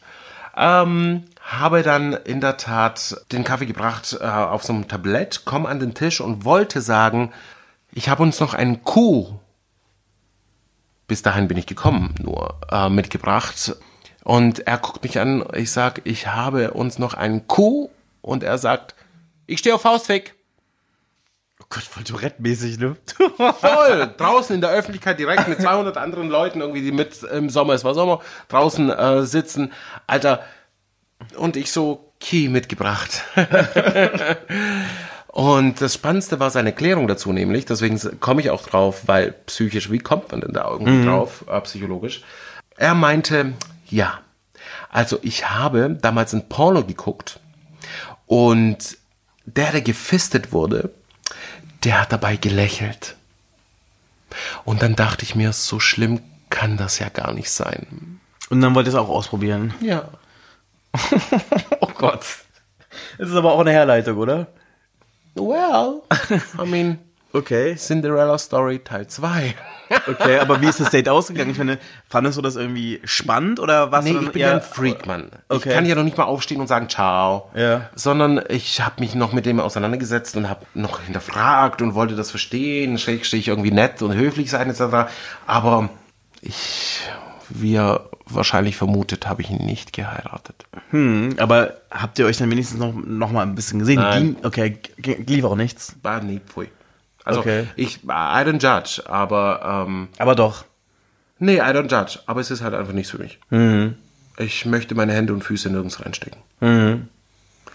Ähm, 0.59 1.23
habe 1.41 1.83
dann 1.83 2.11
in 2.11 2.41
der 2.41 2.57
Tat 2.57 3.15
den 3.31 3.45
Kaffee 3.45 3.65
gebracht 3.65 4.17
äh, 4.19 4.25
auf 4.25 4.63
so 4.63 4.73
einem 4.73 4.89
Tablett, 4.89 5.45
komme 5.45 5.69
an 5.69 5.79
den 5.79 5.93
Tisch 5.93 6.19
und 6.19 6.43
wollte 6.43 6.81
sagen, 6.81 7.31
ich 7.91 8.09
habe 8.09 8.23
uns 8.23 8.41
noch 8.41 8.53
einen 8.53 8.83
Kuh, 8.83 9.39
bis 11.07 11.21
dahin 11.21 11.47
bin 11.47 11.57
ich 11.57 11.65
gekommen, 11.65 12.13
nur 12.21 12.59
äh, 12.69 12.89
mitgebracht. 12.89 13.75
Und 14.25 14.67
er 14.67 14.77
guckt 14.77 15.01
mich 15.01 15.17
an, 15.17 15.45
ich 15.55 15.71
sag, 15.71 16.01
ich 16.03 16.27
habe 16.27 16.71
uns 16.71 16.99
noch 16.99 17.13
einen 17.13 17.47
Kuh 17.47 17.89
und 18.21 18.43
er 18.43 18.57
sagt, 18.57 18.93
ich 19.47 19.59
stehe 19.59 19.73
auf 19.73 19.81
Faustfick. 19.81 20.35
Oh 21.71 21.75
Gott, 21.75 21.83
voll 21.83 22.03
Tourette-mäßig, 22.03 22.79
ne? 22.79 22.95
Voll, 23.37 24.13
draußen 24.17 24.55
in 24.55 24.61
der 24.61 24.71
Öffentlichkeit 24.71 25.19
direkt 25.19 25.47
mit 25.47 25.61
200 25.61 25.97
anderen 25.97 26.27
Leuten 26.27 26.61
irgendwie, 26.61 26.81
die 26.81 26.91
mit 26.91 27.21
im 27.21 27.51
Sommer, 27.51 27.73
es 27.73 27.83
war 27.83 27.93
Sommer, 27.93 28.21
draußen 28.47 28.89
äh, 28.89 29.23
sitzen. 29.23 29.71
Alter, 30.07 30.43
und 31.37 31.55
ich 31.57 31.71
so 31.71 32.11
Key 32.19 32.49
mitgebracht. 32.49 33.23
und 35.27 35.79
das 35.79 35.93
Spannendste 35.93 36.39
war 36.39 36.49
seine 36.49 36.69
Erklärung 36.69 37.07
dazu, 37.07 37.31
nämlich, 37.31 37.65
deswegen 37.65 37.99
komme 38.19 38.41
ich 38.41 38.49
auch 38.49 38.63
drauf, 38.63 39.03
weil 39.05 39.33
psychisch, 39.45 39.91
wie 39.91 39.99
kommt 39.99 40.31
man 40.31 40.41
denn 40.41 40.53
da 40.53 40.67
irgendwie 40.67 41.05
drauf, 41.05 41.45
äh, 41.47 41.61
psychologisch? 41.61 42.23
Er 42.77 42.95
meinte, 42.95 43.53
ja, 43.85 44.21
also 44.89 45.19
ich 45.21 45.51
habe 45.51 45.97
damals 46.01 46.33
ein 46.33 46.49
Porno 46.49 46.83
geguckt 46.83 47.39
und 48.25 48.97
der, 49.45 49.71
der 49.71 49.81
gefistet 49.81 50.51
wurde, 50.51 50.91
der 51.83 52.01
hat 52.01 52.11
dabei 52.11 52.35
gelächelt. 52.35 53.15
Und 54.65 54.81
dann 54.81 54.95
dachte 54.95 55.23
ich 55.23 55.35
mir, 55.35 55.53
so 55.53 55.79
schlimm 55.79 56.21
kann 56.49 56.77
das 56.77 56.99
ja 56.99 57.09
gar 57.09 57.33
nicht 57.33 57.49
sein. 57.51 58.19
Und 58.49 58.61
dann 58.61 58.75
wollte 58.75 58.89
ich 58.89 58.95
es 58.95 58.99
auch 58.99 59.09
ausprobieren. 59.09 59.73
Ja. 59.81 60.09
Oh 61.81 61.91
Gott. 61.95 62.25
Das 63.17 63.29
ist 63.29 63.35
aber 63.35 63.53
auch 63.53 63.59
eine 63.59 63.71
Herleitung, 63.71 64.17
oder? 64.17 64.47
Well, 65.35 66.01
I 66.57 66.65
mean, 66.65 66.99
Okay. 67.31 67.75
Cinderella 67.75 68.37
Story 68.37 68.79
Teil 68.79 69.07
2. 69.07 69.53
Okay, 70.07 70.39
aber 70.39 70.61
wie 70.61 70.67
ist 70.67 70.79
das 70.79 70.89
Date 70.91 71.09
ausgegangen? 71.09 71.51
Ich 71.51 71.57
meine, 71.57 71.77
fandest 72.07 72.37
du 72.37 72.41
das 72.41 72.55
irgendwie 72.55 72.99
spannend 73.03 73.59
oder 73.59 73.91
was? 73.91 74.05
Nee, 74.05 74.17
ich 74.19 74.31
bin 74.31 74.41
ja 74.41 74.53
ein 74.53 74.61
Freak, 74.61 75.05
Mann. 75.05 75.29
Okay. 75.47 75.69
Ich 75.69 75.75
kann 75.75 75.85
ja 75.85 75.95
noch 75.95 76.03
nicht 76.03 76.17
mal 76.17 76.23
aufstehen 76.25 76.59
und 76.59 76.67
sagen 76.67 76.89
Ciao. 76.89 77.49
Ja. 77.55 77.89
Sondern 77.95 78.41
ich 78.49 78.81
habe 78.81 78.95
mich 78.99 79.15
noch 79.15 79.31
mit 79.33 79.45
dem 79.45 79.59
auseinandergesetzt 79.59 80.35
und 80.37 80.49
habe 80.49 80.65
noch 80.73 81.01
hinterfragt 81.01 81.81
und 81.81 81.93
wollte 81.93 82.15
das 82.15 82.31
verstehen, 82.31 82.97
schrägstrich 82.97 83.47
irgendwie 83.47 83.71
nett 83.71 84.01
und 84.01 84.13
höflich 84.13 84.49
sein 84.49 84.69
etc. 84.69 85.11
Aber 85.45 85.89
ich, 86.41 87.01
wie 87.49 87.73
ihr 87.73 88.09
wahrscheinlich 88.25 88.75
vermutet, 88.75 89.27
habe 89.27 89.41
ich 89.41 89.49
ihn 89.49 89.65
nicht 89.65 89.93
geheiratet. 89.93 90.65
Aber 91.37 91.73
habt 91.91 92.17
ihr 92.19 92.25
euch 92.25 92.37
dann 92.37 92.49
wenigstens 92.49 92.79
noch, 92.79 92.93
noch 92.93 93.31
mal 93.31 93.43
ein 93.43 93.55
bisschen 93.55 93.79
gesehen? 93.79 93.99
Nein. 93.99 94.35
Ging, 94.35 94.45
okay, 94.45 94.77
lief 94.97 95.43
auch 95.43 95.55
nichts. 95.55 95.95
War 96.01 96.21
nee, 96.21 96.39
pfui. 96.45 96.69
Also 97.25 97.41
Okay. 97.41 97.65
ich, 97.75 98.03
I 98.03 98.07
don't 98.07 98.61
judge, 98.61 99.01
aber 99.09 99.85
ähm, 99.87 100.07
Aber 100.17 100.35
doch. 100.35 100.65
nee, 101.37 101.57
I 101.57 101.61
don't 101.61 101.89
judge, 101.91 102.19
aber 102.25 102.41
es 102.41 102.49
ist 102.51 102.61
halt 102.61 102.73
einfach 102.73 102.93
nichts 102.93 103.11
für 103.11 103.17
mich. 103.19 103.39
Ich 104.37 104.65
möchte 104.65 104.95
meine 104.95 105.13
Hände 105.13 105.33
und 105.33 105.43
Füße 105.43 105.69
nirgends 105.69 106.03
reinstecken. 106.03 106.41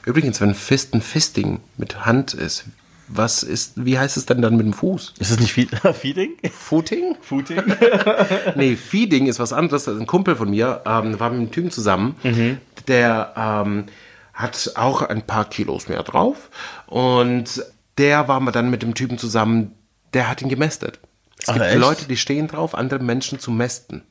Übrigens, 0.04 0.40
wenn 0.40 0.54
Fisten 0.54 1.00
Fisting 1.00 1.61
mit 1.76 2.04
Hand 2.04 2.35
ist, 2.35 2.64
was 3.09 3.42
ist, 3.42 3.85
wie 3.85 3.98
heißt 3.98 4.16
es 4.16 4.24
denn 4.26 4.40
dann 4.40 4.57
mit 4.57 4.64
dem 4.66 4.72
Fuß? 4.72 5.14
Ist 5.18 5.30
das 5.30 5.38
nicht 5.38 5.52
Feed 5.52 5.70
Feeding? 6.00 6.33
Footing? 6.50 7.16
Footing? 7.20 7.62
Nee, 8.57 8.76
Feeding 8.76 9.26
ist 9.26 9.38
was 9.38 9.52
anderes. 9.52 9.87
Ein 9.88 10.07
Kumpel 10.07 10.37
von 10.37 10.50
mir 10.50 10.80
ähm, 10.87 11.18
war 11.20 11.30
mit 11.30 11.38
einem 11.40 11.50
Typen 11.50 11.70
zusammen, 11.70 12.16
der 12.88 13.33
ähm, 13.37 13.85
hat 14.33 14.72
auch 14.76 15.02
ein 15.02 15.22
paar 15.22 15.44
Kilos 15.48 15.88
mehr 15.88 16.02
drauf. 16.02 16.50
Und 16.87 17.62
der 17.98 18.28
war 18.28 18.40
mal 18.40 18.52
dann 18.52 18.70
mit 18.70 18.83
dem 18.83 18.94
Typen 18.94 19.18
zusammen, 19.18 19.74
der 20.12 20.28
hat 20.28 20.42
ihn 20.42 20.48
gemästet. 20.48 21.00
Es 21.38 21.48
Ach, 21.48 21.54
gibt 21.54 21.66
echt? 21.66 21.78
Leute, 21.78 22.07
die 22.07 22.16
stehen 22.16 22.48
drauf, 22.48 22.74
andere 22.74 23.00
Menschen 23.00 23.38
zu 23.38 23.50
mästen. 23.50 24.02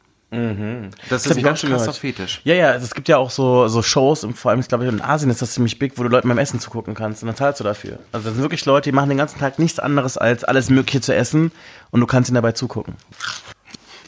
Das 1.10 1.28
ist 1.28 1.30
hab 1.30 1.38
ein 1.38 1.44
ganz 1.44 1.62
krasser 1.62 1.78
gehört. 1.78 1.96
Fetisch. 1.98 2.42
Ja, 2.44 2.56
ja, 2.56 2.72
also 2.72 2.84
es 2.86 2.96
gibt 2.96 3.08
ja 3.08 3.18
auch 3.18 3.30
so, 3.30 3.68
so 3.68 3.84
Shows, 3.84 4.24
und 4.24 4.36
vor 4.36 4.50
allem, 4.50 4.62
ich 4.62 4.68
glaube, 4.68 4.86
in 4.88 5.00
Asien 5.00 5.30
ist 5.30 5.44
das 5.44 5.54
ziemlich 5.54 5.78
big, 5.78 5.96
wo 5.96 6.02
du 6.02 6.10
Leuten 6.10 6.28
beim 6.28 6.40
Essen 6.40 6.60
zugucken 6.60 6.96
kannst 6.96 7.22
und 7.22 7.28
dann 7.28 7.36
zahlst 7.36 7.60
du 7.60 7.64
dafür. 7.64 8.00
Also 8.12 8.26
das 8.26 8.34
sind 8.34 8.42
wirklich 8.42 8.66
Leute, 8.66 8.90
die 8.90 8.96
machen 8.96 9.10
den 9.10 9.20
ganzen 9.20 9.38
Tag 9.38 9.60
nichts 9.60 9.78
anderes 9.78 10.18
als 10.18 10.44
alles 10.44 10.72
Mögliche 10.72 11.02
zu 11.02 11.14
essen 11.14 11.52
und 11.92 12.00
du 12.00 12.08
kannst 12.08 12.32
ihnen 12.32 12.36
dabei 12.36 12.54
zugucken. 12.54 12.96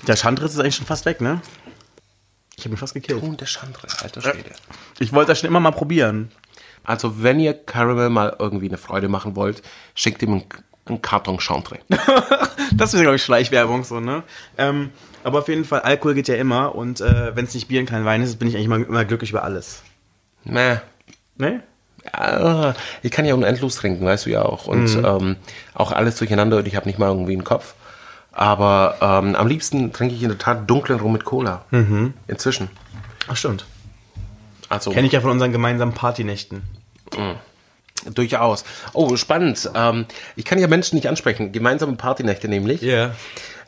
Der 0.07 0.15
Schandritz 0.15 0.53
ist 0.53 0.59
eigentlich 0.59 0.77
schon 0.77 0.87
fast 0.87 1.05
weg, 1.05 1.21
ne? 1.21 1.41
Ich 2.57 2.63
habe 2.65 2.73
ihn 2.73 2.77
fast 2.77 2.95
gekillt. 2.95 3.21
Und 3.21 3.39
der 3.39 3.47
Chandra, 3.47 3.87
alter 4.01 4.21
Schwede. 4.21 4.49
Ich 4.97 5.13
wollte 5.13 5.31
das 5.31 5.39
schon 5.39 5.47
immer 5.47 5.59
mal 5.59 5.71
probieren. 5.71 6.31
Also, 6.85 7.23
wenn 7.23 7.39
ihr 7.39 7.53
Caramel 7.53 8.09
mal 8.09 8.35
irgendwie 8.39 8.67
eine 8.67 8.77
Freude 8.77 9.07
machen 9.07 9.35
wollt, 9.35 9.61
schickt 9.93 10.21
ihm 10.21 10.43
einen, 10.85 11.01
Karton 11.01 11.39
Chantre. 11.39 11.79
Das 12.75 12.93
ist, 12.93 13.01
glaube 13.01 13.15
ich, 13.15 13.23
Schleichwerbung 13.23 13.85
so, 13.85 14.01
ne? 14.01 14.23
Ähm, 14.57 14.89
aber 15.23 15.39
auf 15.39 15.47
jeden 15.47 15.63
Fall, 15.63 15.81
Alkohol 15.81 16.13
geht 16.13 16.27
ja 16.27 16.35
immer 16.35 16.75
und 16.75 16.99
äh, 16.99 17.33
wenn 17.35 17.45
es 17.45 17.53
nicht 17.53 17.67
Bier 17.67 17.79
und 17.79 17.85
kein 17.85 18.03
Wein 18.03 18.21
ist, 18.21 18.37
bin 18.37 18.49
ich 18.49 18.55
eigentlich 18.55 18.65
immer, 18.65 18.77
immer 18.77 19.05
glücklich 19.05 19.29
über 19.29 19.43
alles. 19.43 19.81
Meh. 20.43 20.77
Ne? 21.37 21.63
Ja, 22.03 22.75
ich 23.01 23.11
kann 23.11 23.25
ja 23.25 23.33
unendlos 23.33 23.75
trinken, 23.75 24.05
weißt 24.05 24.25
du 24.25 24.29
ja 24.29 24.41
auch. 24.43 24.67
Und 24.67 24.93
ähm, 25.03 25.37
auch 25.73 25.91
alles 25.93 26.17
durcheinander 26.17 26.57
und 26.57 26.67
ich 26.67 26.75
habe 26.75 26.85
nicht 26.87 26.99
mal 26.99 27.07
irgendwie 27.07 27.33
einen 27.33 27.45
Kopf. 27.45 27.75
Aber 28.31 28.97
ähm, 28.99 29.35
am 29.35 29.47
liebsten 29.47 29.93
trinke 29.93 30.13
ich 30.13 30.21
in 30.21 30.29
der 30.29 30.37
Tat 30.37 30.69
dunklen 30.69 30.99
Rum 30.99 31.13
mit 31.13 31.23
Cola. 31.23 31.63
Inzwischen. 32.27 32.69
Ach, 33.27 33.37
stimmt. 33.37 33.65
Also, 34.69 34.91
Kenne 34.91 35.07
ich 35.07 35.13
ja 35.13 35.21
von 35.21 35.31
unseren 35.31 35.51
gemeinsamen 35.51 35.93
Partynächten. 35.93 36.63
Durchaus. 38.13 38.63
Oh, 38.93 39.15
spannend. 39.15 39.69
Ähm, 39.73 40.05
ich 40.35 40.45
kann 40.45 40.59
ja 40.59 40.67
Menschen 40.67 40.95
nicht 40.95 41.07
ansprechen. 41.07 41.51
Gemeinsame 41.51 41.93
Partynächte 41.95 42.47
nämlich. 42.47 42.81
Ja. 42.81 43.11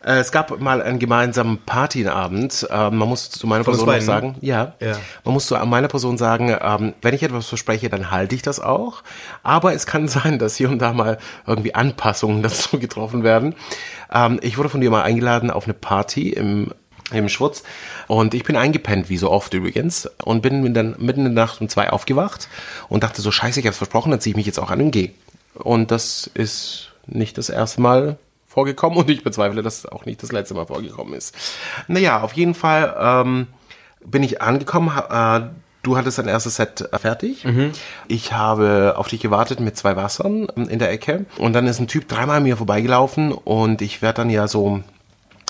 Äh, 0.03 0.19
Es 0.19 0.31
gab 0.31 0.59
mal 0.59 0.81
einen 0.81 0.99
gemeinsamen 0.99 1.57
Partyabend. 1.65 2.67
Ähm, 2.69 2.97
man 2.97 3.07
muss 3.09 3.31
zu 3.31 3.47
meiner 3.47 3.63
Von 3.63 3.73
Person 3.73 4.01
sagen, 4.01 4.35
ja, 4.41 4.73
Ja. 4.79 4.97
man 5.23 5.33
muss 5.33 5.47
zu 5.47 5.55
meiner 5.55 5.88
Person 5.88 6.17
sagen, 6.19 6.55
ähm, 6.61 6.93
wenn 7.01 7.15
ich 7.15 7.23
etwas 7.23 7.47
verspreche, 7.47 7.89
dann 7.89 8.11
halte 8.11 8.35
ich 8.35 8.41
das 8.43 8.59
auch. 8.59 9.01
Aber 9.43 9.73
es 9.73 9.85
kann 9.88 10.07
sein, 10.07 10.38
dass 10.38 10.55
hier 10.55 10.69
und 10.69 10.79
da 10.79 10.93
mal 10.93 11.17
irgendwie 11.47 11.73
Anpassungen 11.73 12.43
dazu 12.43 12.77
getroffen 12.79 13.23
werden. 13.23 13.55
Ähm, 14.13 14.39
ich 14.43 14.57
wurde 14.59 14.69
von 14.69 14.81
dir 14.81 14.91
mal 14.91 15.01
eingeladen 15.03 15.49
auf 15.49 15.63
eine 15.63 15.73
Party 15.73 16.29
im 16.29 16.71
im 17.11 17.29
Schwutz 17.29 17.63
und 18.07 18.33
ich 18.33 18.43
bin 18.43 18.55
eingepennt, 18.55 19.09
wie 19.09 19.17
so 19.17 19.31
oft 19.31 19.53
übrigens, 19.53 20.09
und 20.23 20.41
bin 20.41 20.73
dann 20.73 20.95
mitten 20.99 21.25
in 21.25 21.35
der 21.35 21.45
Nacht 21.45 21.61
um 21.61 21.69
zwei 21.69 21.89
aufgewacht 21.89 22.49
und 22.89 23.03
dachte 23.03 23.21
so, 23.21 23.31
scheiße, 23.31 23.59
ich 23.59 23.67
hab's 23.67 23.77
versprochen, 23.77 24.11
dann 24.11 24.19
ziehe 24.19 24.31
ich 24.31 24.37
mich 24.37 24.45
jetzt 24.45 24.59
auch 24.59 24.71
an 24.71 24.81
und 24.81 24.91
gehe. 24.91 25.11
Und 25.55 25.91
das 25.91 26.29
ist 26.33 26.91
nicht 27.05 27.37
das 27.37 27.49
erste 27.49 27.81
Mal 27.81 28.17
vorgekommen 28.47 28.97
und 28.97 29.09
ich 29.09 29.23
bezweifle, 29.23 29.61
dass 29.63 29.79
es 29.79 29.85
auch 29.85 30.05
nicht 30.05 30.21
das 30.23 30.31
letzte 30.31 30.53
Mal 30.55 30.65
vorgekommen 30.65 31.13
ist. 31.13 31.35
Naja, 31.87 32.21
auf 32.21 32.33
jeden 32.33 32.55
Fall 32.55 32.95
ähm, 32.99 33.47
bin 34.05 34.23
ich 34.23 34.41
angekommen. 34.41 34.91
Äh, 35.09 35.49
du 35.83 35.97
hattest 35.97 36.17
dein 36.17 36.27
erstes 36.27 36.55
Set 36.55 36.89
äh, 36.91 36.99
fertig. 36.99 37.45
Ich 38.07 38.33
habe 38.33 38.95
auf 38.97 39.07
dich 39.07 39.21
gewartet 39.21 39.59
mit 39.59 39.77
zwei 39.77 39.95
Wassern 39.95 40.47
ähm, 40.55 40.67
in 40.69 40.79
der 40.79 40.91
Ecke 40.91 41.25
und 41.37 41.53
dann 41.53 41.67
ist 41.67 41.79
ein 41.79 41.87
Typ 41.87 42.07
dreimal 42.07 42.37
an 42.37 42.43
mir 42.43 42.57
vorbeigelaufen 42.57 43.31
und 43.31 43.81
ich 43.81 44.01
werde 44.01 44.17
dann 44.17 44.29
ja 44.29 44.47
so 44.47 44.83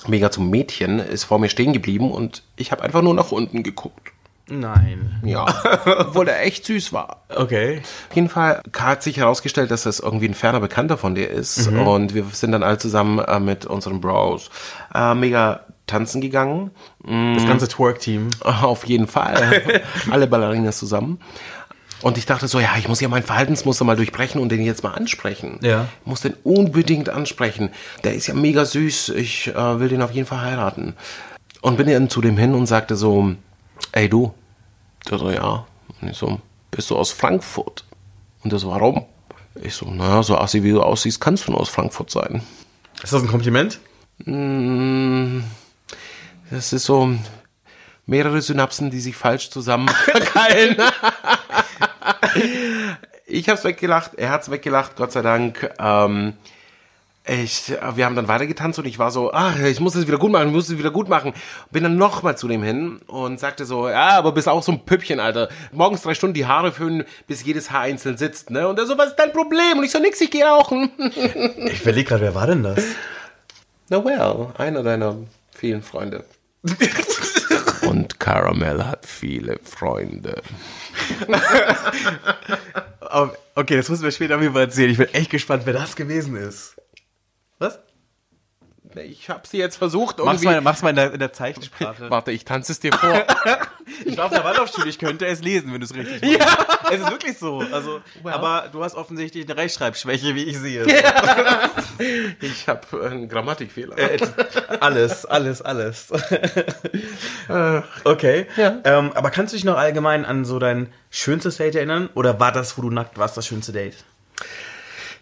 mega 0.06 0.32
zum 0.32 0.50
Mädchen, 0.50 1.00
ist 1.00 1.24
vor 1.24 1.40
mir 1.40 1.50
stehen 1.50 1.74
geblieben 1.74 2.12
und 2.12 2.44
ich 2.56 2.72
habe 2.72 2.84
einfach 2.84 3.02
nur 3.02 3.14
nach 3.14 3.32
unten 3.32 3.64
geguckt. 3.64 4.12
Nein. 4.50 5.20
Ja, 5.24 5.46
obwohl 6.00 6.26
der 6.26 6.46
echt 6.46 6.66
süß 6.66 6.94
war. 6.94 7.24
Okay. 7.36 7.82
Auf 8.10 8.16
jeden 8.16 8.30
Fall 8.30 8.62
hat 8.78 9.04
sich 9.04 9.18
herausgestellt, 9.18 9.72
dass 9.72 9.84
das 9.84 10.00
irgendwie 10.00 10.28
ein 10.28 10.34
ferner 10.34 10.62
Bekannter 10.62 10.98
von 10.98 11.16
dir 11.16 11.30
ist. 11.30 11.68
Und 11.68 12.14
wir 12.14 12.26
sind 12.32 12.54
dann 12.54 12.64
alle 12.64 12.78
zusammen 12.78 13.20
äh, 13.20 13.40
mit 13.40 13.66
unseren 13.66 14.00
Bros 14.00 14.50
äh, 14.96 15.14
mega 15.16 15.62
tanzen 15.86 16.22
gegangen. 16.22 16.72
Das 17.04 17.46
ganze 17.46 17.68
Twerk-Team. 17.68 18.30
Auf 18.42 18.86
jeden 18.86 19.08
Fall. 19.08 19.82
alle 20.12 20.28
Ballerinas 20.28 20.78
zusammen. 20.78 21.20
Und 22.02 22.18
ich 22.18 22.26
dachte 22.26 22.48
so, 22.48 22.60
ja, 22.60 22.76
ich 22.78 22.88
muss 22.88 23.02
ja 23.02 23.08
mein 23.08 23.24
Verhaltensmuster 23.24 23.84
mal 23.84 23.96
durchbrechen 23.96 24.40
und 24.40 24.50
den 24.50 24.62
jetzt 24.62 24.84
mal 24.84 24.92
ansprechen. 24.92 25.60
Ja. 25.62 25.88
Ich 26.02 26.08
muss 26.08 26.22
den 26.22 26.36
unbedingt 26.44 27.10
ansprechen. 27.10 27.70
Der 28.04 28.14
ist 28.14 28.28
ja 28.28 28.34
mega 28.34 28.66
süß. 28.66 29.10
Ich 29.10 29.48
äh, 29.48 29.80
will 29.80 29.90
den 29.90 30.02
auf 30.02 30.12
jeden 30.12 30.28
Fall 30.28 30.42
heiraten. 30.42 30.96
Und 31.62 31.78
bin 31.78 31.88
dann 31.88 32.10
zu 32.10 32.22
dem 32.22 32.38
hin 32.38 32.54
und 32.54 32.68
sagte 32.68 32.96
so, 32.96 33.34
ey 33.92 34.08
du. 34.10 34.34
Der 35.10 35.18
so, 35.18 35.32
ja. 35.32 35.66
Und 36.02 36.10
ich 36.10 36.18
so, 36.18 36.40
bist 36.70 36.90
du 36.90 36.96
aus 36.96 37.12
Frankfurt? 37.12 37.84
Und 38.44 38.52
der 38.52 38.60
so, 38.60 38.70
warum? 38.70 39.06
Ich 39.62 39.74
so, 39.74 39.90
naja, 39.90 40.22
so 40.22 40.38
assi 40.38 40.62
wie 40.64 40.72
du 40.72 40.84
aussiehst, 40.84 41.20
kannst 41.20 41.48
du 41.48 41.52
nur 41.52 41.62
aus 41.62 41.70
Frankfurt 41.70 42.12
sein. 42.12 42.44
Ist 43.02 43.14
das 43.14 43.24
ein 43.24 43.28
Kompliment? 43.28 43.80
Das 46.50 46.74
ist 46.74 46.86
so 46.86 47.16
mehrere 48.06 48.42
Synapsen, 48.42 48.90
die 48.92 49.00
sich 49.00 49.16
falsch 49.16 49.50
zusammen 49.50 49.90
ich 53.26 53.50
hab's 53.50 53.64
weggelacht, 53.64 54.12
er 54.16 54.32
hat's 54.32 54.50
weggelacht, 54.50 54.96
Gott 54.96 55.12
sei 55.12 55.22
Dank. 55.22 55.70
Ähm, 55.80 56.34
ich, 57.30 57.74
wir 57.96 58.06
haben 58.06 58.16
dann 58.16 58.30
weitergetanzt 58.30 58.80
und 58.80 58.86
ich 58.86 59.00
war 59.00 59.12
so, 59.12 59.34
ah, 59.34 59.54
ich 59.66 59.82
muss 59.82 59.96
es 59.96 60.08
wieder 60.08 60.18
gut 60.18 60.32
machen, 60.32 60.48
ich 60.48 60.54
muss 60.54 60.70
es 60.70 60.78
wieder 60.78 60.92
gut 60.92 61.10
machen. 61.10 61.34
Bin 61.72 61.84
dann 61.84 61.98
nochmal 61.98 62.38
zu 62.38 62.48
dem 62.48 62.64
hin 62.64 63.02
und 63.08 63.40
sagte 63.40 63.66
so, 63.66 63.90
ja, 63.90 64.18
aber 64.18 64.32
bist 64.32 64.48
auch 64.48 64.64
so 64.64 64.72
ein 64.72 64.86
Püppchen, 64.86 65.20
Alter. 65.20 65.50
Morgens 65.74 66.04
drei 66.04 66.14
Stunden 66.14 66.36
die 66.36 66.46
Haare 66.46 66.72
föhnen, 66.72 67.04
bis 67.28 67.44
jedes 67.44 67.72
Haar 67.72 67.82
einzeln 67.82 68.18
sitzt, 68.18 68.50
ne? 68.50 68.68
Und 68.68 68.80
er 68.80 68.86
so, 68.86 68.98
was 68.98 69.10
ist 69.10 69.18
dein 69.18 69.34
Problem? 69.34 69.78
Und 69.78 69.84
ich 69.84 69.92
so, 69.92 70.00
nix, 70.00 70.22
ich 70.22 70.32
geh 70.32 70.44
rauchen. 70.44 70.90
Ich 71.68 71.82
überlege 71.82 72.08
gerade, 72.08 72.22
wer 72.22 72.36
war 72.36 72.48
denn 72.48 72.64
das? 72.64 72.84
Na 73.90 74.04
well, 74.04 74.48
einer 74.58 74.84
deiner 74.84 75.18
vielen 75.54 75.82
Freunde. 75.82 76.24
Caramel 78.20 78.86
hat 78.86 79.06
viele 79.06 79.60
Freunde. 79.64 80.42
Okay, 83.56 83.78
das 83.78 83.90
müssen 83.90 84.04
wir 84.04 84.12
später 84.12 84.38
Fall 84.54 84.64
erzählen. 84.64 84.92
Ich 84.92 84.98
bin 84.98 85.12
echt 85.14 85.32
gespannt, 85.32 85.64
wer 85.66 85.74
das 85.74 85.96
gewesen 85.96 86.36
ist. 86.36 86.76
Was? 87.58 87.80
Ich 89.06 89.30
habe 89.30 89.48
sie 89.48 89.58
jetzt 89.58 89.78
versucht 89.78 90.18
Mach's 90.24 90.44
mal, 90.44 90.62
mach's 90.62 90.82
mal 90.82 90.90
in 90.90 90.96
der, 90.96 91.14
in 91.14 91.20
der 91.20 91.34
Zeichensprache. 91.34 92.10
Warte, 92.10 92.32
ich 92.32 92.46
tanze 92.46 92.72
es 92.72 92.80
dir 92.80 92.94
vor. 92.94 93.26
Ich 94.04 94.18
war 94.18 94.26
auf 94.26 94.32
der 94.32 94.44
Waldorfschule, 94.44 94.90
ich 94.90 95.00
könnte 95.00 95.26
es 95.26 95.42
lesen, 95.42 95.72
wenn 95.72 95.80
du 95.80 95.86
es 95.86 95.96
richtig 95.96 96.22
machst. 96.22 96.42
Ja. 96.42 96.92
Es 96.92 97.00
ist 97.00 97.10
wirklich 97.10 97.38
so. 97.38 97.64
Also, 97.72 98.02
aber 98.26 98.68
du 98.70 98.84
hast 98.84 98.96
offensichtlich 98.96 99.46
eine 99.46 99.56
Rechtschreibschwäche, 99.56 100.36
wie 100.36 100.44
ich 100.44 100.60
sehe. 100.60 100.86
ich 102.42 102.68
habe 102.68 103.06
einen 103.06 103.30
Grammatikfehler. 103.30 103.98
Äh, 103.98 104.18
alles, 104.82 105.26
alles, 105.26 105.62
alles. 105.62 106.10
okay. 108.04 108.48
Ja. 108.58 108.78
Ähm, 108.84 109.14
aber 109.16 109.32
kannst 109.32 109.54
du 109.54 109.56
dich 109.56 109.64
noch 109.64 109.78
allgemein 109.78 110.26
an 110.26 110.44
so 110.44 110.60
dein 110.60 110.92
schönstes 111.10 111.56
Date 111.56 111.76
erinnern? 111.76 112.10
Oder 112.14 112.42
war 112.42 112.52
das, 112.52 112.78
wo 112.78 112.82
du 112.82 112.90
nackt 112.90 113.18
warst, 113.18 113.38
das 113.38 113.48
schönste 113.48 113.72
Date? 113.72 114.04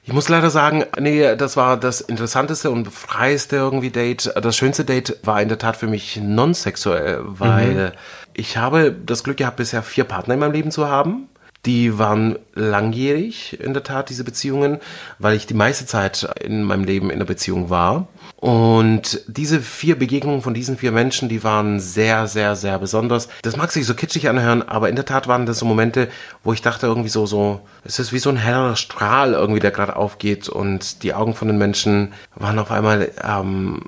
Ich 0.07 0.13
muss 0.13 0.29
leider 0.29 0.51
sagen, 0.51 0.85
nee, 0.99 1.35
das 1.35 1.57
war 1.57 1.77
das 1.77 1.99
interessanteste 1.99 2.69
und 2.69 2.93
freieste 2.93 3.55
irgendwie 3.55 3.89
Date. 3.89 4.31
Das 4.39 4.55
schönste 4.55 4.85
Date 4.85 5.17
war 5.23 5.41
in 5.41 5.49
der 5.49 5.57
Tat 5.57 5.77
für 5.77 5.87
mich 5.87 6.17
non-sexuell, 6.21 7.21
weil 7.23 7.93
ich 8.35 8.55
habe 8.57 8.91
das 8.91 9.23
Glück 9.23 9.37
gehabt, 9.37 9.57
bisher 9.57 9.81
vier 9.81 10.03
Partner 10.03 10.35
in 10.35 10.41
meinem 10.41 10.51
Leben 10.51 10.69
zu 10.69 10.87
haben. 10.87 11.27
Die 11.65 11.97
waren 11.97 12.37
langjährig 12.53 13.59
in 13.59 13.73
der 13.73 13.81
Tat, 13.81 14.11
diese 14.11 14.23
Beziehungen, 14.23 14.77
weil 15.17 15.35
ich 15.35 15.47
die 15.47 15.55
meiste 15.55 15.87
Zeit 15.87 16.29
in 16.39 16.61
meinem 16.61 16.83
Leben 16.83 17.09
in 17.09 17.17
der 17.17 17.25
Beziehung 17.25 17.71
war. 17.71 18.07
Und 18.45 19.21
diese 19.25 19.59
vier 19.59 19.97
Begegnungen 19.97 20.43
von 20.43 20.53
diesen 20.53 20.77
vier 20.77 20.91
Menschen, 20.91 21.29
die 21.29 21.43
waren 21.43 21.79
sehr, 21.79 22.27
sehr, 22.27 22.55
sehr 22.55 22.77
besonders. 22.77 23.27
Das 23.41 23.57
mag 23.57 23.71
sich 23.71 23.87
so 23.87 23.95
kitschig 23.95 24.29
anhören, 24.29 24.61
aber 24.61 24.87
in 24.87 24.95
der 24.95 25.05
Tat 25.05 25.27
waren 25.27 25.47
das 25.47 25.57
so 25.57 25.65
Momente, 25.65 26.09
wo 26.43 26.53
ich 26.53 26.61
dachte 26.61 26.85
irgendwie 26.85 27.09
so, 27.09 27.25
so, 27.25 27.61
es 27.83 27.97
ist 27.97 28.13
wie 28.13 28.19
so 28.19 28.29
ein 28.29 28.37
heller 28.37 28.75
Strahl 28.75 29.33
irgendwie, 29.33 29.61
der 29.61 29.71
gerade 29.71 29.95
aufgeht 29.95 30.47
und 30.47 31.01
die 31.01 31.15
Augen 31.15 31.33
von 31.33 31.47
den 31.47 31.57
Menschen 31.57 32.13
waren 32.35 32.59
auf 32.59 32.69
einmal 32.69 33.09
ähm, 33.27 33.81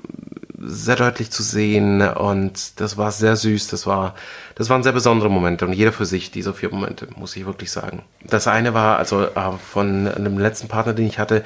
sehr 0.60 0.96
deutlich 0.96 1.30
zu 1.30 1.44
sehen 1.44 2.02
und 2.02 2.80
das 2.80 2.96
war 2.96 3.12
sehr 3.12 3.36
süß, 3.36 3.68
das 3.68 3.86
war, 3.86 4.16
das 4.56 4.68
waren 4.68 4.82
sehr 4.82 4.90
besondere 4.90 5.30
Momente 5.30 5.66
und 5.66 5.72
jeder 5.72 5.92
für 5.92 6.04
sich, 6.04 6.32
diese 6.32 6.52
vier 6.52 6.70
Momente, 6.70 7.06
muss 7.16 7.36
ich 7.36 7.46
wirklich 7.46 7.70
sagen. 7.70 8.02
Das 8.24 8.48
eine 8.48 8.74
war 8.74 8.98
also 8.98 9.22
äh, 9.22 9.52
von 9.70 10.08
einem 10.08 10.36
letzten 10.36 10.66
Partner, 10.66 10.94
den 10.94 11.06
ich 11.06 11.20
hatte, 11.20 11.44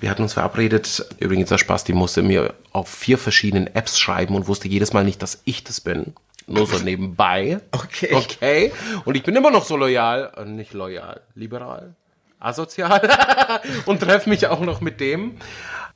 wir 0.00 0.10
hatten 0.10 0.22
uns 0.22 0.32
verabredet, 0.32 1.04
übrigens 1.18 1.50
der 1.50 1.58
Spaß, 1.58 1.84
die 1.84 1.92
musste 1.92 2.22
mir 2.22 2.54
auf 2.72 2.88
vier 2.88 3.18
verschiedenen 3.18 3.66
Apps 3.74 3.98
schreiben 3.98 4.34
und 4.34 4.48
wusste 4.48 4.66
jedes 4.66 4.92
Mal 4.92 5.04
nicht, 5.04 5.22
dass 5.22 5.42
ich 5.44 5.62
das 5.62 5.80
bin. 5.80 6.14
Nur 6.46 6.66
so 6.66 6.78
nebenbei. 6.78 7.60
Okay. 7.72 8.14
Okay. 8.14 8.72
Und 9.04 9.16
ich 9.16 9.22
bin 9.22 9.36
immer 9.36 9.50
noch 9.50 9.64
so 9.64 9.76
loyal, 9.76 10.32
äh, 10.36 10.44
nicht 10.44 10.72
loyal, 10.72 11.20
liberal, 11.34 11.94
asozial 12.38 13.08
und 13.86 14.00
treffe 14.00 14.28
mich 14.28 14.46
auch 14.46 14.60
noch 14.60 14.80
mit 14.80 15.00
dem. 15.00 15.36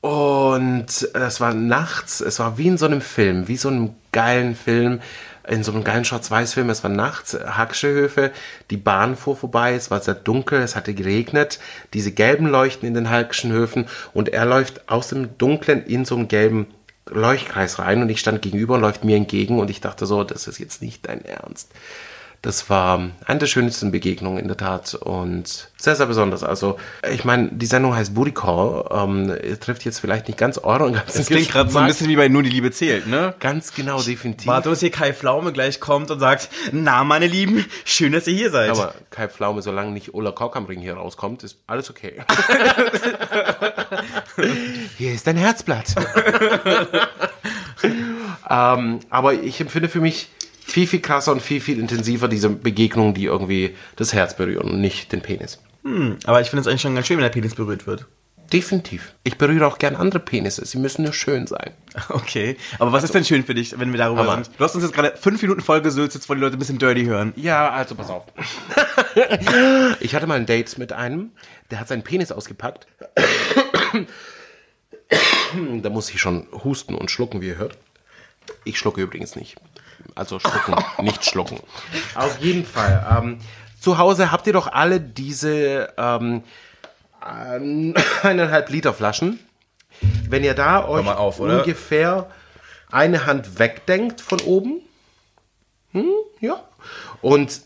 Und 0.05 1.09
es 1.15 1.41
war 1.41 1.55
nachts, 1.55 2.21
es 2.21 2.39
war 2.39 2.59
wie 2.59 2.67
in 2.67 2.77
so 2.77 2.85
einem 2.85 3.01
Film, 3.01 3.49
wie 3.49 3.57
so 3.57 3.71
einem 3.71 3.95
geilen 4.13 4.55
Film, 4.55 5.01
in 5.49 5.65
so 5.65 5.73
einem 5.73 5.83
geilen 5.83 6.05
Schwarz-Weiß-Film. 6.05 6.69
Es 6.69 6.85
war 6.85 6.91
nachts, 6.91 7.33
Hacksche 7.33 7.89
Höfe, 7.89 8.31
die 8.69 8.77
Bahn 8.77 9.17
fuhr 9.17 9.35
vorbei, 9.35 9.73
es 9.73 9.91
war 9.91 10.01
sehr 10.01 10.13
dunkel, 10.13 10.61
es 10.61 10.77
hatte 10.77 10.93
geregnet, 10.93 11.59
diese 11.95 12.13
gelben 12.13 12.49
Leuchten 12.49 12.87
in 12.87 12.93
den 12.93 13.09
Hackschen 13.09 13.51
Höfen 13.51 13.87
und 14.13 14.29
er 14.29 14.45
läuft 14.45 14.91
aus 14.91 15.09
dem 15.09 15.39
Dunklen 15.39 15.87
in 15.87 16.05
so 16.05 16.17
einen 16.17 16.29
gelben 16.29 16.67
Leuchtkreis 17.07 17.79
rein 17.79 18.03
und 18.03 18.11
ich 18.11 18.21
stand 18.21 18.43
gegenüber 18.43 18.75
und 18.75 18.83
läuft 18.83 19.05
mir 19.05 19.17
entgegen 19.17 19.59
und 19.59 19.71
ich 19.71 19.81
dachte 19.81 20.05
so, 20.05 20.23
das 20.23 20.47
ist 20.49 20.59
jetzt 20.59 20.83
nicht 20.83 21.09
dein 21.09 21.25
Ernst. 21.25 21.73
Das 22.45 22.69
war 22.69 23.09
eine 23.25 23.39
der 23.39 23.47
schönsten 23.47 23.91
Begegnungen 23.91 24.37
in 24.39 24.49
der 24.49 24.59
Tat 24.59 24.95
und 24.95 25.71
sehr, 25.79 25.97
sehr 25.97 26.05
besonders. 26.05 26.45
Also, 26.45 26.77
ich 27.11 27.25
meine, 27.25 27.49
die 27.51 27.65
Sendung 27.65 27.97
heißt 27.97 28.15
Booty 28.15 28.33
Call, 28.33 28.85
ähm, 28.91 29.35
trifft 29.61 29.87
jetzt 29.87 29.99
vielleicht 30.01 30.29
nicht 30.29 30.39
ganz 30.39 30.59
euren 30.59 30.93
ganzen 30.93 31.17
Das 31.17 31.27
klingt 31.27 31.49
gerade 31.49 31.71
so 31.71 31.79
ein 31.79 31.87
bisschen 31.87 32.07
wie 32.11 32.17
bei 32.17 32.29
Nur 32.29 32.43
die 32.43 32.51
Liebe 32.51 32.71
zählt, 32.71 33.07
ne? 33.07 33.33
Ganz 33.41 33.73
genau, 33.73 34.03
definitiv. 34.03 34.47
Warte, 34.47 34.69
dass 34.69 34.81
hier 34.81 34.91
Kai 34.91 35.15
Pflaume 35.15 35.55
gleich 35.55 35.81
kommt 35.81 36.11
und 36.11 36.21
sagt, 36.21 36.51
na, 36.71 37.03
meine 37.03 37.29
Lieben, 37.29 37.65
schön, 37.87 38.13
dass 38.13 38.27
ihr 38.27 38.35
hier 38.35 38.51
seid. 38.51 38.69
Aber 38.69 38.93
Kai 39.09 39.29
Pflaume, 39.29 39.63
solange 39.63 39.93
nicht 39.93 40.13
Ulla 40.13 40.31
Kork 40.31 40.55
am 40.57 40.67
Ring 40.67 40.81
hier 40.81 40.97
rauskommt, 40.97 41.45
ist 41.45 41.57
alles 41.67 41.89
okay. 41.89 42.25
hier 44.99 45.15
ist 45.15 45.27
dein 45.27 45.39
Herzblatt. 45.39 45.95
ähm, 48.51 49.01
aber 49.09 49.33
ich 49.33 49.59
empfinde 49.63 49.89
für 49.89 50.01
mich 50.01 50.29
viel, 50.75 50.89
viel 50.89 51.01
krasser 51.01 51.31
und 51.31 51.41
viel, 51.41 51.61
viel 51.61 51.79
intensiver 51.79 52.27
diese 52.27 52.49
Begegnungen, 52.51 53.15
die 53.15 53.27
irgendwie 53.27 53.77
das 53.95 54.13
Herz 54.13 54.37
berühren 54.37 54.73
und 54.73 54.81
nicht 54.81 55.13
den 55.13 55.21
Penis. 55.21 55.61
aber 56.27 56.41
ich 56.41 56.51
finde 56.51 56.63
es 56.63 56.67
eigentlich 56.67 56.81
schon 56.81 56.97
ganz 56.97 57.07
schön, 57.07 57.17
wenn 57.17 57.23
der 57.23 57.31
Penis 57.31 57.55
berührt 57.55 57.87
wird. 57.87 58.07
Definitiv. 58.53 59.15
Ich 59.23 59.39
berühre 59.39 59.69
auch 59.69 59.79
gern 59.79 59.95
andere 59.95 60.19
Penisse. 60.19 60.67
Sie 60.67 60.79
müssen 60.79 61.05
nur 61.05 61.13
schön 61.13 61.47
sein. 61.47 61.71
Okay. 62.09 62.57
Aber 62.81 62.91
was 62.91 63.05
ist 63.05 63.15
denn 63.15 63.25
schön 63.25 63.45
für 63.45 63.55
dich, 63.55 63.79
wenn 63.79 63.93
wir 63.93 63.99
darüber 63.99 64.23
Hammer. 64.23 64.43
sind? 64.43 64.59
Du 64.59 64.65
hast 64.65 64.75
uns 64.75 64.83
jetzt 64.83 64.95
gerade 64.95 65.17
fünf 65.17 65.41
Minuten 65.41 65.61
vollgesülzt, 65.61 66.17
jetzt 66.17 66.29
wollen 66.29 66.41
die 66.41 66.45
Leute 66.45 66.57
ein 66.57 66.59
bisschen 66.59 66.79
dirty 66.79 67.05
hören. 67.05 67.33
Ja, 67.37 67.71
also 67.71 67.95
pass 67.95 68.11
auf. 68.11 68.25
ich 70.01 70.13
hatte 70.17 70.27
mal 70.27 70.35
ein 70.35 70.47
Date 70.47 70.77
mit 70.77 70.93
einem, 70.93 71.31
der 71.71 71.79
hat 71.79 71.87
seinen 71.87 72.03
Penis 72.03 72.33
ausgepackt. 72.33 72.89
da 75.83 75.89
muss 75.89 76.11
ich 76.11 76.21
schon 76.21 76.49
husten 76.65 76.97
und 76.97 77.13
schlucken, 77.13 77.43
wie 77.43 77.49
ihr 77.51 77.59
hört. 77.59 77.79
Ich 78.65 78.77
schlucke 78.77 79.01
übrigens 79.01 79.37
nicht. 79.37 79.57
Also 80.15 80.39
schlucken, 80.39 80.77
nicht 81.03 81.25
schlucken. 81.25 81.61
Auf 82.15 82.39
jeden 82.41 82.65
Fall. 82.65 83.07
Ähm, 83.19 83.39
zu 83.81 83.99
Hause 83.99 84.31
habt 84.31 84.47
ihr 84.47 84.53
doch 84.53 84.73
alle 84.73 85.01
diese 85.01 85.93
ähm, 85.97 86.43
eineinhalb 87.21 88.71
Liter 88.71 88.95
Flaschen. 88.95 89.39
Wenn 90.29 90.45
ihr 90.45 90.55
da 90.55 90.87
euch 90.87 91.05
mal 91.05 91.15
auf, 91.15 91.41
oder? 91.41 91.61
ungefähr 91.61 92.31
eine 92.91 93.27
Hand 93.27 93.59
wegdenkt 93.59 94.21
von 94.21 94.41
oben, 94.41 94.81
hm, 95.93 96.09
ja, 96.41 96.63
und 97.23 97.61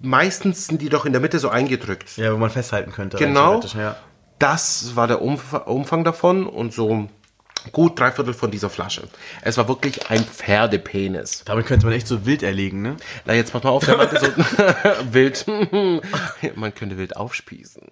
meistens 0.00 0.66
sind 0.66 0.82
die 0.82 0.88
doch 0.88 1.04
in 1.04 1.12
der 1.12 1.20
Mitte 1.20 1.38
so 1.38 1.48
eingedrückt. 1.48 2.16
Ja, 2.16 2.32
wo 2.32 2.38
man 2.38 2.50
festhalten 2.50 2.92
könnte. 2.92 3.16
Genau. 3.16 3.60
Ja. 3.76 3.96
Das 4.38 4.96
war 4.96 5.06
der 5.06 5.22
Umf 5.22 5.52
Umfang 5.52 6.04
davon 6.04 6.46
und 6.46 6.72
so 6.72 7.08
gut 7.70 7.98
drei 7.98 8.10
Viertel 8.10 8.34
von 8.34 8.50
dieser 8.50 8.68
Flasche. 8.70 9.02
Es 9.42 9.56
war 9.56 9.68
wirklich 9.68 10.10
ein 10.10 10.24
Pferdepenis. 10.24 11.42
Damit 11.44 11.66
könnte 11.66 11.86
man 11.86 11.94
echt 11.94 12.08
so 12.08 12.26
wild 12.26 12.42
erlegen, 12.42 12.82
ne? 12.82 12.96
Na, 13.24 13.34
jetzt 13.34 13.52
pass 13.52 13.62
mal 13.62 13.70
auf, 13.70 13.84
der 13.84 13.96
meinte 13.96 14.18
so 14.18 14.26
wild. 15.12 15.44
Man 16.56 16.74
könnte 16.74 16.98
wild 16.98 17.16
aufspießen. 17.16 17.82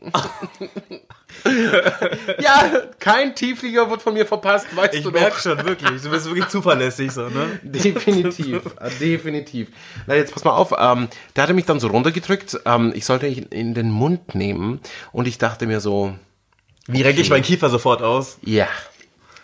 ja, 2.41 2.71
kein 2.99 3.35
Tieflieger 3.35 3.89
wird 3.91 4.03
von 4.03 4.15
mir 4.15 4.27
verpasst, 4.27 4.67
weißt 4.75 4.95
Ich 4.95 5.03
du 5.03 5.11
merk 5.11 5.35
doch. 5.35 5.41
schon, 5.41 5.65
wirklich. 5.65 6.03
Du 6.03 6.11
bist 6.11 6.27
wirklich 6.27 6.49
zuverlässig, 6.49 7.13
so, 7.13 7.29
ne? 7.29 7.61
Definitiv, 7.63 8.63
äh, 8.81 8.91
definitiv. 9.01 9.69
Na, 10.07 10.15
jetzt 10.15 10.33
pass 10.33 10.45
mal 10.45 10.53
auf, 10.53 10.73
ähm, 10.79 11.09
der 11.37 11.45
hatte 11.45 11.55
mich 11.55 11.67
dann 11.67 11.81
so 11.81 11.89
runtergedrückt, 11.89 12.59
ähm, 12.65 12.93
ich 12.95 13.05
sollte 13.05 13.27
ihn 13.27 13.45
in 13.51 13.75
den 13.75 13.91
Mund 13.91 14.35
nehmen 14.35 14.81
und 15.13 15.27
ich 15.29 15.39
dachte 15.39 15.67
mir 15.67 15.81
so, 15.81 16.15
Wie 16.87 17.03
recke 17.03 17.21
ich 17.21 17.31
meinen 17.31 17.43
Kiefer 17.45 17.71
sofort 17.71 18.03
aus? 18.03 18.39
Ja, 18.43 18.69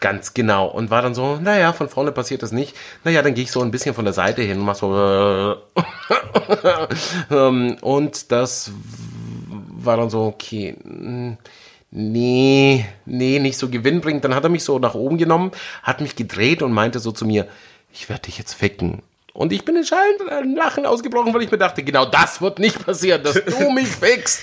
ganz 0.00 0.34
genau. 0.34 0.66
Und 0.66 0.90
war 0.90 1.02
dann 1.02 1.14
so, 1.14 1.36
naja, 1.36 1.72
von 1.72 1.88
vorne 1.88 2.12
passiert 2.12 2.42
das 2.42 2.52
nicht. 2.52 2.76
Naja, 3.04 3.22
dann 3.22 3.34
gehe 3.34 3.44
ich 3.44 3.50
so 3.50 3.62
ein 3.62 3.70
bisschen 3.70 3.94
von 3.94 4.04
der 4.04 4.14
Seite 4.14 4.42
hin 4.42 4.58
und 4.58 4.64
mach 4.64 4.74
so. 4.74 5.56
Ähm, 7.30 7.76
und 7.80 8.30
das 8.30 8.70
war 9.86 9.96
dann 9.96 10.10
so, 10.10 10.24
okay, 10.24 10.76
mm, 10.82 11.32
nee, 11.90 12.86
nee, 13.04 13.38
nicht 13.38 13.58
so 13.58 13.68
gewinnbringend. 13.68 14.24
Dann 14.24 14.34
hat 14.34 14.44
er 14.44 14.50
mich 14.50 14.64
so 14.64 14.78
nach 14.78 14.94
oben 14.94 15.18
genommen, 15.18 15.50
hat 15.82 16.00
mich 16.00 16.14
gedreht 16.16 16.62
und 16.62 16.72
meinte 16.72 16.98
so 17.00 17.12
zu 17.12 17.24
mir, 17.24 17.46
ich 17.92 18.08
werde 18.08 18.22
dich 18.22 18.38
jetzt 18.38 18.54
ficken. 18.54 19.02
Und 19.36 19.52
ich 19.52 19.66
bin 19.66 19.76
in 19.76 19.84
schallend 19.84 20.56
Lachen 20.56 20.86
ausgebrochen, 20.86 21.34
weil 21.34 21.42
ich 21.42 21.50
mir 21.50 21.58
dachte, 21.58 21.82
genau 21.82 22.06
das 22.06 22.40
wird 22.40 22.58
nicht 22.58 22.84
passieren, 22.84 23.22
dass 23.22 23.34
du 23.44 23.70
mich 23.74 23.88
fickst. 23.88 24.40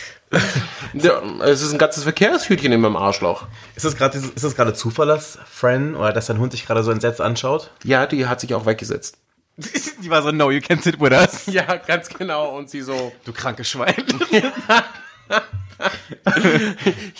Ja, 0.93 1.21
es 1.43 1.63
ist 1.63 1.73
ein 1.73 1.79
ganzes 1.79 2.03
Verkehrshütchen 2.03 2.71
in 2.71 2.79
meinem 2.79 2.95
Arschloch. 2.95 3.47
Ist 3.75 3.85
das 3.85 3.95
gerade 3.97 4.19
ist 4.19 4.43
das 4.43 4.55
gerade 4.55 4.73
Zufall, 4.75 5.07
dass 5.07 5.39
Fran 5.49 5.95
oder 5.95 6.13
dass 6.13 6.27
dein 6.27 6.37
Hund 6.37 6.53
dich 6.53 6.67
gerade 6.67 6.83
so 6.83 6.91
entsetzt 6.91 7.21
anschaut? 7.21 7.71
Ja, 7.83 8.05
die 8.05 8.27
hat 8.27 8.39
sich 8.39 8.53
auch 8.53 8.67
weggesetzt. 8.67 9.17
Die 10.03 10.09
war 10.09 10.21
so, 10.21 10.31
no, 10.31 10.49
you 10.51 10.59
can't 10.59 10.81
sit 10.81 10.99
with 10.99 11.11
us. 11.11 11.45
Ja, 11.53 11.75
ganz 11.75 12.09
genau. 12.09 12.55
Und 12.57 12.69
sie 12.69 12.81
so, 12.81 13.11
Du 13.23 13.33
kranke 13.33 13.63
Schwein. 13.63 13.93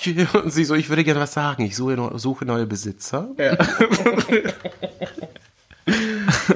ich, 0.03 0.33
und 0.35 0.51
sie 0.51 0.65
so, 0.65 0.73
ich 0.75 0.89
würde 0.89 1.03
gerne 1.03 1.19
was 1.19 1.33
sagen. 1.33 1.63
Ich 1.63 1.75
suche, 1.75 2.11
suche 2.17 2.45
neue 2.45 2.65
Besitzer. 2.65 3.29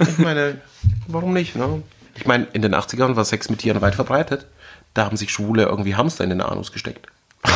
Ich 0.02 0.18
meine, 0.18 0.60
warum 1.08 1.34
nicht, 1.34 1.56
ne? 1.56 1.84
Ich 2.16 2.26
meine, 2.26 2.48
in 2.54 2.62
den 2.62 2.74
80ern 2.76 3.16
war 3.16 3.26
Sex 3.26 3.50
mit 3.50 3.60
Tieren 3.60 3.82
weit 3.82 3.96
verbreitet. 3.96 4.48
Da 4.94 5.06
haben 5.06 5.18
sich 5.18 5.32
Schwule 5.32 5.64
irgendwie 5.64 5.96
Hamster 5.96 6.24
in 6.24 6.32
den 6.32 6.42
Anus 6.42 6.72
gesteckt. 6.72 7.08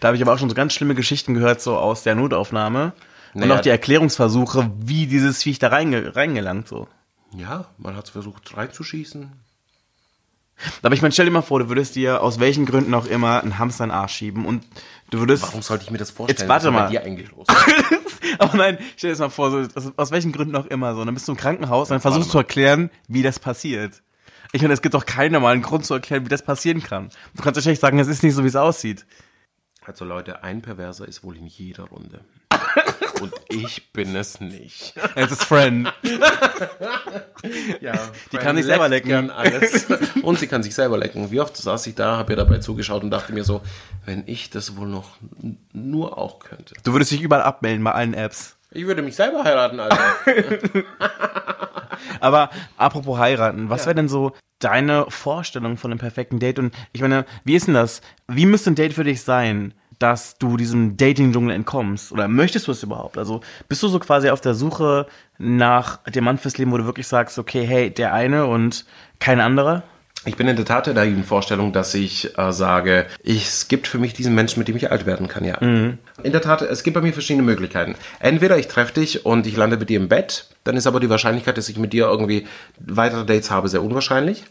Da 0.00 0.08
habe 0.08 0.16
ich 0.16 0.22
aber 0.22 0.34
auch 0.34 0.38
schon 0.38 0.48
so 0.48 0.56
ganz 0.56 0.72
schlimme 0.72 0.96
Geschichten 0.96 1.32
gehört, 1.32 1.60
so 1.60 1.76
aus 1.76 2.02
der 2.02 2.16
Notaufnahme. 2.16 2.92
Und 3.34 3.40
Naja. 3.42 3.54
auch 3.56 3.60
die 3.60 3.68
Erklärungsversuche, 3.68 4.68
wie 4.80 5.06
dieses 5.06 5.44
Viech 5.44 5.60
da 5.60 5.68
reinge 5.68 6.16
reingelangt, 6.16 6.66
so. 6.66 6.88
Ja, 7.36 7.66
man 7.78 7.94
hat 7.96 8.08
versucht 8.08 8.56
reinzuschießen. 8.56 9.30
Aber 10.82 10.94
ich 10.94 11.02
meine, 11.02 11.12
stell 11.12 11.26
dir 11.26 11.32
mal 11.32 11.42
vor, 11.42 11.58
du 11.60 11.68
würdest 11.68 11.96
dir 11.96 12.22
aus 12.22 12.38
welchen 12.38 12.66
Gründen 12.66 12.94
auch 12.94 13.06
immer 13.06 13.42
einen 13.42 13.58
Hamster 13.58 13.84
in 13.84 13.90
den 13.90 13.96
Arsch 13.96 14.14
schieben 14.14 14.46
und 14.46 14.64
du 15.10 15.18
würdest. 15.18 15.42
Warum 15.42 15.62
sollte 15.62 15.84
ich 15.84 15.90
mir 15.90 15.98
das 15.98 16.10
vorstellen? 16.10 16.38
Jetzt 16.38 16.48
warte 16.48 16.70
mal. 16.70 16.84
Bei 16.84 16.90
dir 16.90 17.02
eingeschlossen. 17.02 17.54
Aber 18.38 18.56
nein, 18.56 18.78
stell 18.96 19.08
dir 19.08 19.12
das 19.12 19.18
mal 19.20 19.28
vor, 19.30 19.50
so, 19.50 19.58
aus, 19.74 19.92
aus 19.96 20.10
welchen 20.10 20.32
Gründen 20.32 20.54
auch 20.54 20.66
immer, 20.66 20.94
so. 20.94 21.04
Dann 21.04 21.14
bist 21.14 21.26
du 21.28 21.32
im 21.32 21.38
Krankenhaus 21.38 21.90
und 21.90 21.94
dann 21.94 22.00
versuchst 22.00 22.28
du 22.28 22.32
zu 22.32 22.38
erklären, 22.38 22.90
wie 23.08 23.22
das 23.22 23.38
passiert. 23.38 24.02
Ich 24.52 24.62
meine, 24.62 24.74
es 24.74 24.82
gibt 24.82 24.94
doch 24.94 25.06
keinen 25.06 25.32
normalen 25.32 25.62
Grund 25.62 25.86
zu 25.86 25.94
erklären, 25.94 26.24
wie 26.24 26.28
das 26.28 26.42
passieren 26.42 26.82
kann. 26.82 27.08
Du 27.34 27.42
kannst 27.42 27.56
wahrscheinlich 27.56 27.80
sagen, 27.80 27.98
es 27.98 28.08
ist 28.08 28.22
nicht 28.22 28.34
so, 28.34 28.44
wie 28.44 28.48
es 28.48 28.56
aussieht. 28.56 29.06
Also 29.84 30.04
Leute, 30.04 30.44
ein 30.44 30.62
Perverser 30.62 31.08
ist 31.08 31.24
wohl 31.24 31.36
in 31.36 31.46
jeder 31.46 31.84
Runde. 31.84 32.24
Und 33.20 33.32
ich 33.48 33.92
bin 33.92 34.14
es 34.16 34.40
nicht. 34.40 34.94
Es 35.14 35.32
ist 35.32 35.44
Friend. 35.44 35.92
Ja, 37.80 37.94
Die 38.32 38.36
kann 38.36 38.56
sich 38.56 38.66
selber 38.66 38.88
lecken. 38.88 39.30
Alles. 39.30 39.86
Und 40.22 40.38
sie 40.38 40.46
kann 40.46 40.62
sich 40.62 40.74
selber 40.74 40.98
lecken. 40.98 41.30
Wie 41.30 41.40
oft 41.40 41.56
saß 41.56 41.86
ich 41.86 41.94
da, 41.94 42.16
habe 42.16 42.32
ihr 42.32 42.36
dabei 42.36 42.58
zugeschaut 42.58 43.02
und 43.02 43.10
dachte 43.10 43.32
mir 43.32 43.44
so, 43.44 43.62
wenn 44.04 44.22
ich 44.26 44.50
das 44.50 44.76
wohl 44.76 44.86
noch 44.88 45.16
nur 45.72 46.18
auch 46.18 46.38
könnte. 46.38 46.74
Du 46.84 46.92
würdest 46.92 47.10
dich 47.10 47.20
überall 47.20 47.42
abmelden 47.42 47.82
bei 47.82 47.92
allen 47.92 48.14
Apps. 48.14 48.56
Ich 48.70 48.86
würde 48.86 49.02
mich 49.02 49.16
selber 49.16 49.44
heiraten, 49.44 49.80
Alter. 49.80 49.98
Aber 52.20 52.50
apropos 52.76 53.18
heiraten, 53.18 53.68
was 53.68 53.86
wäre 53.86 53.94
denn 53.94 54.08
so 54.08 54.32
deine 54.58 55.06
Vorstellung 55.08 55.76
von 55.76 55.90
einem 55.90 55.98
perfekten 55.98 56.38
Date? 56.38 56.58
Und 56.58 56.74
ich 56.92 57.00
meine, 57.00 57.26
wie 57.44 57.54
ist 57.54 57.66
denn 57.66 57.74
das? 57.74 58.00
Wie 58.28 58.46
müsste 58.46 58.70
ein 58.70 58.74
Date 58.76 58.94
für 58.94 59.04
dich 59.04 59.22
sein, 59.22 59.74
dass 59.98 60.38
du 60.38 60.56
diesem 60.56 60.96
Dating-Dschungel 60.96 61.54
entkommst? 61.54 62.12
Oder 62.12 62.28
möchtest 62.28 62.68
du 62.68 62.72
es 62.72 62.82
überhaupt? 62.82 63.18
Also 63.18 63.40
bist 63.68 63.82
du 63.82 63.88
so 63.88 63.98
quasi 63.98 64.30
auf 64.30 64.40
der 64.40 64.54
Suche 64.54 65.06
nach 65.38 65.98
dem 66.04 66.24
Mann 66.24 66.38
fürs 66.38 66.58
Leben, 66.58 66.72
wo 66.72 66.78
du 66.78 66.84
wirklich 66.84 67.06
sagst, 67.06 67.38
okay, 67.38 67.64
hey, 67.66 67.90
der 67.90 68.12
eine 68.12 68.46
und 68.46 68.84
kein 69.18 69.40
anderer? 69.40 69.82
Ich 70.24 70.36
bin 70.36 70.46
in 70.46 70.54
der 70.54 70.64
Tat 70.64 70.86
in 70.86 70.94
der 70.94 71.24
Vorstellung, 71.24 71.72
dass 71.72 71.94
ich 71.94 72.38
äh, 72.38 72.52
sage, 72.52 73.06
ich, 73.22 73.46
es 73.48 73.66
gibt 73.66 73.88
für 73.88 73.98
mich 73.98 74.14
diesen 74.14 74.34
Menschen, 74.34 74.60
mit 74.60 74.68
dem 74.68 74.76
ich 74.76 74.90
alt 74.90 75.04
werden 75.04 75.26
kann, 75.26 75.44
ja. 75.44 75.56
In 75.58 75.98
der 76.22 76.40
Tat, 76.40 76.62
es 76.62 76.84
gibt 76.84 76.94
bei 76.94 77.00
mir 77.00 77.12
verschiedene 77.12 77.44
Möglichkeiten. 77.44 77.96
Entweder 78.20 78.56
ich 78.56 78.68
treffe 78.68 79.00
dich 79.00 79.26
und 79.26 79.48
ich 79.48 79.56
lande 79.56 79.78
mit 79.78 79.90
dir 79.90 79.98
im 79.98 80.08
Bett, 80.08 80.51
dann 80.64 80.76
ist 80.76 80.86
aber 80.86 81.00
die 81.00 81.10
Wahrscheinlichkeit, 81.10 81.58
dass 81.58 81.68
ich 81.68 81.78
mit 81.78 81.92
dir 81.92 82.06
irgendwie 82.06 82.46
weitere 82.78 83.24
Dates 83.26 83.50
habe, 83.50 83.68
sehr 83.68 83.82
unwahrscheinlich. 83.82 84.44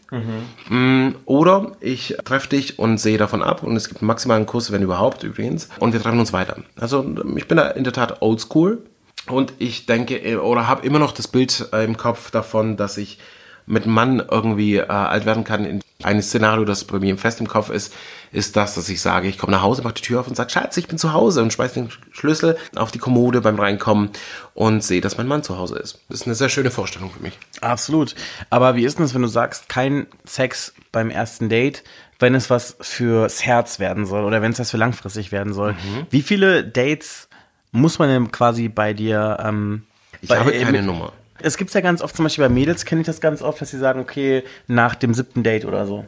Mm, 0.68 1.10
Oder 1.24 1.72
ich 1.80 2.16
treffe 2.24 2.48
dich 2.48 2.78
und 2.78 2.98
sehe 2.98 3.18
davon 3.18 3.42
ab 3.42 3.62
und 3.62 3.76
es 3.76 3.88
gibt 3.88 4.02
maximal 4.02 4.36
einen 4.36 4.46
Kuss, 4.46 4.72
wenn 4.72 4.82
überhaupt 4.82 5.22
übrigens, 5.22 5.68
und 5.78 5.92
wir 5.92 6.02
treffen 6.02 6.20
uns 6.20 6.32
weiter. 6.32 6.56
Also 6.76 7.04
ich 7.36 7.48
bin 7.48 7.56
da 7.56 7.68
in 7.68 7.84
der 7.84 7.92
Tat 7.92 8.20
oldschool 8.20 8.82
und 9.28 9.52
ich 9.58 9.86
denke 9.86 10.42
oder 10.42 10.66
habe 10.66 10.86
immer 10.86 10.98
noch 10.98 11.12
das 11.12 11.28
Bild 11.28 11.68
im 11.72 11.96
Kopf 11.96 12.30
davon, 12.30 12.76
dass 12.76 12.98
ich 12.98 13.18
mit 13.66 13.84
einem 13.84 13.94
Mann 13.94 14.22
irgendwie 14.30 14.76
äh, 14.76 14.86
alt 14.86 15.26
werden 15.26 15.44
kann. 15.44 15.64
In 15.64 15.80
ein 16.02 16.20
Szenario, 16.22 16.64
das 16.64 16.84
bei 16.84 16.98
mir 16.98 17.16
fest 17.16 17.40
im 17.40 17.46
Kopf 17.48 17.70
ist, 17.70 17.94
ist 18.32 18.56
das, 18.56 18.74
dass 18.74 18.88
ich 18.88 19.00
sage, 19.00 19.28
ich 19.28 19.38
komme 19.38 19.52
nach 19.52 19.62
Hause, 19.62 19.82
mache 19.82 19.94
die 19.94 20.02
Tür 20.02 20.20
auf 20.20 20.28
und 20.28 20.36
sage, 20.36 20.50
Schatz, 20.50 20.76
ich 20.76 20.88
bin 20.88 20.98
zu 20.98 21.12
Hause 21.12 21.42
und 21.42 21.52
schmeiß 21.52 21.74
den 21.74 21.90
Schlüssel 22.12 22.56
auf 22.74 22.90
die 22.90 22.98
Kommode 22.98 23.40
beim 23.40 23.58
Reinkommen 23.58 24.10
und 24.54 24.82
sehe, 24.82 25.00
dass 25.00 25.16
mein 25.18 25.28
Mann 25.28 25.42
zu 25.42 25.58
Hause 25.58 25.78
ist. 25.78 26.00
Das 26.08 26.20
ist 26.22 26.26
eine 26.26 26.34
sehr 26.34 26.48
schöne 26.48 26.70
Vorstellung 26.70 27.10
für 27.10 27.22
mich. 27.22 27.38
Absolut. 27.60 28.14
Aber 28.50 28.74
wie 28.74 28.84
ist 28.84 28.98
denn 28.98 29.04
das, 29.04 29.14
wenn 29.14 29.22
du 29.22 29.28
sagst, 29.28 29.68
kein 29.68 30.06
Sex 30.24 30.74
beim 30.90 31.10
ersten 31.10 31.48
Date, 31.48 31.84
wenn 32.18 32.34
es 32.34 32.50
was 32.50 32.76
fürs 32.80 33.44
Herz 33.44 33.78
werden 33.78 34.06
soll 34.06 34.24
oder 34.24 34.42
wenn 34.42 34.52
es 34.52 34.58
was 34.58 34.70
für 34.70 34.76
langfristig 34.76 35.30
werden 35.30 35.52
soll? 35.52 35.76
Wie 36.10 36.22
viele 36.22 36.64
Dates 36.64 37.28
muss 37.70 37.98
man 37.98 38.08
denn 38.08 38.32
quasi 38.32 38.68
bei 38.68 38.92
dir? 38.92 39.38
Ähm, 39.40 39.84
Ich 40.20 40.30
habe 40.30 40.52
keine 40.52 40.82
Nummer. 40.82 41.12
Es 41.42 41.56
gibt's 41.56 41.74
ja 41.74 41.80
ganz 41.80 42.00
oft, 42.02 42.14
zum 42.16 42.24
Beispiel 42.24 42.44
bei 42.44 42.48
Mädels 42.48 42.84
kenne 42.84 43.00
ich 43.00 43.06
das 43.06 43.20
ganz 43.20 43.42
oft, 43.42 43.60
dass 43.60 43.70
sie 43.70 43.78
sagen, 43.78 44.00
okay, 44.00 44.44
nach 44.66 44.94
dem 44.94 45.12
siebten 45.14 45.42
Date 45.42 45.64
oder 45.64 45.86
so. 45.86 46.04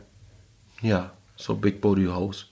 Ja, 0.81 1.11
so 1.37 1.55
Big 1.55 1.81
Body 1.81 2.07
House. 2.07 2.47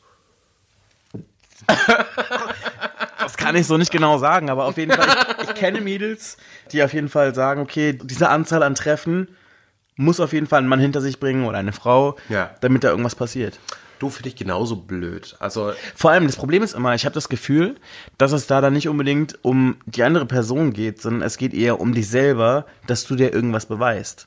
Das 3.18 3.36
kann 3.36 3.54
ich 3.56 3.66
so 3.66 3.76
nicht 3.76 3.92
genau 3.92 4.18
sagen, 4.18 4.50
aber 4.50 4.64
auf 4.64 4.76
jeden 4.76 4.92
Fall, 4.92 5.06
ich, 5.42 5.48
ich 5.50 5.54
kenne 5.54 5.80
Mädels, 5.80 6.36
die 6.72 6.82
auf 6.82 6.92
jeden 6.92 7.08
Fall 7.08 7.34
sagen, 7.34 7.60
okay, 7.60 7.98
diese 8.02 8.28
Anzahl 8.28 8.62
an 8.62 8.74
Treffen 8.74 9.28
muss 9.96 10.18
auf 10.20 10.32
jeden 10.32 10.46
Fall 10.46 10.60
ein 10.62 10.66
Mann 10.68 10.80
hinter 10.80 11.00
sich 11.00 11.20
bringen 11.20 11.44
oder 11.46 11.58
eine 11.58 11.72
Frau, 11.72 12.16
Ja. 12.28 12.50
damit 12.60 12.82
da 12.82 12.88
irgendwas 12.90 13.14
passiert. 13.14 13.58
Du 14.02 14.10
finde 14.10 14.30
ich 14.30 14.34
genauso 14.36 14.74
blöd. 14.74 15.36
Also 15.38 15.72
Vor 15.94 16.10
allem, 16.10 16.26
das 16.26 16.34
Problem 16.34 16.64
ist 16.64 16.74
immer, 16.74 16.92
ich 16.96 17.04
habe 17.04 17.14
das 17.14 17.28
Gefühl, 17.28 17.76
dass 18.18 18.32
es 18.32 18.48
da 18.48 18.60
dann 18.60 18.72
nicht 18.72 18.88
unbedingt 18.88 19.38
um 19.42 19.76
die 19.86 20.02
andere 20.02 20.26
Person 20.26 20.72
geht, 20.72 21.00
sondern 21.00 21.22
es 21.22 21.36
geht 21.38 21.54
eher 21.54 21.78
um 21.80 21.94
dich 21.94 22.08
selber, 22.08 22.66
dass 22.88 23.04
du 23.04 23.14
dir 23.14 23.32
irgendwas 23.32 23.66
beweist. 23.66 24.26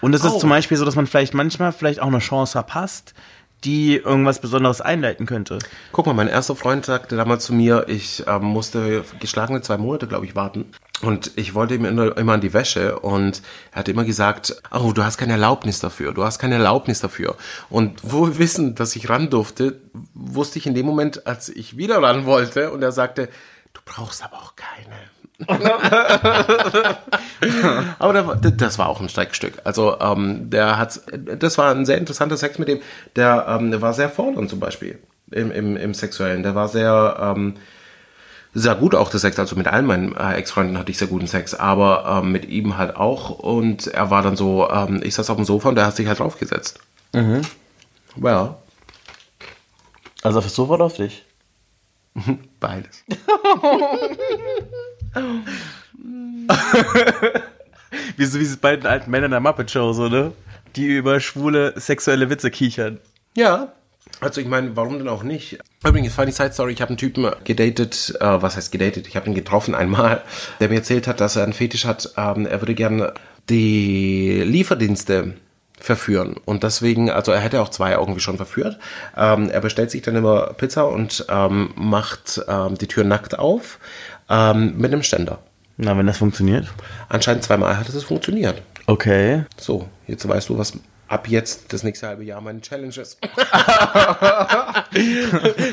Und 0.00 0.14
es 0.16 0.24
ist 0.24 0.32
Oh. 0.32 0.38
zum 0.40 0.50
Beispiel 0.50 0.76
so, 0.76 0.84
dass 0.84 0.96
man 0.96 1.06
vielleicht 1.06 1.32
manchmal 1.32 1.70
vielleicht 1.72 2.00
auch 2.00 2.08
eine 2.08 2.18
Chance 2.18 2.52
verpasst, 2.52 3.14
die 3.62 3.96
irgendwas 3.96 4.40
Besonderes 4.40 4.80
einleiten 4.80 5.26
könnte. 5.26 5.60
Guck 5.92 6.06
mal, 6.06 6.12
mein 6.12 6.26
erster 6.28 6.56
Freund 6.56 6.84
sagte 6.84 7.16
damals 7.16 7.44
zu 7.44 7.54
mir, 7.54 7.84
ich 7.88 8.24
ähm, 8.26 8.42
musste 8.42 9.04
geschlagene 9.20 9.62
zwei 9.62 9.78
Monate, 9.78 10.08
glaube 10.08 10.26
ich, 10.26 10.34
warten. 10.34 10.66
Und 11.02 11.32
ich 11.36 11.54
wollte 11.54 11.74
ihm 11.74 11.84
immer, 11.84 12.16
immer 12.16 12.34
an 12.34 12.40
die 12.40 12.54
Wäsche 12.54 12.98
und 13.00 13.42
er 13.72 13.80
hat 13.80 13.88
immer 13.88 14.04
gesagt, 14.04 14.62
oh, 14.70 14.92
du 14.92 15.02
hast 15.02 15.18
keine 15.18 15.32
Erlaubnis 15.32 15.80
dafür, 15.80 16.12
du 16.12 16.24
hast 16.24 16.38
keine 16.38 16.54
Erlaubnis 16.54 17.00
dafür. 17.00 17.36
Und 17.68 18.10
wohl 18.10 18.38
wissen, 18.38 18.74
dass 18.74 18.96
ich 18.96 19.08
ran 19.08 19.28
durfte, 19.28 19.80
wusste 20.14 20.58
ich 20.58 20.66
in 20.66 20.74
dem 20.74 20.86
Moment, 20.86 21.26
als 21.26 21.48
ich 21.48 21.76
wieder 21.76 22.00
ran 22.00 22.26
wollte 22.26 22.70
und 22.70 22.82
er 22.82 22.92
sagte, 22.92 23.28
du 23.72 23.80
brauchst 23.84 24.24
aber 24.24 24.36
auch 24.36 24.54
keine. 24.56 24.96
Aber 27.98 28.36
das 28.36 28.78
war 28.78 28.88
auch 28.88 29.00
ein 29.00 29.08
Streckstück. 29.08 29.54
Also 29.64 29.98
ähm, 30.00 30.48
der 30.48 30.78
hat, 30.78 31.00
das 31.12 31.58
war 31.58 31.74
ein 31.74 31.86
sehr 31.86 31.98
interessanter 31.98 32.36
Sex 32.36 32.58
mit 32.58 32.68
dem. 32.68 32.80
Der, 33.16 33.46
ähm, 33.48 33.72
der 33.72 33.82
war 33.82 33.94
sehr 33.94 34.10
fordernd 34.10 34.48
zum 34.48 34.60
Beispiel 34.60 35.00
im, 35.32 35.50
im, 35.50 35.76
im 35.76 35.92
Sexuellen. 35.92 36.44
Der 36.44 36.54
war 36.54 36.68
sehr 36.68 37.16
ähm, 37.20 37.54
sehr 38.54 38.74
gut 38.76 38.94
auch 38.94 39.10
der 39.10 39.20
Sex. 39.20 39.38
Also 39.38 39.56
mit 39.56 39.66
allen 39.66 39.86
meinen 39.86 40.16
äh, 40.16 40.34
Ex-Freunden 40.34 40.78
hatte 40.78 40.90
ich 40.90 40.98
sehr 40.98 41.08
guten 41.08 41.26
Sex, 41.26 41.54
aber 41.54 42.20
ähm, 42.22 42.32
mit 42.32 42.48
ihm 42.48 42.78
halt 42.78 42.96
auch. 42.96 43.30
Und 43.30 43.88
er 43.88 44.10
war 44.10 44.22
dann 44.22 44.36
so, 44.36 44.70
ähm, 44.70 45.00
ich 45.02 45.14
saß 45.14 45.28
auf 45.30 45.36
dem 45.36 45.44
Sofa 45.44 45.68
und 45.68 45.74
der 45.74 45.86
hat 45.86 45.96
sich 45.96 46.06
halt 46.06 46.20
draufgesetzt. 46.20 46.78
Mhm. 47.12 47.42
Well. 48.16 48.54
Also 50.22 50.38
auf 50.38 50.44
das 50.44 50.54
Sofa 50.54 50.74
oder 50.74 50.84
auf 50.84 50.94
dich? 50.94 51.24
Beides. 52.60 53.04
wie 58.16 58.24
so 58.24 58.38
wie 58.38 58.44
diese 58.44 58.56
beiden 58.56 58.86
alten 58.86 59.10
Männer 59.10 59.26
in 59.26 59.32
der 59.32 59.40
Muppet 59.40 59.70
Show, 59.70 59.92
so, 59.92 60.08
ne? 60.08 60.32
Die 60.76 60.86
über 60.86 61.20
schwule 61.20 61.74
sexuelle 61.78 62.30
Witze 62.30 62.50
kichern. 62.50 63.00
Ja. 63.36 63.72
Also 64.24 64.40
ich 64.40 64.46
meine, 64.46 64.74
warum 64.74 64.96
denn 64.96 65.08
auch 65.08 65.22
nicht? 65.22 65.58
Übrigens, 65.86 66.14
funny 66.14 66.32
side 66.32 66.54
story, 66.54 66.72
ich 66.72 66.80
habe 66.80 66.88
einen 66.88 66.96
Typen 66.96 67.30
gedatet, 67.44 68.14
äh, 68.20 68.24
was 68.24 68.56
heißt 68.56 68.72
gedatet? 68.72 69.06
Ich 69.06 69.16
habe 69.16 69.26
ihn 69.26 69.34
getroffen 69.34 69.74
einmal, 69.74 70.22
der 70.60 70.70
mir 70.70 70.76
erzählt 70.76 71.06
hat, 71.06 71.20
dass 71.20 71.36
er 71.36 71.42
einen 71.42 71.52
Fetisch 71.52 71.84
hat, 71.84 72.14
ähm, 72.16 72.46
er 72.46 72.62
würde 72.62 72.74
gerne 72.74 73.12
die 73.50 74.40
Lieferdienste 74.42 75.34
verführen. 75.78 76.36
Und 76.46 76.62
deswegen, 76.62 77.10
also 77.10 77.32
er 77.32 77.40
hätte 77.40 77.60
auch 77.60 77.68
zwei 77.68 77.92
irgendwie 77.92 78.20
schon 78.20 78.38
verführt. 78.38 78.78
Ähm, 79.14 79.50
er 79.50 79.60
bestellt 79.60 79.90
sich 79.90 80.00
dann 80.00 80.16
immer 80.16 80.54
Pizza 80.54 80.88
und 80.88 81.26
ähm, 81.28 81.74
macht 81.74 82.40
ähm, 82.48 82.78
die 82.78 82.86
Tür 82.86 83.04
nackt 83.04 83.38
auf 83.38 83.78
ähm, 84.30 84.78
mit 84.78 84.90
einem 84.90 85.02
Ständer. 85.02 85.40
Na, 85.76 85.98
wenn 85.98 86.06
das 86.06 86.16
funktioniert? 86.16 86.66
Anscheinend 87.10 87.44
zweimal 87.44 87.76
hat 87.76 87.90
es 87.90 88.04
funktioniert. 88.04 88.62
Okay. 88.86 89.44
So, 89.58 89.86
jetzt 90.06 90.26
weißt 90.26 90.48
du, 90.48 90.56
was 90.56 90.72
ab 91.08 91.28
jetzt 91.28 91.72
das 91.72 91.82
nächste 91.82 92.08
halbe 92.08 92.24
Jahr 92.24 92.40
meine 92.40 92.60
Challenge 92.60 92.94
ist. 92.94 93.18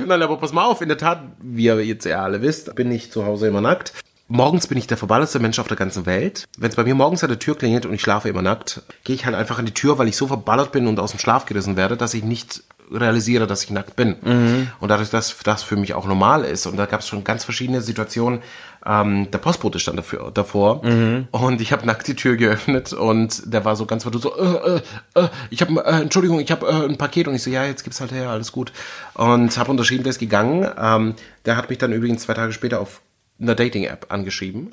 Nein, 0.05 0.21
aber 0.21 0.37
pass 0.37 0.53
mal 0.53 0.65
auf, 0.65 0.81
in 0.81 0.89
der 0.89 0.97
Tat, 0.97 1.21
wie 1.41 1.65
ihr 1.65 1.85
jetzt 1.85 2.05
ja 2.05 2.23
alle 2.23 2.41
wisst, 2.41 2.75
bin 2.75 2.91
ich 2.91 3.11
zu 3.11 3.25
Hause 3.25 3.47
immer 3.47 3.61
nackt. 3.61 3.93
Morgens 4.27 4.67
bin 4.67 4.77
ich 4.77 4.87
der 4.87 4.95
verballerste 4.95 5.39
Mensch 5.39 5.59
auf 5.59 5.67
der 5.67 5.75
ganzen 5.75 6.05
Welt. 6.05 6.45
Wenn 6.57 6.69
es 6.69 6.77
bei 6.77 6.85
mir 6.85 6.95
morgens 6.95 7.21
an 7.21 7.29
der 7.29 7.39
Tür 7.39 7.57
klingelt 7.57 7.85
und 7.85 7.93
ich 7.93 8.01
schlafe 8.01 8.29
immer 8.29 8.41
nackt, 8.41 8.81
gehe 9.03 9.13
ich 9.13 9.25
halt 9.25 9.35
einfach 9.35 9.59
an 9.59 9.65
die 9.65 9.73
Tür, 9.73 9.97
weil 9.97 10.07
ich 10.07 10.15
so 10.15 10.25
verballert 10.25 10.71
bin 10.71 10.87
und 10.87 11.01
aus 11.01 11.11
dem 11.11 11.19
Schlaf 11.19 11.45
gerissen 11.45 11.75
werde, 11.75 11.97
dass 11.97 12.13
ich 12.13 12.23
nicht 12.23 12.63
realisiere, 12.91 13.47
dass 13.47 13.63
ich 13.63 13.69
nackt 13.69 13.95
bin. 13.95 14.15
Mhm. 14.21 14.67
Und 14.79 14.89
dadurch, 14.89 15.09
dass 15.09 15.37
das 15.43 15.63
für 15.63 15.75
mich 15.75 15.93
auch 15.93 16.05
normal 16.05 16.43
ist. 16.43 16.65
Und 16.65 16.77
da 16.77 16.85
gab 16.85 17.01
es 17.01 17.07
schon 17.07 17.23
ganz 17.23 17.43
verschiedene 17.43 17.81
Situationen. 17.81 18.41
Ähm, 18.85 19.29
der 19.29 19.37
Postbote 19.37 19.79
stand 19.79 19.99
dafür, 19.99 20.31
davor 20.33 20.83
mhm. 20.83 21.27
und 21.29 21.61
ich 21.61 21.71
habe 21.71 21.85
nackt 21.85 22.07
die 22.07 22.15
Tür 22.15 22.35
geöffnet 22.35 22.93
und 22.93 23.53
der 23.53 23.63
war 23.63 23.75
so 23.75 23.85
ganz 23.85 24.01
verdutzt 24.01 24.23
so, 24.23 24.35
äh, 24.35 24.81
äh, 25.15 25.23
äh, 25.23 25.29
ich 25.51 25.61
habe, 25.61 25.85
äh, 25.85 26.01
Entschuldigung, 26.01 26.39
ich 26.39 26.51
habe 26.51 26.65
äh, 26.65 26.89
ein 26.89 26.97
Paket 26.97 27.27
und 27.27 27.35
ich 27.35 27.43
so, 27.43 27.51
ja, 27.51 27.63
jetzt 27.63 27.83
gibt's 27.83 28.01
halt 28.01 28.11
her, 28.11 28.29
alles 28.29 28.51
gut. 28.51 28.73
Und 29.13 29.55
habe 29.55 29.69
unterschrieben, 29.69 30.03
der 30.03 30.09
ist 30.09 30.17
gegangen. 30.17 30.67
Ähm, 30.79 31.13
der 31.45 31.57
hat 31.57 31.69
mich 31.69 31.77
dann 31.77 31.93
übrigens 31.93 32.23
zwei 32.23 32.33
Tage 32.33 32.53
später 32.53 32.79
auf 32.79 33.01
einer 33.39 33.55
Dating-App 33.55 34.07
angeschrieben. 34.09 34.71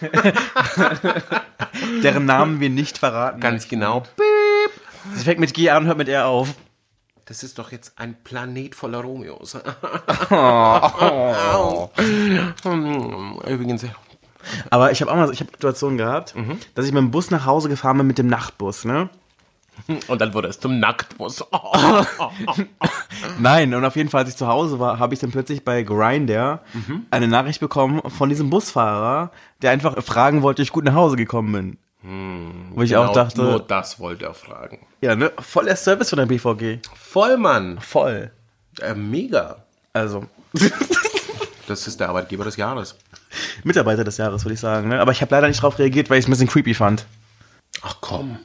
Deren 2.02 2.26
Namen 2.26 2.60
wir 2.60 2.70
nicht 2.70 2.98
verraten. 2.98 3.40
Ganz 3.40 3.68
genau. 3.68 4.00
Beep. 4.16 4.84
Das 5.12 5.24
fängt 5.24 5.40
mit 5.40 5.54
G 5.54 5.70
an 5.70 5.82
und 5.82 5.88
hört 5.88 5.98
mit 5.98 6.08
R 6.08 6.26
auf. 6.26 6.54
Das 7.26 7.42
ist 7.42 7.58
doch 7.58 7.72
jetzt 7.72 7.98
ein 7.98 8.16
Planet 8.22 8.74
voller 8.74 9.00
Romeos. 9.00 9.54
Übrigens. 13.48 13.86
Aber 14.68 14.92
ich 14.92 15.00
habe 15.00 15.10
auch 15.10 15.16
mal, 15.16 15.32
ich 15.32 15.40
habe 15.40 15.50
Situationen 15.52 15.96
gehabt, 15.96 16.36
mhm. 16.36 16.58
dass 16.74 16.86
ich 16.86 16.92
mit 16.92 17.00
dem 17.00 17.10
Bus 17.10 17.30
nach 17.30 17.46
Hause 17.46 17.70
gefahren 17.70 17.96
bin 17.96 18.06
mit 18.06 18.18
dem 18.18 18.26
Nachtbus, 18.26 18.84
ne? 18.84 19.08
Und 20.06 20.20
dann 20.20 20.34
wurde 20.34 20.48
es 20.48 20.60
zum 20.60 20.78
Nacktbus. 20.78 21.40
Nein, 23.38 23.74
und 23.74 23.84
auf 23.84 23.96
jeden 23.96 24.08
Fall, 24.08 24.20
als 24.20 24.30
ich 24.30 24.36
zu 24.36 24.46
Hause 24.46 24.78
war, 24.78 24.98
habe 24.98 25.14
ich 25.14 25.20
dann 25.20 25.30
plötzlich 25.30 25.64
bei 25.64 25.82
Grindr 25.82 26.60
mhm. 26.72 27.06
eine 27.10 27.28
Nachricht 27.28 27.60
bekommen 27.60 28.00
von 28.10 28.28
diesem 28.28 28.50
Busfahrer, 28.50 29.30
der 29.62 29.72
einfach 29.72 30.00
fragen 30.02 30.42
wollte, 30.42 30.62
ob 30.62 30.64
ich 30.64 30.72
gut 30.72 30.84
nach 30.84 30.94
Hause 30.94 31.16
gekommen 31.16 31.52
bin. 31.52 31.78
Hm, 32.04 32.72
Wo 32.74 32.82
ich 32.82 32.90
genau, 32.90 33.06
auch 33.06 33.12
dachte. 33.12 33.40
Nur 33.40 33.60
das 33.60 33.98
wollte 33.98 34.26
er 34.26 34.34
fragen. 34.34 34.86
Ja, 35.00 35.16
ne? 35.16 35.32
Voll 35.38 35.64
der 35.64 35.76
Service 35.76 36.10
von 36.10 36.18
der 36.18 36.26
BVG. 36.26 36.86
Voll, 36.94 37.38
Mann. 37.38 37.80
Voll. 37.80 38.30
Äh, 38.80 38.94
mega. 38.94 39.64
Also. 39.94 40.26
das 41.66 41.86
ist 41.86 41.98
der 41.98 42.10
Arbeitgeber 42.10 42.44
des 42.44 42.56
Jahres. 42.56 42.96
Mitarbeiter 43.64 44.04
des 44.04 44.18
Jahres, 44.18 44.44
würde 44.44 44.54
ich 44.54 44.60
sagen. 44.60 44.88
Ne? 44.88 45.00
Aber 45.00 45.12
ich 45.12 45.22
habe 45.22 45.34
leider 45.34 45.48
nicht 45.48 45.62
drauf 45.62 45.78
reagiert, 45.78 46.10
weil 46.10 46.18
ich 46.18 46.24
es 46.24 46.28
ein 46.28 46.32
bisschen 46.32 46.48
creepy 46.48 46.74
fand. 46.74 47.06
Ach 47.80 47.96
komm. 48.02 48.38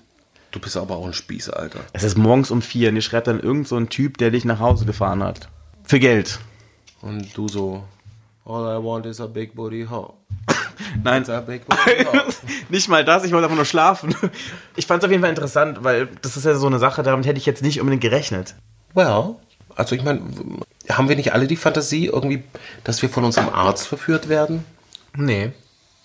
Du 0.52 0.60
bist 0.60 0.78
aber 0.78 0.96
auch 0.96 1.06
ein 1.06 1.14
Spieß, 1.14 1.50
Alter. 1.50 1.82
Es 1.92 2.04
ist 2.04 2.18
morgens 2.18 2.50
um 2.52 2.62
vier 2.62 2.90
und 2.90 2.96
ihr 2.96 3.02
schreibt 3.02 3.28
dann 3.28 3.40
irgend 3.40 3.68
so 3.68 3.76
ein 3.76 3.90
Typ, 3.90 4.18
der 4.18 4.32
dich 4.32 4.46
nach 4.46 4.60
Hause 4.60 4.86
gefahren 4.86 5.22
hat. 5.22 5.50
Für 5.84 6.00
Geld. 6.00 6.40
Und 7.02 7.38
du 7.38 7.48
so, 7.48 7.84
all 8.50 8.66
I 8.66 8.84
want 8.84 9.06
is 9.06 9.22
a 9.22 9.28
big 9.28 9.54
booty 9.54 9.86
hoe. 9.90 10.14
Nein. 11.04 11.24
nicht 12.70 12.90
mal 12.90 13.06
das, 13.06 13.24
ich 13.24 13.32
wollte 13.32 13.46
einfach 13.46 13.56
nur 13.56 13.66
schlafen. 13.66 14.16
Ich 14.76 14.88
fand 14.88 15.04
es 15.04 15.06
auf 15.06 15.12
jeden 15.12 15.22
Fall 15.22 15.30
interessant, 15.30 15.84
weil 15.84 16.08
das 16.22 16.38
ist 16.38 16.46
ja 16.46 16.56
so 16.56 16.68
eine 16.68 16.80
Sache, 16.80 17.04
damit 17.04 17.26
hätte 17.26 17.38
ich 17.38 17.46
jetzt 17.46 17.62
nicht 17.62 17.82
unbedingt 17.82 18.02
gerechnet. 18.02 18.56
Well, 18.94 19.36
also 19.76 19.94
ich 19.94 20.04
meine, 20.04 20.22
haben 20.90 21.10
wir 21.10 21.18
nicht 21.18 21.34
alle 21.34 21.48
die 21.48 21.58
Fantasie 21.58 22.06
irgendwie, 22.06 22.44
dass 22.86 23.02
wir 23.02 23.10
von 23.10 23.26
unserem 23.26 23.50
Arzt 23.50 23.88
verführt 23.88 24.30
werden? 24.30 24.64
Nee. 25.16 25.52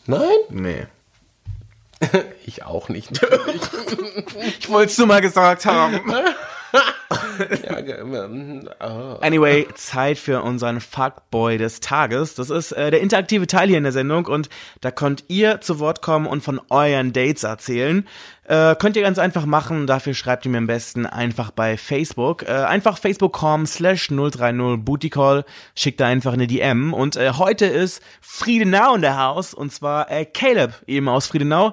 Nein? 0.07 0.29
Nee. 0.51 0.87
ich 2.45 2.65
auch 2.65 2.89
nicht. 2.89 3.13
ich 4.59 4.69
wollte 4.69 4.91
es 4.91 4.99
nur 4.99 5.07
mal 5.07 5.21
gesagt 5.21 5.67
haben. 5.67 6.01
Anyway, 9.20 9.66
Zeit 9.75 10.18
für 10.18 10.43
unseren 10.43 10.81
Fuckboy 10.81 11.59
des 11.59 11.81
Tages. 11.81 12.35
Das 12.35 12.51
ist 12.51 12.72
äh, 12.72 12.91
der 12.91 13.01
interaktive 13.01 13.47
Teil 13.47 13.68
hier 13.68 13.79
in 13.79 13.85
der 13.85 13.93
Sendung 13.93 14.27
und 14.27 14.49
da 14.81 14.91
könnt 14.91 15.25
ihr 15.29 15.61
zu 15.61 15.79
Wort 15.79 16.03
kommen 16.03 16.27
und 16.27 16.43
von 16.43 16.61
euren 16.70 17.12
Dates 17.12 17.45
erzählen. 17.45 18.07
Äh, 18.47 18.75
könnt 18.77 18.97
ihr 18.97 19.03
ganz 19.03 19.18
einfach 19.18 19.47
machen, 19.47 19.87
dafür 19.87 20.12
schreibt 20.12 20.45
ihr 20.45 20.51
mir 20.51 20.59
am 20.59 20.66
besten 20.66 21.07
einfach 21.07 21.51
bei 21.51 21.79
Facebook. 21.79 22.43
Äh, 22.43 22.53
einfach 22.53 22.99
facebook.com 22.99 23.66
slash 23.66 24.09
030 24.09 24.85
bootycall, 24.85 25.45
schickt 25.75 26.01
da 26.01 26.07
einfach 26.07 26.35
eine 26.35 26.47
DM 26.47 26.93
und 26.93 27.16
äh, 27.16 27.33
heute 27.33 27.64
ist 27.66 28.03
Friedenau 28.20 28.97
in 28.97 29.01
der 29.01 29.18
Haus 29.18 29.55
und 29.55 29.72
zwar 29.72 30.11
äh, 30.11 30.27
Caleb 30.27 30.83
eben 30.87 31.09
aus 31.09 31.27
Friedenau. 31.29 31.72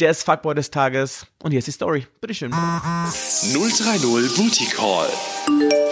Der 0.00 0.12
ist 0.12 0.22
Fuckboy 0.22 0.54
des 0.54 0.70
Tages. 0.70 1.26
Und 1.42 1.50
hier 1.50 1.58
ist 1.58 1.66
die 1.66 1.72
Story. 1.72 2.06
Bitteschön. 2.22 2.52
030 2.52 4.34
Booty 4.34 4.64
Call. 4.74 5.10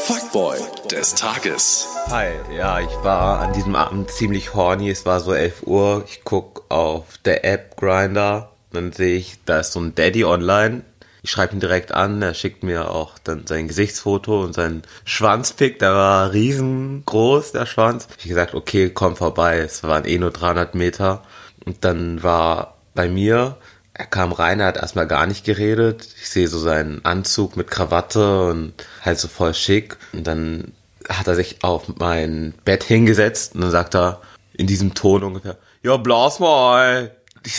Fuckboy 0.06 0.56
des 0.90 1.14
Tages. 1.14 1.86
Hi, 2.06 2.28
ja, 2.56 2.80
ich 2.80 2.88
war 3.02 3.40
an 3.40 3.52
diesem 3.52 3.74
Abend 3.74 4.10
ziemlich 4.10 4.54
horny. 4.54 4.88
Es 4.88 5.04
war 5.04 5.20
so 5.20 5.34
11 5.34 5.66
Uhr. 5.66 6.04
Ich 6.08 6.22
guck 6.24 6.64
auf 6.70 7.18
der 7.26 7.44
App 7.44 7.76
Grinder. 7.76 8.52
Dann 8.72 8.92
sehe 8.92 9.18
ich, 9.18 9.36
da 9.44 9.58
ist 9.60 9.72
so 9.72 9.80
ein 9.80 9.94
Daddy 9.94 10.24
online. 10.24 10.84
Ich 11.20 11.30
schreibe 11.30 11.52
ihn 11.52 11.60
direkt 11.60 11.92
an, 11.92 12.22
er 12.22 12.32
schickt 12.32 12.62
mir 12.62 12.90
auch 12.90 13.18
dann 13.18 13.46
sein 13.46 13.68
Gesichtsfoto 13.68 14.42
und 14.42 14.54
seinen 14.54 14.84
Schwanzpick, 15.04 15.80
der 15.80 15.92
war 15.94 16.32
riesengroß, 16.32 17.52
der 17.52 17.66
Schwanz. 17.66 18.08
Ich 18.18 18.28
gesagt, 18.28 18.54
okay, 18.54 18.88
komm 18.88 19.16
vorbei, 19.16 19.58
es 19.58 19.82
waren 19.82 20.06
eh 20.06 20.16
nur 20.16 20.30
300 20.30 20.74
Meter. 20.74 21.24
Und 21.66 21.84
dann 21.84 22.22
war 22.22 22.78
bei 22.94 23.08
mir 23.08 23.58
er 23.98 24.06
kam 24.06 24.30
rein, 24.30 24.60
er 24.60 24.68
hat 24.68 24.76
erstmal 24.76 25.08
gar 25.08 25.26
nicht 25.26 25.44
geredet. 25.44 26.08
Ich 26.20 26.30
sehe 26.30 26.46
so 26.46 26.58
seinen 26.58 27.04
Anzug 27.04 27.56
mit 27.56 27.68
Krawatte 27.68 28.48
und 28.48 28.72
halt 29.02 29.18
so 29.18 29.26
voll 29.26 29.54
schick. 29.54 29.96
Und 30.12 30.24
dann 30.26 30.72
hat 31.08 31.26
er 31.26 31.34
sich 31.34 31.64
auf 31.64 31.88
mein 31.98 32.54
Bett 32.64 32.84
hingesetzt 32.84 33.54
und 33.54 33.62
dann 33.62 33.72
sagt 33.72 33.96
er 33.96 34.20
in 34.52 34.68
diesem 34.68 34.94
Ton 34.94 35.24
ungefähr, 35.24 35.58
ja, 35.82 35.96
blas 35.96 36.38
mal. 36.38 37.14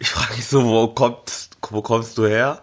Ich 0.00 0.10
frage 0.10 0.34
mich 0.36 0.46
so, 0.46 0.64
wo, 0.64 0.88
kommt, 0.88 1.50
wo 1.70 1.82
kommst 1.82 2.18
du 2.18 2.26
her? 2.26 2.62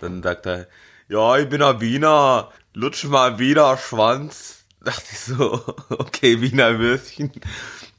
Dann 0.00 0.22
sagt 0.22 0.46
er, 0.46 0.66
ja, 1.08 1.36
ich 1.36 1.48
bin 1.48 1.62
ein 1.62 1.80
Wiener, 1.80 2.50
lutsch 2.74 3.04
mal 3.04 3.38
Wiener 3.38 3.78
Schwanz. 3.78 4.64
Dachte 4.84 5.04
ich 5.10 5.20
so, 5.20 5.62
okay, 5.88 6.40
Wiener 6.40 6.78
Würstchen. 6.78 7.32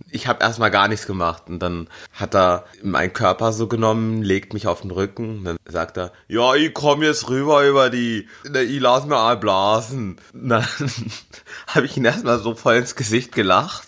Ich 0.09 0.27
habe 0.27 0.43
erstmal 0.43 0.71
gar 0.71 0.87
nichts 0.87 1.05
gemacht 1.05 1.43
und 1.47 1.59
dann 1.59 1.89
hat 2.13 2.35
er 2.35 2.65
meinen 2.81 3.13
Körper 3.13 3.51
so 3.51 3.67
genommen, 3.67 4.21
legt 4.21 4.53
mich 4.53 4.67
auf 4.67 4.81
den 4.81 4.91
Rücken 4.91 5.39
und 5.39 5.43
dann 5.43 5.57
sagt 5.65 5.97
er, 5.97 6.11
ja, 6.27 6.55
ich 6.55 6.73
komm 6.73 7.03
jetzt 7.03 7.29
rüber 7.29 7.65
über 7.67 7.89
die, 7.89 8.27
ich 8.43 8.79
lass 8.79 9.03
mir 9.03 9.15
mal 9.15 9.37
blasen. 9.37 10.17
Und 10.33 10.49
dann 10.49 10.65
habe 11.67 11.85
ich 11.85 11.97
ihn 11.97 12.05
erstmal 12.05 12.39
so 12.39 12.55
voll 12.55 12.75
ins 12.75 12.95
Gesicht 12.95 13.33
gelacht. 13.33 13.87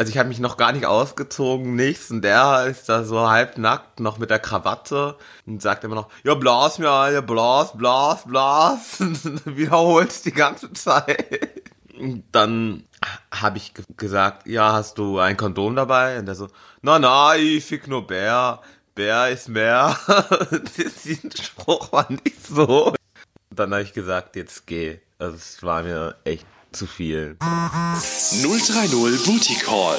Also 0.00 0.10
ich 0.10 0.18
habe 0.18 0.28
mich 0.28 0.38
noch 0.38 0.56
gar 0.56 0.70
nicht 0.70 0.86
ausgezogen, 0.86 1.74
nichts. 1.74 2.12
Und 2.12 2.22
der 2.22 2.66
ist 2.66 2.88
da 2.88 3.02
so 3.02 3.28
halbnackt, 3.28 3.98
noch 3.98 4.18
mit 4.18 4.30
der 4.30 4.38
Krawatte 4.38 5.16
und 5.44 5.60
sagt 5.60 5.82
immer 5.82 5.96
noch, 5.96 6.08
ja, 6.22 6.34
blas 6.34 6.78
mir, 6.78 6.88
Alter, 6.88 7.22
blas, 7.22 7.76
blas, 7.76 8.24
blas. 8.24 9.00
Und 9.00 9.56
wiederholt 9.56 10.24
die 10.24 10.32
ganze 10.32 10.72
Zeit. 10.72 11.64
Und 11.98 12.22
dann 12.30 12.84
habe 13.32 13.58
ich 13.58 13.74
ge- 13.74 13.84
gesagt, 13.96 14.46
ja, 14.46 14.72
hast 14.72 14.98
du 14.98 15.18
ein 15.18 15.36
Kondom 15.36 15.76
dabei? 15.76 16.18
Und 16.18 16.28
er 16.28 16.34
so, 16.34 16.48
na, 16.82 16.98
na, 16.98 17.36
ich 17.36 17.64
fick 17.64 17.86
nur 17.88 18.06
Bär. 18.06 18.60
Bär 18.94 19.28
ist 19.28 19.48
mehr. 19.48 19.96
Diesen 21.04 21.30
Spruch 21.32 21.92
war 21.92 22.06
nicht 22.10 22.44
so. 22.46 22.88
Und 22.88 23.58
dann 23.58 23.72
habe 23.72 23.82
ich 23.82 23.92
gesagt, 23.92 24.34
jetzt 24.36 24.66
geh. 24.66 24.98
Also 25.18 25.36
es 25.36 25.62
war 25.62 25.82
mir 25.82 26.16
echt 26.24 26.46
zu 26.72 26.86
viel. 26.86 27.36
030 27.40 29.24
Booty 29.24 29.54
Call. 29.64 29.98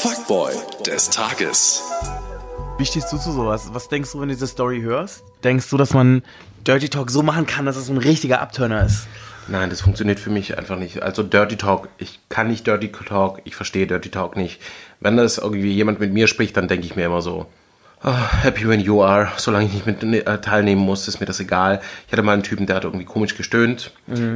Fuckboy 0.00 0.52
des 0.86 1.10
Tages. 1.10 1.82
Wie 2.78 2.86
stehst 2.86 3.12
du 3.12 3.18
zu 3.18 3.32
sowas? 3.32 3.68
Was 3.72 3.88
denkst 3.88 4.12
du, 4.12 4.20
wenn 4.20 4.28
du 4.28 4.34
diese 4.34 4.46
Story 4.46 4.80
hörst? 4.80 5.22
Denkst 5.44 5.68
du, 5.70 5.76
dass 5.76 5.92
man 5.92 6.22
Dirty 6.66 6.88
Talk 6.88 7.10
so 7.10 7.22
machen 7.22 7.46
kann, 7.46 7.66
dass 7.66 7.76
es 7.76 7.86
so 7.86 7.92
ein 7.92 7.98
richtiger 7.98 8.40
Abturner 8.40 8.84
ist? 8.86 9.06
Nein, 9.48 9.70
das 9.70 9.80
funktioniert 9.80 10.20
für 10.20 10.30
mich 10.30 10.56
einfach 10.56 10.76
nicht. 10.76 11.02
Also 11.02 11.22
Dirty 11.22 11.56
Talk, 11.56 11.88
ich 11.98 12.20
kann 12.28 12.48
nicht 12.48 12.66
Dirty 12.66 12.92
Talk, 12.92 13.40
ich 13.44 13.56
verstehe 13.56 13.86
Dirty 13.86 14.10
Talk 14.10 14.36
nicht. 14.36 14.60
Wenn 15.00 15.16
das 15.16 15.38
irgendwie 15.38 15.72
jemand 15.72 16.00
mit 16.00 16.12
mir 16.12 16.28
spricht, 16.28 16.56
dann 16.56 16.68
denke 16.68 16.86
ich 16.86 16.94
mir 16.96 17.06
immer 17.06 17.22
so, 17.22 17.46
ah, 18.02 18.42
happy 18.42 18.68
when 18.68 18.80
you 18.80 19.02
are, 19.02 19.32
solange 19.36 19.66
ich 19.66 19.72
nicht 19.72 19.86
mit 19.86 20.02
äh, 20.02 20.38
teilnehmen 20.40 20.80
muss, 20.82 21.08
ist 21.08 21.20
mir 21.20 21.26
das 21.26 21.40
egal. 21.40 21.80
Ich 22.06 22.12
hatte 22.12 22.22
mal 22.22 22.34
einen 22.34 22.42
Typen, 22.42 22.66
der 22.66 22.76
hat 22.76 22.84
irgendwie 22.84 23.04
komisch 23.04 23.36
gestöhnt. 23.36 23.90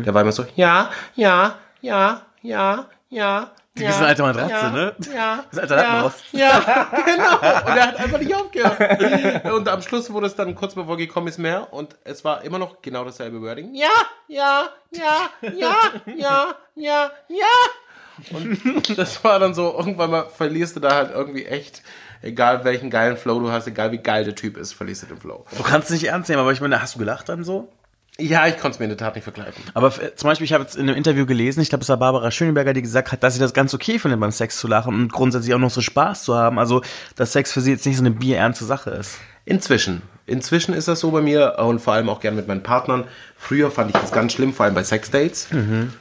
Der 0.04 0.14
war 0.14 0.22
immer 0.22 0.32
so, 0.32 0.44
ja, 0.57 0.90
ja, 1.14 1.57
ja, 1.80 2.22
ja, 2.42 2.86
ja. 3.11 3.50
Du 3.77 3.85
bist 3.85 3.99
eine 3.99 4.07
alte 4.07 4.22
Matratze, 4.22 4.53
ja, 4.53 4.70
ne? 4.70 4.95
Ja. 5.14 5.45
Das 5.51 5.61
alte 5.61 5.74
ja, 5.74 5.81
Lattenrost. 5.83 6.24
ja, 6.33 6.89
genau. 7.05 7.35
Und 7.35 7.77
er 7.77 7.87
hat 7.89 7.97
einfach 7.97 8.18
nicht 8.18 8.35
aufgehört. 8.35 9.45
Und 9.53 9.68
am 9.68 9.83
Schluss 9.83 10.11
wurde 10.11 10.27
es 10.29 10.35
dann 10.35 10.55
kurz 10.55 10.74
bevor 10.74 10.97
gekommen 10.97 11.29
ist 11.29 11.39
mehr 11.39 11.72
und 11.72 11.95
es 12.05 12.24
war 12.24 12.43
immer 12.43 12.59
noch 12.59 12.81
genau 12.81 13.05
dasselbe 13.05 13.41
Wording. 13.43 13.74
Ja, 13.74 13.89
ja, 14.29 14.68
ja, 14.93 15.31
ja, 15.43 15.74
ja, 16.16 16.55
ja, 16.74 17.11
ja. 17.29 18.33
Und 18.33 18.99
das 18.99 19.22
war 19.22 19.39
dann 19.39 19.53
so, 19.53 19.74
irgendwann 19.77 20.11
mal 20.11 20.27
verlierst 20.27 20.77
du 20.77 20.81
da 20.81 20.95
halt 20.95 21.11
irgendwie 21.12 21.45
echt, 21.45 21.83
egal 22.22 22.64
welchen 22.64 22.89
geilen 22.89 23.18
Flow 23.18 23.41
du 23.41 23.51
hast, 23.51 23.66
egal 23.66 23.93
wie 23.93 23.99
geil 23.99 24.24
der 24.24 24.35
Typ 24.35 24.57
ist, 24.57 24.72
verlierst 24.72 25.03
du 25.03 25.07
den 25.07 25.18
Flow. 25.18 25.45
Du 25.57 25.62
kannst 25.62 25.91
es 25.91 26.01
nicht 26.01 26.09
ernst 26.09 26.31
nehmen, 26.31 26.41
aber 26.41 26.53
ich 26.53 26.61
meine, 26.62 26.81
hast 26.81 26.95
du 26.95 26.99
gelacht 26.99 27.29
dann 27.29 27.45
so? 27.45 27.68
Ja, 28.19 28.47
ich 28.47 28.55
konnte 28.59 28.77
es 28.77 28.79
mir 28.79 28.85
in 28.87 28.91
der 28.91 28.97
Tat 28.99 29.14
nicht 29.14 29.25
verkleiden. 29.25 29.53
Aber 29.75 29.89
f- 29.89 30.01
zum 30.17 30.29
Beispiel, 30.31 30.47
ich 30.47 30.53
habe 30.55 30.64
jetzt 30.64 30.75
in 30.77 30.89
einem 30.89 30.97
Interview 30.97 31.27
gelesen, 31.27 31.61
ich 31.61 31.69
glaube, 31.69 31.83
es 31.83 31.89
war 31.91 31.99
Barbara 31.99 32.31
Schöneberger, 32.31 32.73
die 32.73 32.81
gesagt 32.81 33.12
hat, 33.12 33.23
dass 33.23 33.35
sie 33.35 33.41
das 33.41 33.53
ganz 33.53 33.75
okay 33.75 33.99
findet, 33.99 34.19
beim 34.21 34.31
Sex 34.33 34.57
zu 34.59 34.69
lachen 34.69 34.95
und 34.95 35.12
grundsätzlich 35.12 35.53
auch 35.55 35.59
noch 35.59 35.71
so 35.71 35.83
Spaß 35.83 36.25
zu 36.25 36.35
haben. 36.35 36.59
Also, 36.59 36.81
dass 37.17 37.33
Sex 37.33 37.53
für 37.53 37.61
sie 37.61 37.73
jetzt 37.73 37.85
nicht 37.85 37.97
so 37.97 38.03
eine 38.03 38.12
bierernste 38.12 38.64
Sache 38.64 38.91
ist. 38.91 39.19
Inzwischen. 39.45 40.03
Inzwischen 40.29 40.75
ist 40.75 40.89
das 40.89 40.99
so 40.99 41.12
bei 41.12 41.21
mir 41.21 41.55
und 41.59 41.79
vor 41.79 41.93
allem 41.93 42.09
auch 42.09 42.19
gern 42.19 42.35
mit 42.35 42.49
meinen 42.49 42.64
Partnern. 42.64 43.05
Früher 43.39 43.71
fand 43.71 43.95
ich 43.95 44.01
das 44.01 44.11
ganz 44.11 44.33
schlimm, 44.33 44.53
vor 44.53 44.64
allem 44.67 44.75
bei 44.75 44.83
Sexdates. 44.83 45.47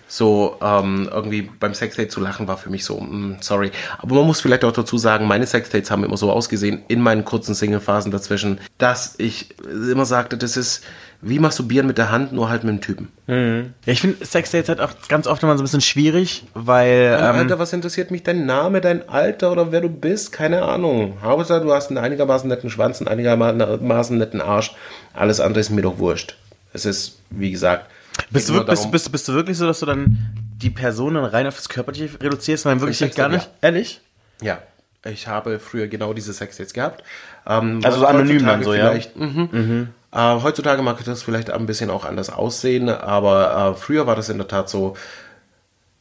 So 0.08 0.58
ähm, 0.64 1.08
irgendwie 1.14 1.44
beim 1.44 1.76
Sexdate 1.76 2.10
zu 2.12 2.22
lachen 2.22 2.48
war 2.48 2.58
für 2.58 2.72
mich 2.72 2.86
so, 2.86 3.00
mm, 3.00 3.38
sorry. 3.42 3.72
Aber 4.00 4.16
man 4.16 4.26
muss 4.26 4.42
vielleicht 4.42 4.64
auch 4.64 4.72
dazu 4.72 4.98
sagen, 4.98 5.28
meine 5.28 5.46
Sexdates 5.46 5.92
haben 5.92 6.04
immer 6.04 6.18
so 6.18 6.32
ausgesehen, 6.32 6.82
in 6.88 7.02
meinen 7.02 7.24
kurzen 7.24 7.54
Single-Phasen 7.54 8.12
dazwischen, 8.12 8.60
dass 8.80 9.14
ich 9.20 9.54
immer 9.70 10.06
sagte, 10.06 10.38
das 10.40 10.58
ist 10.58 10.84
wie 11.28 11.40
masturbieren 11.40 11.88
mit 11.88 11.98
der 11.98 12.12
Hand, 12.12 12.34
nur 12.34 12.50
halt 12.50 12.64
mit 12.64 12.72
dem 12.76 12.82
Typen. 12.82 13.08
Ja, 13.28 13.92
ich 13.92 14.00
finde 14.02 14.24
Sexdates 14.24 14.70
halt 14.70 14.80
auch 14.80 14.92
ganz 15.08 15.26
oft 15.26 15.42
immer 15.42 15.58
so 15.58 15.64
ein 15.64 15.66
bisschen 15.66 15.82
schwierig, 15.82 16.44
weil, 16.54 17.18
ähm, 17.20 17.24
Alter, 17.36 17.58
was 17.58 17.74
interessiert 17.74 18.12
mich 18.12 18.22
dein 18.22 18.46
Name, 18.46 18.80
dein 18.80 19.10
Alter 19.10 19.52
oder 19.52 19.72
wer 19.72 19.82
du 19.82 19.90
bist? 19.90 20.32
Keine 20.32 20.62
Ahnung. 20.62 21.18
Hauptsache, 21.24 21.62
du 21.62 21.74
hast 21.74 21.88
einen 21.90 21.98
einigermaßen 21.98 22.48
netten 22.48 22.70
Schwanz, 22.70 23.00
einen 23.02 23.08
einigermaßen 23.08 24.18
netten 24.18 24.40
Arsch. 24.40 24.74
Alles 25.14 25.40
andere 25.40 25.62
ist 25.62 25.72
mir 25.72 25.82
doch 25.82 25.98
wurscht. 25.98 26.36
Es 26.74 26.86
ist, 26.86 27.20
wie 27.32 27.50
gesagt, 27.52 27.90
bist, 28.30 28.48
du, 28.50 28.64
bist, 28.64 28.92
bist, 28.92 29.12
bist 29.12 29.28
du 29.28 29.34
wirklich 29.34 29.58
so, 29.58 29.66
dass 29.66 29.80
du 29.80 29.88
dann 29.88 30.18
die 30.58 30.70
Person 30.70 31.16
dann 31.16 31.26
rein 31.26 31.48
auf 31.48 31.56
das 31.56 31.70
Körperliche 31.70 32.10
reduzierst 32.22 32.66
und 32.66 32.72
dann 32.72 32.82
wirklich 32.82 33.16
gar 33.16 33.30
nicht? 33.30 33.46
ja. 33.46 33.50
Ehrlich? 33.62 34.00
Ja, 34.42 34.60
ich 35.04 35.28
habe 35.28 35.60
früher 35.60 35.88
genau 35.88 36.14
diese 36.14 36.34
Sexdates 36.34 36.74
gehabt. 36.74 37.04
Ähm, 37.48 37.82
Also 37.84 38.00
so 38.00 38.06
anonym 38.06 38.46
dann 38.46 38.64
so, 38.64 38.74
ja? 38.74 38.90
vielleicht, 38.90 39.16
Mhm. 39.18 39.90
Äh, 40.12 40.42
heutzutage 40.42 40.82
mag 40.82 41.04
das 41.04 41.24
vielleicht 41.24 41.50
ein 41.50 41.66
bisschen 41.66 41.90
auch 41.90 42.06
anders 42.06 42.30
aussehen, 42.30 42.90
aber 42.90 43.74
äh, 43.76 43.80
früher 43.80 44.08
war 44.08 44.16
das 44.16 44.30
in 44.30 44.38
der 44.38 44.48
Tat 44.48 44.70
so, 44.70 44.96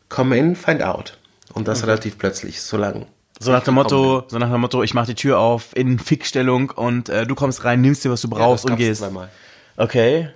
come 0.08 0.36
in, 0.36 0.56
find 0.56 0.82
out. 0.82 1.18
Und 1.52 1.62
Mhm. 1.62 1.66
das 1.66 1.86
relativ 1.86 2.18
plötzlich, 2.18 2.62
so 2.62 2.76
lang. 2.76 3.06
So 3.40 3.50
nach 3.50 3.64
dem 3.64 3.74
Motto, 3.74 4.22
so 4.28 4.38
nach 4.38 4.50
dem 4.50 4.60
Motto, 4.60 4.82
ich 4.82 4.94
mach 4.94 5.06
die 5.06 5.14
Tür 5.16 5.38
auf 5.40 5.74
in 5.76 5.98
Fickstellung 5.98 6.70
und 6.70 7.08
äh, 7.08 7.26
du 7.26 7.34
kommst 7.34 7.64
rein, 7.64 7.80
nimmst 7.80 8.04
dir, 8.04 8.10
was 8.10 8.22
du 8.22 8.28
brauchst 8.28 8.64
das 8.64 8.70
und 8.70 8.76
gehst. 8.76 9.00
Zweimal. 9.00 9.28
Okay. 9.76 10.28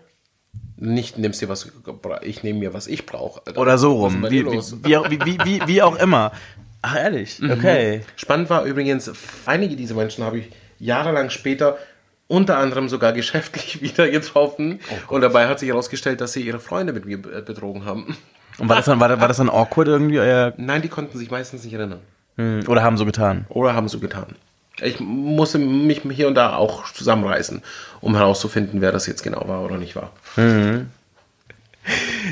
Nicht 0.77 1.17
nimmst 1.19 1.41
dir 1.41 1.49
was, 1.49 1.71
ich 2.23 2.43
nehme 2.43 2.59
mir, 2.59 2.75
was 2.75 2.87
ich 2.89 3.07
brauche. 3.07 3.41
Oder 3.57 3.79
so 3.79 3.95
rum. 3.95 4.25
Wie, 4.29 4.43
dir 4.43 4.51
wie, 4.53 4.85
wie, 4.85 4.97
auch- 4.97 5.11
wie, 5.11 5.61
wie, 5.67 5.83
auch 5.83 5.97
immer. 5.97 6.33
Ach, 6.83 6.97
ehrlich? 6.97 7.39
Mhm. 7.41 7.53
Okay. 7.53 8.03
Spannend 8.17 8.51
war 8.51 8.65
übrigens, 8.65 9.11
einige 9.47 9.77
dieser 9.77 9.95
Menschen 9.95 10.25
habe 10.25 10.39
ich 10.39 10.51
jahrelang 10.79 11.31
später 11.31 11.79
unter 12.29 12.59
anderem 12.59 12.89
sogar 12.89 13.13
geschäftlich 13.13 13.81
wieder 13.83 14.09
getroffen. 14.09 14.81
und 15.09 15.21
dabei 15.23 15.49
hat 15.49 15.59
sich 15.59 15.69
herausgestellt, 15.71 16.21
dass 16.21 16.33
sie 16.35 16.43
ihre 16.43 16.61
Freunde 16.61 16.93
mit 16.93 17.05
mir 17.07 17.21
be- 17.21 17.43
betrogen 17.43 17.85
haben. 17.85 18.17
Und 18.59 18.69
war 18.69 18.77
das 18.77 18.87
dann, 18.87 19.01
war, 19.01 19.21
war 19.21 19.29
das 19.29 19.37
dann 19.39 19.49
awkward 19.51 19.89
irgendwie? 19.89 20.19
Euer, 20.21 20.53
Nein, 20.57 20.83
die 20.83 20.89
konnten 20.89 21.17
sich 21.19 21.31
meistens 21.31 21.65
nicht 21.65 21.75
erinnern. 21.75 22.01
hm, 22.37 22.65
oder 22.69 22.83
haben 22.83 22.97
so 22.97 23.05
getan? 23.07 23.47
Oder 23.49 23.75
haben 23.75 23.89
so 23.89 23.99
getan. 24.01 24.35
Ich 24.81 25.01
musste 25.01 25.59
mich 25.59 26.03
hier 26.13 26.29
und 26.29 26.35
da 26.37 26.55
auch 26.57 26.93
zusammenreißen, 26.93 27.63
um 28.01 28.15
herauszufinden, 28.15 28.81
wer 28.81 28.93
das 28.93 29.07
jetzt 29.09 29.23
genau 29.25 29.49
war 29.49 29.63
oder 29.65 29.77
nicht 29.77 29.97
war. 29.97 30.11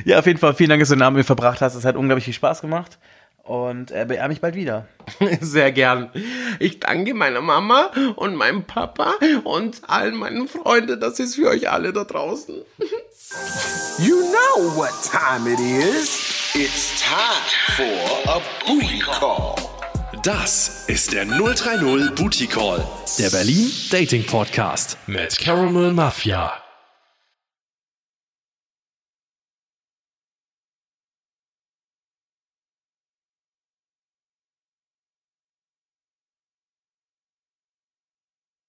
Ja, 0.04 0.18
auf 0.18 0.26
jeden 0.26 0.38
Fall. 0.38 0.54
Vielen 0.54 0.70
Dank, 0.70 0.80
dass 0.80 0.90
du 0.90 0.94
den 0.94 1.02
Abend 1.02 1.16
mit 1.16 1.24
mir 1.24 1.26
verbracht 1.26 1.60
hast. 1.60 1.74
Es 1.74 1.84
hat 1.84 1.96
unglaublich 1.96 2.24
viel 2.24 2.34
Spaß 2.34 2.60
gemacht. 2.60 2.98
Und 3.46 3.92
äh, 3.92 4.04
beehr 4.06 4.26
mich 4.28 4.40
bald 4.40 4.56
wieder. 4.56 4.86
Sehr 5.40 5.70
gern. 5.70 6.10
Ich 6.58 6.80
danke 6.80 7.14
meiner 7.14 7.40
Mama 7.40 7.92
und 8.16 8.34
meinem 8.34 8.64
Papa 8.64 9.14
und 9.44 9.82
allen 9.86 10.16
meinen 10.16 10.48
Freunden. 10.48 10.98
Das 11.00 11.20
ist 11.20 11.36
für 11.36 11.48
euch 11.48 11.70
alle 11.70 11.92
da 11.92 12.04
draußen. 12.04 12.56
You 13.98 14.16
know 14.16 14.76
what 14.76 14.92
time 15.02 15.48
it 15.52 15.60
is. 15.60 16.52
It's 16.54 17.00
time 17.00 17.76
for 17.76 18.34
a 18.34 18.40
booty 18.66 18.98
call. 18.98 19.54
Das 20.22 20.86
ist 20.88 21.12
der 21.12 21.24
030 21.26 22.14
Booty 22.16 22.46
Call, 22.48 22.84
der 23.16 23.30
Berlin 23.30 23.70
Dating 23.90 24.26
Podcast 24.26 24.98
mit 25.06 25.38
Caramel 25.38 25.92
Mafia. 25.92 26.65